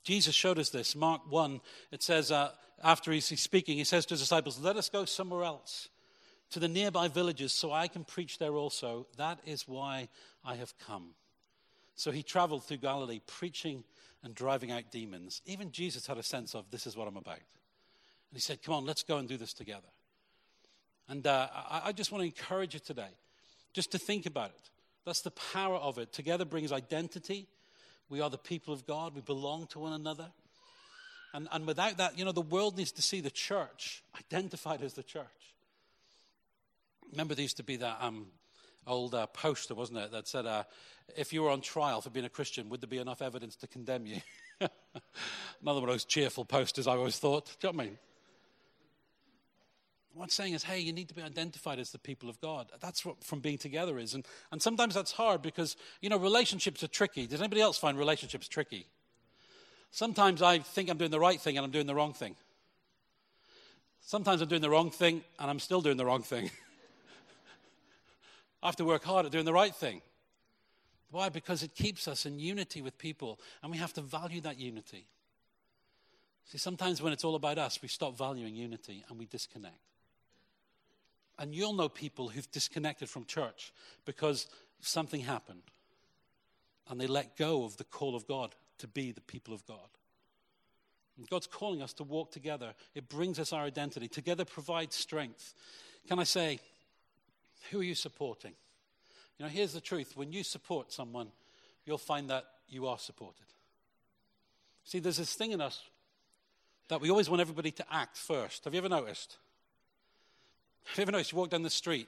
Jesus 0.03 0.33
showed 0.33 0.57
us 0.57 0.69
this. 0.69 0.95
Mark 0.95 1.21
1, 1.29 1.61
it 1.91 2.01
says, 2.01 2.31
uh, 2.31 2.51
after 2.83 3.11
he's 3.11 3.39
speaking, 3.39 3.77
he 3.77 3.83
says 3.83 4.05
to 4.07 4.13
his 4.15 4.21
disciples, 4.21 4.59
Let 4.59 4.75
us 4.77 4.89
go 4.89 5.05
somewhere 5.05 5.43
else, 5.43 5.89
to 6.49 6.59
the 6.59 6.67
nearby 6.67 7.07
villages, 7.07 7.53
so 7.53 7.71
I 7.71 7.87
can 7.87 8.03
preach 8.03 8.39
there 8.39 8.55
also. 8.55 9.05
That 9.17 9.39
is 9.45 9.67
why 9.67 10.09
I 10.43 10.55
have 10.55 10.73
come. 10.79 11.11
So 11.95 12.11
he 12.11 12.23
traveled 12.23 12.65
through 12.65 12.77
Galilee, 12.77 13.21
preaching 13.27 13.83
and 14.23 14.35
driving 14.35 14.71
out 14.71 14.91
demons. 14.91 15.41
Even 15.45 15.71
Jesus 15.71 16.07
had 16.07 16.17
a 16.17 16.23
sense 16.23 16.53
of, 16.55 16.69
This 16.71 16.87
is 16.87 16.95
what 16.95 17.07
I'm 17.07 17.17
about. 17.17 17.35
And 17.35 18.33
he 18.33 18.39
said, 18.39 18.61
Come 18.63 18.75
on, 18.75 18.85
let's 18.85 19.03
go 19.03 19.17
and 19.17 19.27
do 19.27 19.37
this 19.37 19.53
together. 19.53 19.87
And 21.09 21.25
uh, 21.27 21.47
I, 21.53 21.81
I 21.85 21.91
just 21.91 22.11
want 22.11 22.21
to 22.21 22.25
encourage 22.25 22.73
you 22.73 22.79
today 22.79 23.09
just 23.73 23.91
to 23.91 23.97
think 23.97 24.25
about 24.25 24.49
it. 24.49 24.69
That's 25.05 25.21
the 25.21 25.31
power 25.31 25.75
of 25.75 25.97
it. 25.97 26.13
Together 26.13 26.45
brings 26.45 26.71
identity. 26.71 27.47
We 28.09 28.21
are 28.21 28.29
the 28.29 28.37
people 28.37 28.73
of 28.73 28.85
God. 28.85 29.15
We 29.15 29.21
belong 29.21 29.67
to 29.67 29.79
one 29.79 29.93
another. 29.93 30.27
And, 31.33 31.47
and 31.51 31.65
without 31.65 31.97
that, 31.97 32.17
you 32.17 32.25
know, 32.25 32.33
the 32.33 32.41
world 32.41 32.77
needs 32.77 32.91
to 32.93 33.01
see 33.01 33.21
the 33.21 33.31
church 33.31 34.03
identified 34.17 34.81
as 34.81 34.93
the 34.93 35.03
church. 35.03 35.25
Remember, 37.11 37.35
there 37.35 37.43
used 37.43 37.57
to 37.57 37.63
be 37.63 37.77
that 37.77 37.97
um, 38.01 38.27
old 38.87 39.15
uh, 39.15 39.27
poster, 39.27 39.75
wasn't 39.75 39.99
it, 39.99 40.11
that 40.11 40.27
said, 40.27 40.45
uh, 40.45 40.63
if 41.15 41.33
you 41.33 41.43
were 41.43 41.49
on 41.49 41.61
trial 41.61 42.01
for 42.01 42.09
being 42.09 42.25
a 42.25 42.29
Christian, 42.29 42.69
would 42.69 42.81
there 42.81 42.87
be 42.87 42.97
enough 42.97 43.21
evidence 43.21 43.55
to 43.57 43.67
condemn 43.67 44.05
you? 44.05 44.21
Another 44.59 45.79
one 45.79 45.83
of 45.83 45.87
those 45.89 46.05
cheerful 46.05 46.45
posters 46.45 46.87
I 46.87 46.95
always 46.95 47.17
thought. 47.17 47.45
Do 47.59 47.67
you 47.67 47.73
know 47.73 47.77
what 47.77 47.83
I 47.83 47.85
mean? 47.87 47.97
What 50.13 50.23
I'm 50.23 50.29
saying 50.29 50.53
is, 50.53 50.63
hey, 50.63 50.79
you 50.79 50.91
need 50.91 51.07
to 51.07 51.15
be 51.15 51.21
identified 51.21 51.79
as 51.79 51.91
the 51.91 51.99
people 51.99 52.29
of 52.29 52.39
God. 52.41 52.67
That's 52.81 53.05
what 53.05 53.23
from 53.23 53.39
being 53.39 53.57
together 53.57 53.97
is. 53.97 54.13
And, 54.13 54.25
and 54.51 54.61
sometimes 54.61 54.93
that's 54.93 55.13
hard 55.13 55.41
because, 55.41 55.77
you 56.01 56.09
know, 56.09 56.17
relationships 56.17 56.83
are 56.83 56.89
tricky. 56.89 57.27
Does 57.27 57.39
anybody 57.39 57.61
else 57.61 57.77
find 57.77 57.97
relationships 57.97 58.49
tricky? 58.49 58.87
Sometimes 59.91 60.41
I 60.41 60.59
think 60.59 60.89
I'm 60.89 60.97
doing 60.97 61.11
the 61.11 61.19
right 61.19 61.39
thing 61.39 61.57
and 61.57 61.65
I'm 61.65 61.71
doing 61.71 61.87
the 61.87 61.95
wrong 61.95 62.13
thing. 62.13 62.35
Sometimes 64.01 64.41
I'm 64.41 64.49
doing 64.49 64.61
the 64.61 64.69
wrong 64.69 64.91
thing 64.91 65.23
and 65.39 65.49
I'm 65.49 65.59
still 65.59 65.81
doing 65.81 65.97
the 65.97 66.05
wrong 66.05 66.23
thing. 66.23 66.49
I 68.61 68.67
have 68.67 68.75
to 68.77 68.85
work 68.85 69.03
hard 69.03 69.25
at 69.25 69.31
doing 69.31 69.45
the 69.45 69.53
right 69.53 69.75
thing. 69.75 70.01
Why? 71.09 71.29
Because 71.29 71.63
it 71.63 71.75
keeps 71.75 72.07
us 72.07 72.25
in 72.25 72.39
unity 72.39 72.81
with 72.81 72.97
people 72.97 73.39
and 73.61 73.71
we 73.71 73.77
have 73.77 73.93
to 73.93 74.01
value 74.01 74.41
that 74.41 74.59
unity. 74.59 75.07
See, 76.45 76.57
sometimes 76.57 77.01
when 77.01 77.13
it's 77.13 77.23
all 77.23 77.35
about 77.35 77.57
us, 77.57 77.81
we 77.81 77.87
stop 77.87 78.17
valuing 78.17 78.55
unity 78.55 79.03
and 79.09 79.19
we 79.19 79.25
disconnect. 79.25 79.75
And 81.39 81.55
you'll 81.55 81.73
know 81.73 81.89
people 81.89 82.29
who've 82.29 82.49
disconnected 82.51 83.09
from 83.09 83.25
church 83.25 83.73
because 84.05 84.47
something 84.79 85.21
happened 85.21 85.63
and 86.89 86.99
they 86.99 87.07
let 87.07 87.37
go 87.37 87.63
of 87.63 87.77
the 87.77 87.83
call 87.83 88.15
of 88.15 88.27
God 88.27 88.53
to 88.79 88.87
be 88.87 89.11
the 89.11 89.21
people 89.21 89.53
of 89.53 89.65
God. 89.65 89.77
And 91.17 91.29
God's 91.29 91.47
calling 91.47 91.81
us 91.81 91.93
to 91.93 92.03
walk 92.03 92.31
together. 92.31 92.73
It 92.95 93.09
brings 93.09 93.39
us 93.39 93.53
our 93.53 93.63
identity. 93.63 94.07
Together 94.07 94.45
provides 94.45 94.95
strength. 94.95 95.53
Can 96.07 96.19
I 96.19 96.23
say, 96.23 96.59
who 97.71 97.79
are 97.79 97.83
you 97.83 97.95
supporting? 97.95 98.53
You 99.37 99.45
know, 99.45 99.49
here's 99.49 99.73
the 99.73 99.81
truth 99.81 100.13
when 100.15 100.31
you 100.31 100.43
support 100.43 100.91
someone, 100.91 101.31
you'll 101.85 101.97
find 101.97 102.29
that 102.29 102.45
you 102.69 102.87
are 102.87 102.99
supported. 102.99 103.45
See, 104.83 104.99
there's 104.99 105.17
this 105.17 105.33
thing 105.33 105.51
in 105.51 105.61
us 105.61 105.81
that 106.89 107.01
we 107.01 107.09
always 107.09 107.29
want 107.29 107.41
everybody 107.41 107.71
to 107.71 107.85
act 107.91 108.17
first. 108.17 108.65
Have 108.65 108.73
you 108.73 108.79
ever 108.79 108.89
noticed? 108.89 109.37
Have 110.85 110.97
you 110.97 111.01
ever 111.03 111.11
noticed 111.11 111.31
you 111.31 111.37
walk 111.37 111.49
down 111.49 111.63
the 111.63 111.69
street 111.69 112.07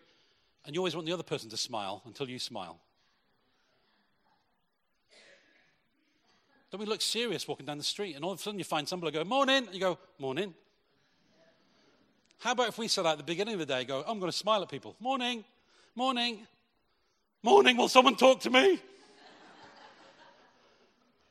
and 0.65 0.75
you 0.75 0.81
always 0.81 0.95
want 0.95 1.07
the 1.07 1.13
other 1.13 1.23
person 1.23 1.49
to 1.49 1.57
smile 1.57 2.01
until 2.05 2.29
you 2.29 2.39
smile? 2.39 2.79
Don't 6.71 6.79
we 6.79 6.87
look 6.87 7.01
serious 7.01 7.47
walking 7.47 7.67
down 7.67 7.77
the 7.77 7.83
street 7.83 8.15
and 8.15 8.25
all 8.25 8.31
of 8.31 8.39
a 8.39 8.41
sudden 8.41 8.57
you 8.57 8.65
find 8.65 8.87
somebody 8.87 9.11
go, 9.11 9.23
Morning! 9.23 9.65
And 9.65 9.73
you 9.73 9.79
go, 9.79 9.99
Morning. 10.19 10.53
How 12.39 12.51
about 12.51 12.67
if 12.67 12.77
we 12.77 12.89
said 12.89 13.05
at 13.05 13.17
the 13.17 13.23
beginning 13.23 13.53
of 13.53 13.59
the 13.61 13.65
day, 13.65 13.85
go, 13.85 14.03
I'm 14.05 14.19
going 14.19 14.31
to 14.31 14.37
smile 14.37 14.61
at 14.63 14.69
people. 14.69 14.97
Morning, 14.99 15.45
morning, 15.95 16.39
morning, 17.43 17.77
will 17.77 17.87
someone 17.87 18.15
talk 18.15 18.41
to 18.41 18.49
me? 18.49 18.79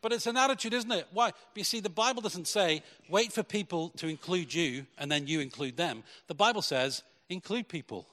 But 0.01 0.13
it's 0.13 0.27
an 0.27 0.37
attitude, 0.37 0.75
isn't 0.75 0.91
it? 0.91 1.07
Why? 1.13 1.31
But 1.31 1.59
you 1.59 1.65
see, 1.65 1.81
the 1.81 1.89
Bible 1.89 2.23
doesn't 2.23 2.49
say, 2.49 2.83
wait 3.09 3.33
for 3.33 3.45
people 3.45 3.91
to 3.91 4.09
include 4.09 4.53
you 4.53 4.87
and 4.99 5.11
then 5.11 5.29
you 5.29 5.41
include 5.41 5.77
them. 5.77 6.03
The 6.27 6.35
Bible 6.35 6.63
says, 6.63 7.05
include 7.29 7.69
people. 7.69 8.07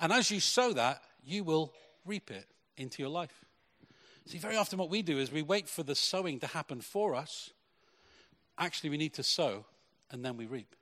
And 0.00 0.12
as 0.12 0.30
you 0.30 0.38
sow 0.38 0.72
that, 0.72 1.02
you 1.24 1.42
will 1.42 1.72
reap 2.04 2.30
it 2.30 2.46
into 2.76 3.02
your 3.02 3.10
life. 3.10 3.44
See, 4.26 4.38
very 4.38 4.56
often 4.56 4.78
what 4.78 4.88
we 4.88 5.02
do 5.02 5.18
is 5.18 5.32
we 5.32 5.42
wait 5.42 5.68
for 5.68 5.82
the 5.82 5.94
sowing 5.94 6.38
to 6.40 6.46
happen 6.46 6.80
for 6.80 7.14
us. 7.14 7.50
Actually, 8.56 8.90
we 8.90 8.96
need 8.96 9.14
to 9.14 9.22
sow 9.24 9.64
and 10.10 10.24
then 10.24 10.36
we 10.36 10.46
reap. 10.46 10.76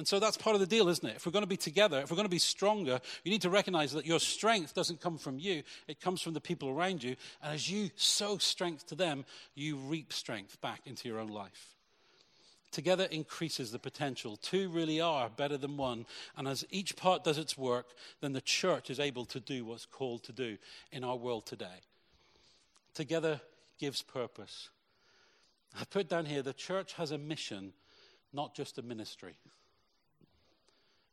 And 0.00 0.08
so 0.08 0.18
that's 0.18 0.38
part 0.38 0.54
of 0.54 0.60
the 0.60 0.66
deal, 0.66 0.88
isn't 0.88 1.06
it? 1.06 1.16
If 1.16 1.26
we're 1.26 1.32
going 1.32 1.42
to 1.42 1.46
be 1.46 1.58
together, 1.58 2.00
if 2.00 2.10
we're 2.10 2.16
going 2.16 2.24
to 2.24 2.30
be 2.30 2.38
stronger, 2.38 3.02
you 3.22 3.30
need 3.30 3.42
to 3.42 3.50
recognize 3.50 3.92
that 3.92 4.06
your 4.06 4.18
strength 4.18 4.72
doesn't 4.72 5.02
come 5.02 5.18
from 5.18 5.38
you, 5.38 5.62
it 5.88 6.00
comes 6.00 6.22
from 6.22 6.32
the 6.32 6.40
people 6.40 6.70
around 6.70 7.02
you. 7.02 7.16
And 7.42 7.52
as 7.52 7.70
you 7.70 7.90
sow 7.96 8.38
strength 8.38 8.86
to 8.86 8.94
them, 8.94 9.26
you 9.54 9.76
reap 9.76 10.14
strength 10.14 10.58
back 10.62 10.86
into 10.86 11.06
your 11.06 11.18
own 11.18 11.28
life. 11.28 11.74
Together 12.72 13.08
increases 13.10 13.72
the 13.72 13.78
potential. 13.78 14.38
Two 14.38 14.70
really 14.70 15.02
are 15.02 15.28
better 15.28 15.58
than 15.58 15.76
one. 15.76 16.06
And 16.34 16.48
as 16.48 16.64
each 16.70 16.96
part 16.96 17.22
does 17.22 17.36
its 17.36 17.58
work, 17.58 17.88
then 18.22 18.32
the 18.32 18.40
church 18.40 18.88
is 18.88 19.00
able 19.00 19.26
to 19.26 19.38
do 19.38 19.66
what's 19.66 19.84
called 19.84 20.22
to 20.24 20.32
do 20.32 20.56
in 20.90 21.04
our 21.04 21.16
world 21.16 21.44
today. 21.44 21.82
Together 22.94 23.42
gives 23.78 24.00
purpose. 24.00 24.70
I 25.78 25.84
put 25.84 26.08
down 26.08 26.24
here 26.24 26.40
the 26.40 26.54
church 26.54 26.94
has 26.94 27.10
a 27.10 27.18
mission, 27.18 27.74
not 28.32 28.54
just 28.54 28.78
a 28.78 28.82
ministry. 28.82 29.34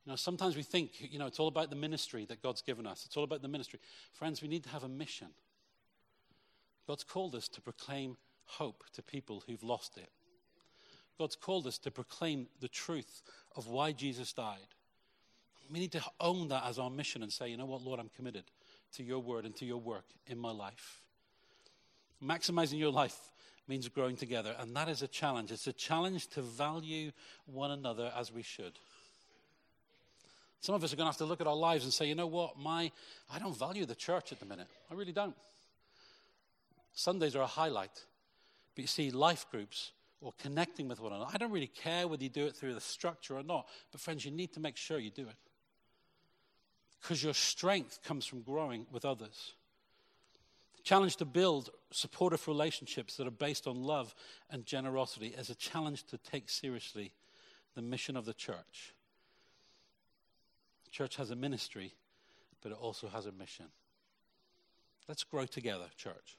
You 0.08 0.14
know, 0.14 0.16
sometimes 0.16 0.56
we 0.56 0.64
think, 0.64 1.12
you 1.12 1.20
know, 1.20 1.26
it's 1.26 1.38
all 1.38 1.50
about 1.50 1.70
the 1.70 1.76
ministry 1.76 2.24
that 2.30 2.42
God's 2.42 2.62
given 2.62 2.88
us. 2.88 3.04
It's 3.06 3.18
all 3.18 3.26
about 3.26 3.42
the 3.42 3.50
ministry. 3.50 3.82
Friends, 4.14 4.42
we 4.42 4.48
need 4.48 4.64
to 4.64 4.70
have 4.70 4.86
a 4.86 4.88
mission. 4.88 5.28
God's 6.88 7.04
called 7.04 7.36
us 7.36 7.50
to 7.50 7.60
proclaim 7.60 8.16
hope 8.46 8.86
to 8.94 9.02
people 9.02 9.44
who've 9.46 9.62
lost 9.64 9.98
it. 9.98 10.08
God's 11.20 11.36
called 11.36 11.68
us 11.68 11.78
to 11.80 11.92
proclaim 11.92 12.48
the 12.62 12.70
truth 12.70 13.22
of 13.58 13.68
why 13.68 13.92
Jesus 13.92 14.32
died. 14.32 14.76
We 15.70 15.78
need 15.78 15.92
to 15.92 16.04
own 16.22 16.48
that 16.48 16.64
as 16.66 16.80
our 16.80 16.90
mission 16.90 17.22
and 17.22 17.30
say, 17.30 17.50
you 17.50 17.58
know 17.58 17.66
what, 17.66 17.82
Lord, 17.82 18.00
I'm 18.00 18.12
committed 18.16 18.46
to 18.94 19.04
your 19.04 19.20
word 19.20 19.44
and 19.44 19.54
to 19.58 19.66
your 19.66 19.82
work 19.82 20.06
in 20.26 20.38
my 20.38 20.52
life. 20.52 21.02
Maximizing 22.24 22.80
your 22.80 22.94
life 22.94 23.20
means 23.68 23.90
growing 23.90 24.16
together, 24.16 24.56
and 24.58 24.74
that 24.78 24.88
is 24.88 25.02
a 25.02 25.08
challenge. 25.10 25.52
It's 25.52 25.68
a 25.68 25.74
challenge 25.74 26.28
to 26.28 26.42
value 26.42 27.12
one 27.46 27.72
another 27.72 28.14
as 28.18 28.32
we 28.32 28.42
should. 28.42 28.80
Some 30.68 30.76
of 30.76 30.84
us 30.84 30.92
are 30.92 30.98
going 30.98 31.06
to 31.06 31.12
have 31.12 31.18
to 31.20 31.26
look 31.26 31.40
at 31.40 31.48
our 31.48 31.56
lives 31.56 31.86
and 31.86 31.94
say, 31.94 32.08
you 32.08 32.14
know 32.14 32.28
what, 32.28 32.60
my 32.60 32.92
I 33.34 33.40
don't 33.40 33.58
value 33.58 33.86
the 33.86 33.96
church 33.96 34.34
at 34.34 34.42
the 34.42 34.46
minute. 34.46 34.68
I 34.92 34.96
really 34.96 35.14
don't. 35.14 35.34
Sundays 36.94 37.38
are 37.38 37.42
a 37.42 37.48
highlight. 37.48 38.04
But 38.76 38.82
you 38.82 38.88
see, 38.88 39.10
life 39.10 39.46
groups 39.50 39.94
or 40.20 40.34
connecting 40.38 40.90
with 40.90 41.00
one 41.00 41.14
another. 41.14 41.32
I 41.34 41.38
don't 41.38 41.54
really 41.54 41.68
care 41.68 42.06
whether 42.06 42.22
you 42.22 42.30
do 42.30 42.48
it 42.48 42.54
through 42.54 42.74
the 42.74 42.82
structure 42.82 43.38
or 43.38 43.44
not, 43.44 43.66
but 43.94 44.02
friends, 44.02 44.26
you 44.26 44.32
need 44.32 44.52
to 44.56 44.60
make 44.60 44.76
sure 44.76 45.00
you 45.00 45.10
do 45.10 45.30
it. 45.30 45.38
Because 47.02 47.24
your 47.24 47.34
strength 47.34 48.00
comes 48.04 48.26
from 48.26 48.42
growing 48.42 48.88
with 48.92 49.06
others. 49.06 49.54
The 50.76 50.84
challenge 50.84 51.16
to 51.16 51.26
build 51.26 51.70
supportive 51.92 52.46
relationships 52.46 53.16
that 53.16 53.26
are 53.26 53.32
based 53.32 53.68
on 53.68 53.84
love 53.84 54.14
and 54.50 54.66
generosity 54.66 55.28
is 55.28 55.50
a 55.50 55.56
challenge 55.56 56.04
to 56.08 56.18
take 56.18 56.50
seriously 56.50 57.14
the 57.74 57.82
mission 57.82 58.18
of 58.18 58.26
the 58.26 58.34
church. 58.34 58.92
Church 60.98 61.18
has 61.18 61.30
a 61.30 61.36
ministry, 61.36 61.94
but 62.64 62.72
it 62.72 62.78
also 62.82 63.08
has 63.08 63.28
a 63.28 63.32
mission. 63.32 63.68
Let's 65.08 65.24
grow 65.24 65.46
together, 65.46 65.86
church. 65.96 66.38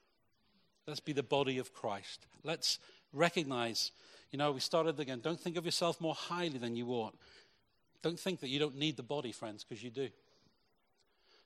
Let's 0.85 0.99
be 0.99 1.13
the 1.13 1.23
body 1.23 1.59
of 1.59 1.73
Christ. 1.73 2.27
Let's 2.43 2.81
recognize, 3.13 3.93
you 4.33 4.39
know, 4.39 4.51
we 4.51 4.59
started 4.59 4.99
again. 4.99 5.21
Don't 5.21 5.39
think 5.39 5.57
of 5.57 5.65
yourself 5.65 6.01
more 6.01 6.15
highly 6.15 6.59
than 6.59 6.75
you 6.75 6.89
ought. 6.89 7.15
Don't 8.03 8.19
think 8.19 8.41
that 8.41 8.49
you 8.49 8.59
don't 8.59 8.77
need 8.77 8.97
the 8.97 9.05
body, 9.05 9.31
friends, 9.31 9.63
because 9.63 9.81
you 9.81 9.91
do. 9.91 10.09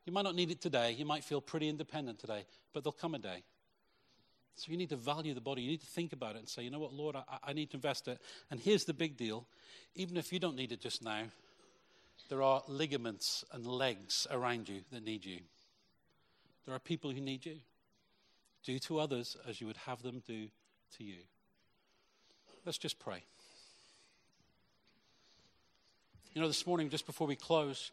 You 0.07 0.13
might 0.15 0.25
not 0.25 0.35
need 0.35 0.51
it 0.51 0.63
today. 0.63 0.93
You 0.93 1.05
might 1.05 1.23
feel 1.23 1.43
pretty 1.43 1.69
independent 1.69 2.19
today, 2.19 2.47
but 2.73 2.83
there'll 2.83 2.93
come 2.93 3.15
a 3.15 3.19
day 3.19 3.43
So 4.55 4.73
you 4.73 4.79
need 4.79 4.89
to 4.89 4.97
value 4.97 5.35
the 5.35 5.43
body. 5.43 5.61
You 5.61 5.73
need 5.73 5.83
to 5.83 5.87
think 5.87 6.15
about 6.15 6.37
it 6.37 6.39
and 6.39 6.49
say, 6.49 6.63
you 6.63 6.71
know 6.71 6.79
what, 6.79 6.95
Lord, 6.95 7.17
I, 7.17 7.23
I 7.45 7.53
need 7.53 7.73
to 7.73 7.77
invest 7.77 8.09
it. 8.09 8.19
And 8.51 8.59
here's 8.59 8.87
the 8.87 8.95
big 8.95 9.19
deal 9.19 9.45
even 9.97 10.17
if 10.17 10.33
you 10.33 10.39
don't 10.39 10.57
need 10.57 10.73
it 10.73 10.81
just 10.81 11.05
now, 11.05 11.25
there 12.33 12.43
are 12.43 12.63
ligaments 12.67 13.45
and 13.53 13.67
legs 13.67 14.27
around 14.31 14.67
you 14.67 14.81
that 14.91 15.05
need 15.05 15.23
you. 15.23 15.41
There 16.65 16.75
are 16.75 16.79
people 16.79 17.11
who 17.11 17.21
need 17.21 17.45
you. 17.45 17.57
Do 18.65 18.79
to 18.79 19.01
others 19.01 19.37
as 19.47 19.61
you 19.61 19.67
would 19.67 19.77
have 19.77 20.03
them 20.03 20.23
do 20.27 20.49
to 20.97 21.05
you. 21.05 21.19
Let's 22.65 22.79
just 22.79 22.99
pray. 22.99 23.23
You 26.33 26.41
know, 26.41 26.49
this 26.49 26.67
morning, 26.67 26.89
just 26.89 27.05
before 27.05 27.27
we 27.27 27.37
close, 27.37 27.93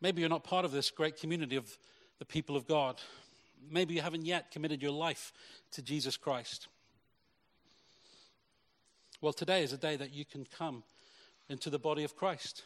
maybe 0.00 0.20
you're 0.20 0.30
not 0.30 0.44
part 0.44 0.64
of 0.64 0.70
this 0.70 0.92
great 0.92 1.18
community 1.18 1.56
of 1.56 1.76
the 2.20 2.24
people 2.24 2.54
of 2.54 2.68
God. 2.68 3.00
Maybe 3.72 3.94
you 3.94 4.02
haven't 4.02 4.24
yet 4.24 4.52
committed 4.52 4.82
your 4.82 4.92
life 4.92 5.32
to 5.72 5.82
Jesus 5.82 6.16
Christ. 6.16 6.68
Well, 9.20 9.32
today 9.32 9.64
is 9.64 9.72
a 9.72 9.78
day 9.78 9.96
that 9.96 10.14
you 10.14 10.24
can 10.24 10.46
come 10.56 10.84
into 11.48 11.70
the 11.70 11.80
body 11.80 12.04
of 12.04 12.14
Christ. 12.14 12.62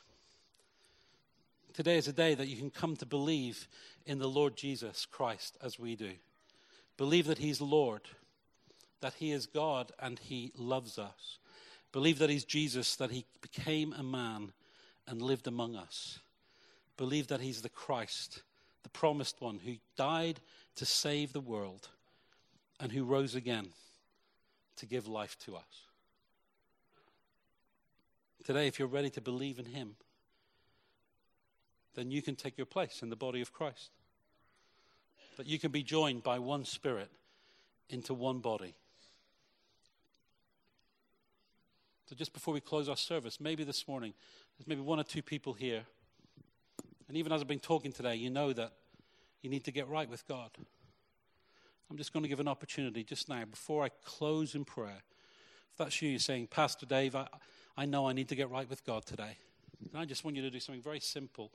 Today 1.78 1.96
is 1.96 2.08
a 2.08 2.12
day 2.12 2.34
that 2.34 2.48
you 2.48 2.56
can 2.56 2.70
come 2.72 2.96
to 2.96 3.06
believe 3.06 3.68
in 4.04 4.18
the 4.18 4.26
Lord 4.26 4.56
Jesus 4.56 5.06
Christ 5.06 5.56
as 5.62 5.78
we 5.78 5.94
do. 5.94 6.10
Believe 6.96 7.28
that 7.28 7.38
He's 7.38 7.60
Lord, 7.60 8.00
that 9.00 9.14
He 9.14 9.30
is 9.30 9.46
God 9.46 9.92
and 10.00 10.18
He 10.18 10.50
loves 10.56 10.98
us. 10.98 11.38
Believe 11.92 12.18
that 12.18 12.30
He's 12.30 12.42
Jesus, 12.42 12.96
that 12.96 13.12
He 13.12 13.26
became 13.40 13.92
a 13.92 14.02
man 14.02 14.50
and 15.06 15.22
lived 15.22 15.46
among 15.46 15.76
us. 15.76 16.18
Believe 16.96 17.28
that 17.28 17.42
He's 17.42 17.62
the 17.62 17.68
Christ, 17.68 18.42
the 18.82 18.88
promised 18.88 19.40
one 19.40 19.60
who 19.64 19.76
died 19.96 20.40
to 20.74 20.84
save 20.84 21.32
the 21.32 21.40
world 21.40 21.90
and 22.80 22.90
who 22.90 23.04
rose 23.04 23.36
again 23.36 23.68
to 24.78 24.86
give 24.86 25.06
life 25.06 25.38
to 25.46 25.54
us. 25.54 25.84
Today, 28.42 28.66
if 28.66 28.80
you're 28.80 28.88
ready 28.88 29.10
to 29.10 29.20
believe 29.20 29.60
in 29.60 29.66
Him, 29.66 29.94
then 31.98 32.12
you 32.12 32.22
can 32.22 32.36
take 32.36 32.56
your 32.56 32.66
place 32.66 33.02
in 33.02 33.10
the 33.10 33.16
body 33.16 33.40
of 33.40 33.52
Christ. 33.52 33.90
That 35.36 35.46
you 35.46 35.58
can 35.58 35.72
be 35.72 35.82
joined 35.82 36.22
by 36.22 36.38
one 36.38 36.64
spirit 36.64 37.10
into 37.90 38.14
one 38.14 38.38
body. 38.38 38.76
So, 42.08 42.14
just 42.14 42.32
before 42.32 42.54
we 42.54 42.60
close 42.60 42.88
our 42.88 42.96
service, 42.96 43.40
maybe 43.40 43.64
this 43.64 43.88
morning, 43.88 44.14
there's 44.56 44.68
maybe 44.68 44.80
one 44.80 45.00
or 45.00 45.04
two 45.04 45.22
people 45.22 45.54
here. 45.54 45.82
And 47.08 47.16
even 47.16 47.32
as 47.32 47.40
I've 47.40 47.48
been 47.48 47.58
talking 47.58 47.90
today, 47.90 48.14
you 48.14 48.30
know 48.30 48.52
that 48.52 48.74
you 49.42 49.50
need 49.50 49.64
to 49.64 49.72
get 49.72 49.88
right 49.88 50.08
with 50.08 50.26
God. 50.28 50.50
I'm 51.90 51.96
just 51.96 52.12
going 52.12 52.22
to 52.22 52.28
give 52.28 52.38
an 52.38 52.48
opportunity 52.48 53.02
just 53.02 53.28
now, 53.28 53.44
before 53.44 53.82
I 53.82 53.88
close 54.04 54.54
in 54.54 54.64
prayer. 54.64 55.02
If 55.72 55.78
that's 55.78 56.00
you, 56.00 56.10
you're 56.10 56.20
saying, 56.20 56.46
Pastor 56.46 56.86
Dave, 56.86 57.16
I, 57.16 57.26
I 57.76 57.86
know 57.86 58.06
I 58.06 58.12
need 58.12 58.28
to 58.28 58.36
get 58.36 58.50
right 58.50 58.70
with 58.70 58.84
God 58.84 59.04
today. 59.04 59.36
And 59.92 60.00
I 60.00 60.04
just 60.04 60.24
want 60.24 60.36
you 60.36 60.42
to 60.42 60.50
do 60.50 60.60
something 60.60 60.82
very 60.82 61.00
simple. 61.00 61.50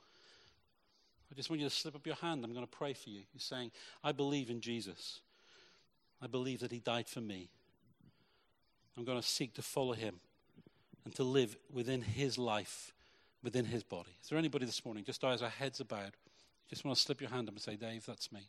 I 1.30 1.34
just 1.34 1.50
want 1.50 1.60
you 1.60 1.68
to 1.68 1.74
slip 1.74 1.94
up 1.96 2.06
your 2.06 2.16
hand. 2.16 2.44
I'm 2.44 2.52
going 2.52 2.66
to 2.66 2.70
pray 2.70 2.92
for 2.92 3.10
you. 3.10 3.22
You're 3.32 3.40
saying, 3.40 3.70
I 4.02 4.12
believe 4.12 4.50
in 4.50 4.60
Jesus. 4.60 5.20
I 6.22 6.26
believe 6.26 6.60
that 6.60 6.72
he 6.72 6.78
died 6.78 7.08
for 7.08 7.20
me. 7.20 7.48
I'm 8.96 9.04
going 9.04 9.20
to 9.20 9.26
seek 9.26 9.54
to 9.54 9.62
follow 9.62 9.94
him 9.94 10.20
and 11.04 11.14
to 11.16 11.24
live 11.24 11.56
within 11.72 12.02
his 12.02 12.38
life, 12.38 12.92
within 13.42 13.64
his 13.64 13.82
body. 13.82 14.10
Is 14.22 14.28
there 14.28 14.38
anybody 14.38 14.64
this 14.64 14.84
morning, 14.84 15.04
just 15.04 15.24
as 15.24 15.42
our 15.42 15.48
heads 15.48 15.80
are 15.80 15.84
bowed, 15.84 16.12
just 16.70 16.84
want 16.84 16.96
to 16.96 17.02
slip 17.02 17.20
your 17.20 17.30
hand 17.30 17.48
up 17.48 17.54
and 17.54 17.62
say, 17.62 17.76
Dave, 17.76 18.06
that's 18.06 18.32
me. 18.32 18.40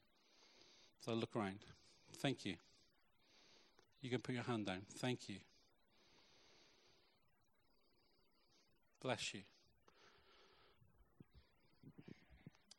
So 1.03 1.11
I 1.11 1.15
look 1.15 1.35
around. 1.35 1.59
Thank 2.17 2.45
you. 2.45 2.55
You 4.01 4.09
can 4.09 4.19
put 4.19 4.35
your 4.35 4.43
hand 4.43 4.67
down. 4.67 4.81
Thank 4.97 5.27
you. 5.27 5.37
Bless 9.01 9.33
you. 9.33 9.41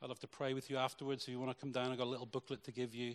I'd 0.02 0.08
love 0.08 0.20
to 0.20 0.26
pray 0.26 0.54
with 0.54 0.68
you 0.70 0.76
afterwards. 0.76 1.24
If 1.24 1.30
you 1.30 1.40
want 1.40 1.56
to 1.56 1.60
come 1.60 1.72
down, 1.72 1.90
I've 1.90 1.98
got 1.98 2.06
a 2.06 2.10
little 2.10 2.26
booklet 2.26 2.64
to 2.64 2.72
give 2.72 2.94
you. 2.94 3.12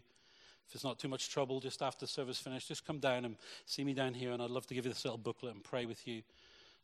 If 0.67 0.75
it's 0.75 0.84
not 0.84 0.99
too 0.99 1.07
much 1.07 1.29
trouble, 1.29 1.59
just 1.59 1.82
after 1.82 2.07
service 2.07 2.38
finished, 2.38 2.67
just 2.67 2.86
come 2.86 2.99
down 2.99 3.25
and 3.25 3.36
see 3.65 3.84
me 3.84 3.93
down 3.93 4.13
here, 4.13 4.32
and 4.32 4.41
I'd 4.41 4.49
love 4.49 4.65
to 4.67 4.73
give 4.73 4.86
you 4.86 4.91
this 4.91 5.03
little 5.03 5.17
booklet 5.17 5.53
and 5.53 5.63
pray 5.63 5.86
with 5.86 6.07
you. 6.07 6.21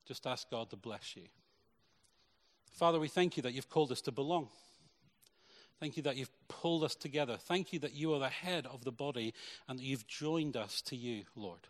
Just 0.05 0.27
ask 0.27 0.49
God 0.49 0.69
to 0.69 0.75
bless 0.75 1.15
you. 1.15 1.23
Father, 2.73 2.99
we 2.99 3.07
thank 3.07 3.37
you 3.37 3.43
that 3.43 3.53
you've 3.53 3.69
called 3.69 3.91
us 3.91 4.01
to 4.01 4.11
belong. 4.11 4.49
Thank 5.79 5.95
you 5.95 6.03
that 6.03 6.15
you've 6.15 6.31
pulled 6.47 6.83
us 6.83 6.95
together. 6.95 7.37
Thank 7.37 7.71
you 7.71 7.79
that 7.79 7.93
you 7.93 8.13
are 8.13 8.19
the 8.19 8.29
head 8.29 8.65
of 8.65 8.83
the 8.83 8.91
body 8.91 9.33
and 9.67 9.79
that 9.79 9.83
you've 9.83 10.07
joined 10.07 10.57
us 10.57 10.81
to 10.83 10.95
you, 10.95 11.23
Lord. 11.35 11.61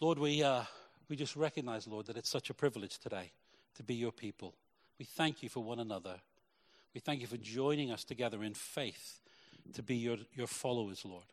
Lord, 0.00 0.18
we, 0.18 0.42
uh, 0.42 0.62
we 1.08 1.16
just 1.16 1.36
recognize, 1.36 1.86
Lord, 1.86 2.06
that 2.06 2.16
it's 2.16 2.28
such 2.28 2.50
a 2.50 2.54
privilege 2.54 2.98
today 2.98 3.30
to 3.76 3.82
be 3.82 3.94
your 3.94 4.12
people. 4.12 4.54
We 4.98 5.04
thank 5.04 5.42
you 5.42 5.48
for 5.48 5.62
one 5.62 5.80
another. 5.80 6.16
We 6.96 7.00
thank 7.00 7.20
you 7.20 7.26
for 7.26 7.36
joining 7.36 7.90
us 7.90 8.04
together 8.04 8.42
in 8.42 8.54
faith 8.54 9.20
to 9.74 9.82
be 9.82 9.96
your, 9.96 10.16
your 10.34 10.46
followers, 10.46 11.04
Lord. 11.04 11.26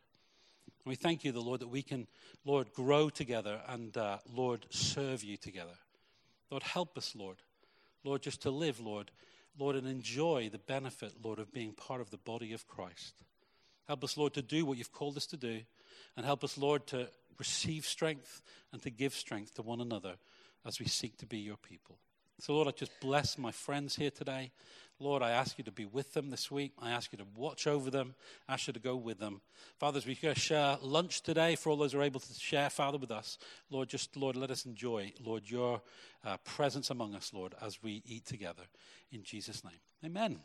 And 0.66 0.90
we 0.90 0.94
thank 0.94 1.24
you, 1.24 1.32
the 1.32 1.40
Lord, 1.40 1.60
that 1.60 1.68
we 1.68 1.80
can, 1.80 2.06
Lord, 2.44 2.70
grow 2.74 3.08
together 3.08 3.62
and, 3.66 3.96
uh, 3.96 4.18
Lord, 4.30 4.66
serve 4.68 5.24
you 5.24 5.38
together. 5.38 5.72
Lord, 6.50 6.64
help 6.64 6.98
us, 6.98 7.14
Lord. 7.16 7.38
Lord, 8.04 8.20
just 8.20 8.42
to 8.42 8.50
live, 8.50 8.78
Lord, 8.78 9.10
Lord, 9.58 9.74
and 9.74 9.88
enjoy 9.88 10.50
the 10.52 10.58
benefit, 10.58 11.14
Lord, 11.24 11.38
of 11.38 11.50
being 11.50 11.72
part 11.72 12.02
of 12.02 12.10
the 12.10 12.18
body 12.18 12.52
of 12.52 12.68
Christ. 12.68 13.22
Help 13.88 14.04
us, 14.04 14.18
Lord, 14.18 14.34
to 14.34 14.42
do 14.42 14.66
what 14.66 14.76
you've 14.76 14.92
called 14.92 15.16
us 15.16 15.24
to 15.28 15.38
do, 15.38 15.60
and 16.14 16.26
help 16.26 16.44
us, 16.44 16.58
Lord, 16.58 16.86
to 16.88 17.08
receive 17.38 17.86
strength 17.86 18.42
and 18.70 18.82
to 18.82 18.90
give 18.90 19.14
strength 19.14 19.54
to 19.54 19.62
one 19.62 19.80
another 19.80 20.16
as 20.66 20.78
we 20.78 20.84
seek 20.84 21.16
to 21.16 21.26
be 21.26 21.38
your 21.38 21.56
people. 21.56 21.96
So, 22.40 22.52
Lord, 22.52 22.68
I 22.68 22.72
just 22.72 23.00
bless 23.00 23.38
my 23.38 23.52
friends 23.52 23.96
here 23.96 24.10
today. 24.10 24.50
Lord, 25.00 25.22
I 25.22 25.30
ask 25.30 25.58
you 25.58 25.64
to 25.64 25.72
be 25.72 25.84
with 25.84 26.14
them 26.14 26.30
this 26.30 26.50
week. 26.50 26.72
I 26.80 26.90
ask 26.90 27.12
you 27.12 27.18
to 27.18 27.26
watch 27.36 27.66
over 27.66 27.90
them. 27.90 28.14
I 28.48 28.54
ask 28.54 28.66
you 28.66 28.72
to 28.72 28.80
go 28.80 28.96
with 28.96 29.18
them. 29.18 29.40
Father, 29.78 29.98
as 29.98 30.06
we 30.06 30.14
share 30.14 30.78
lunch 30.82 31.22
today, 31.22 31.56
for 31.56 31.70
all 31.70 31.76
those 31.76 31.92
who 31.92 32.00
are 32.00 32.04
able 32.04 32.20
to 32.20 32.34
share, 32.34 32.70
Father, 32.70 32.98
with 32.98 33.10
us, 33.10 33.38
Lord, 33.70 33.88
just, 33.88 34.16
Lord, 34.16 34.36
let 34.36 34.50
us 34.50 34.66
enjoy, 34.66 35.12
Lord, 35.24 35.42
your 35.50 35.82
uh, 36.24 36.36
presence 36.38 36.90
among 36.90 37.14
us, 37.14 37.32
Lord, 37.34 37.54
as 37.60 37.82
we 37.82 38.02
eat 38.06 38.24
together. 38.26 38.62
In 39.10 39.22
Jesus' 39.22 39.64
name. 39.64 39.80
Amen. 40.04 40.38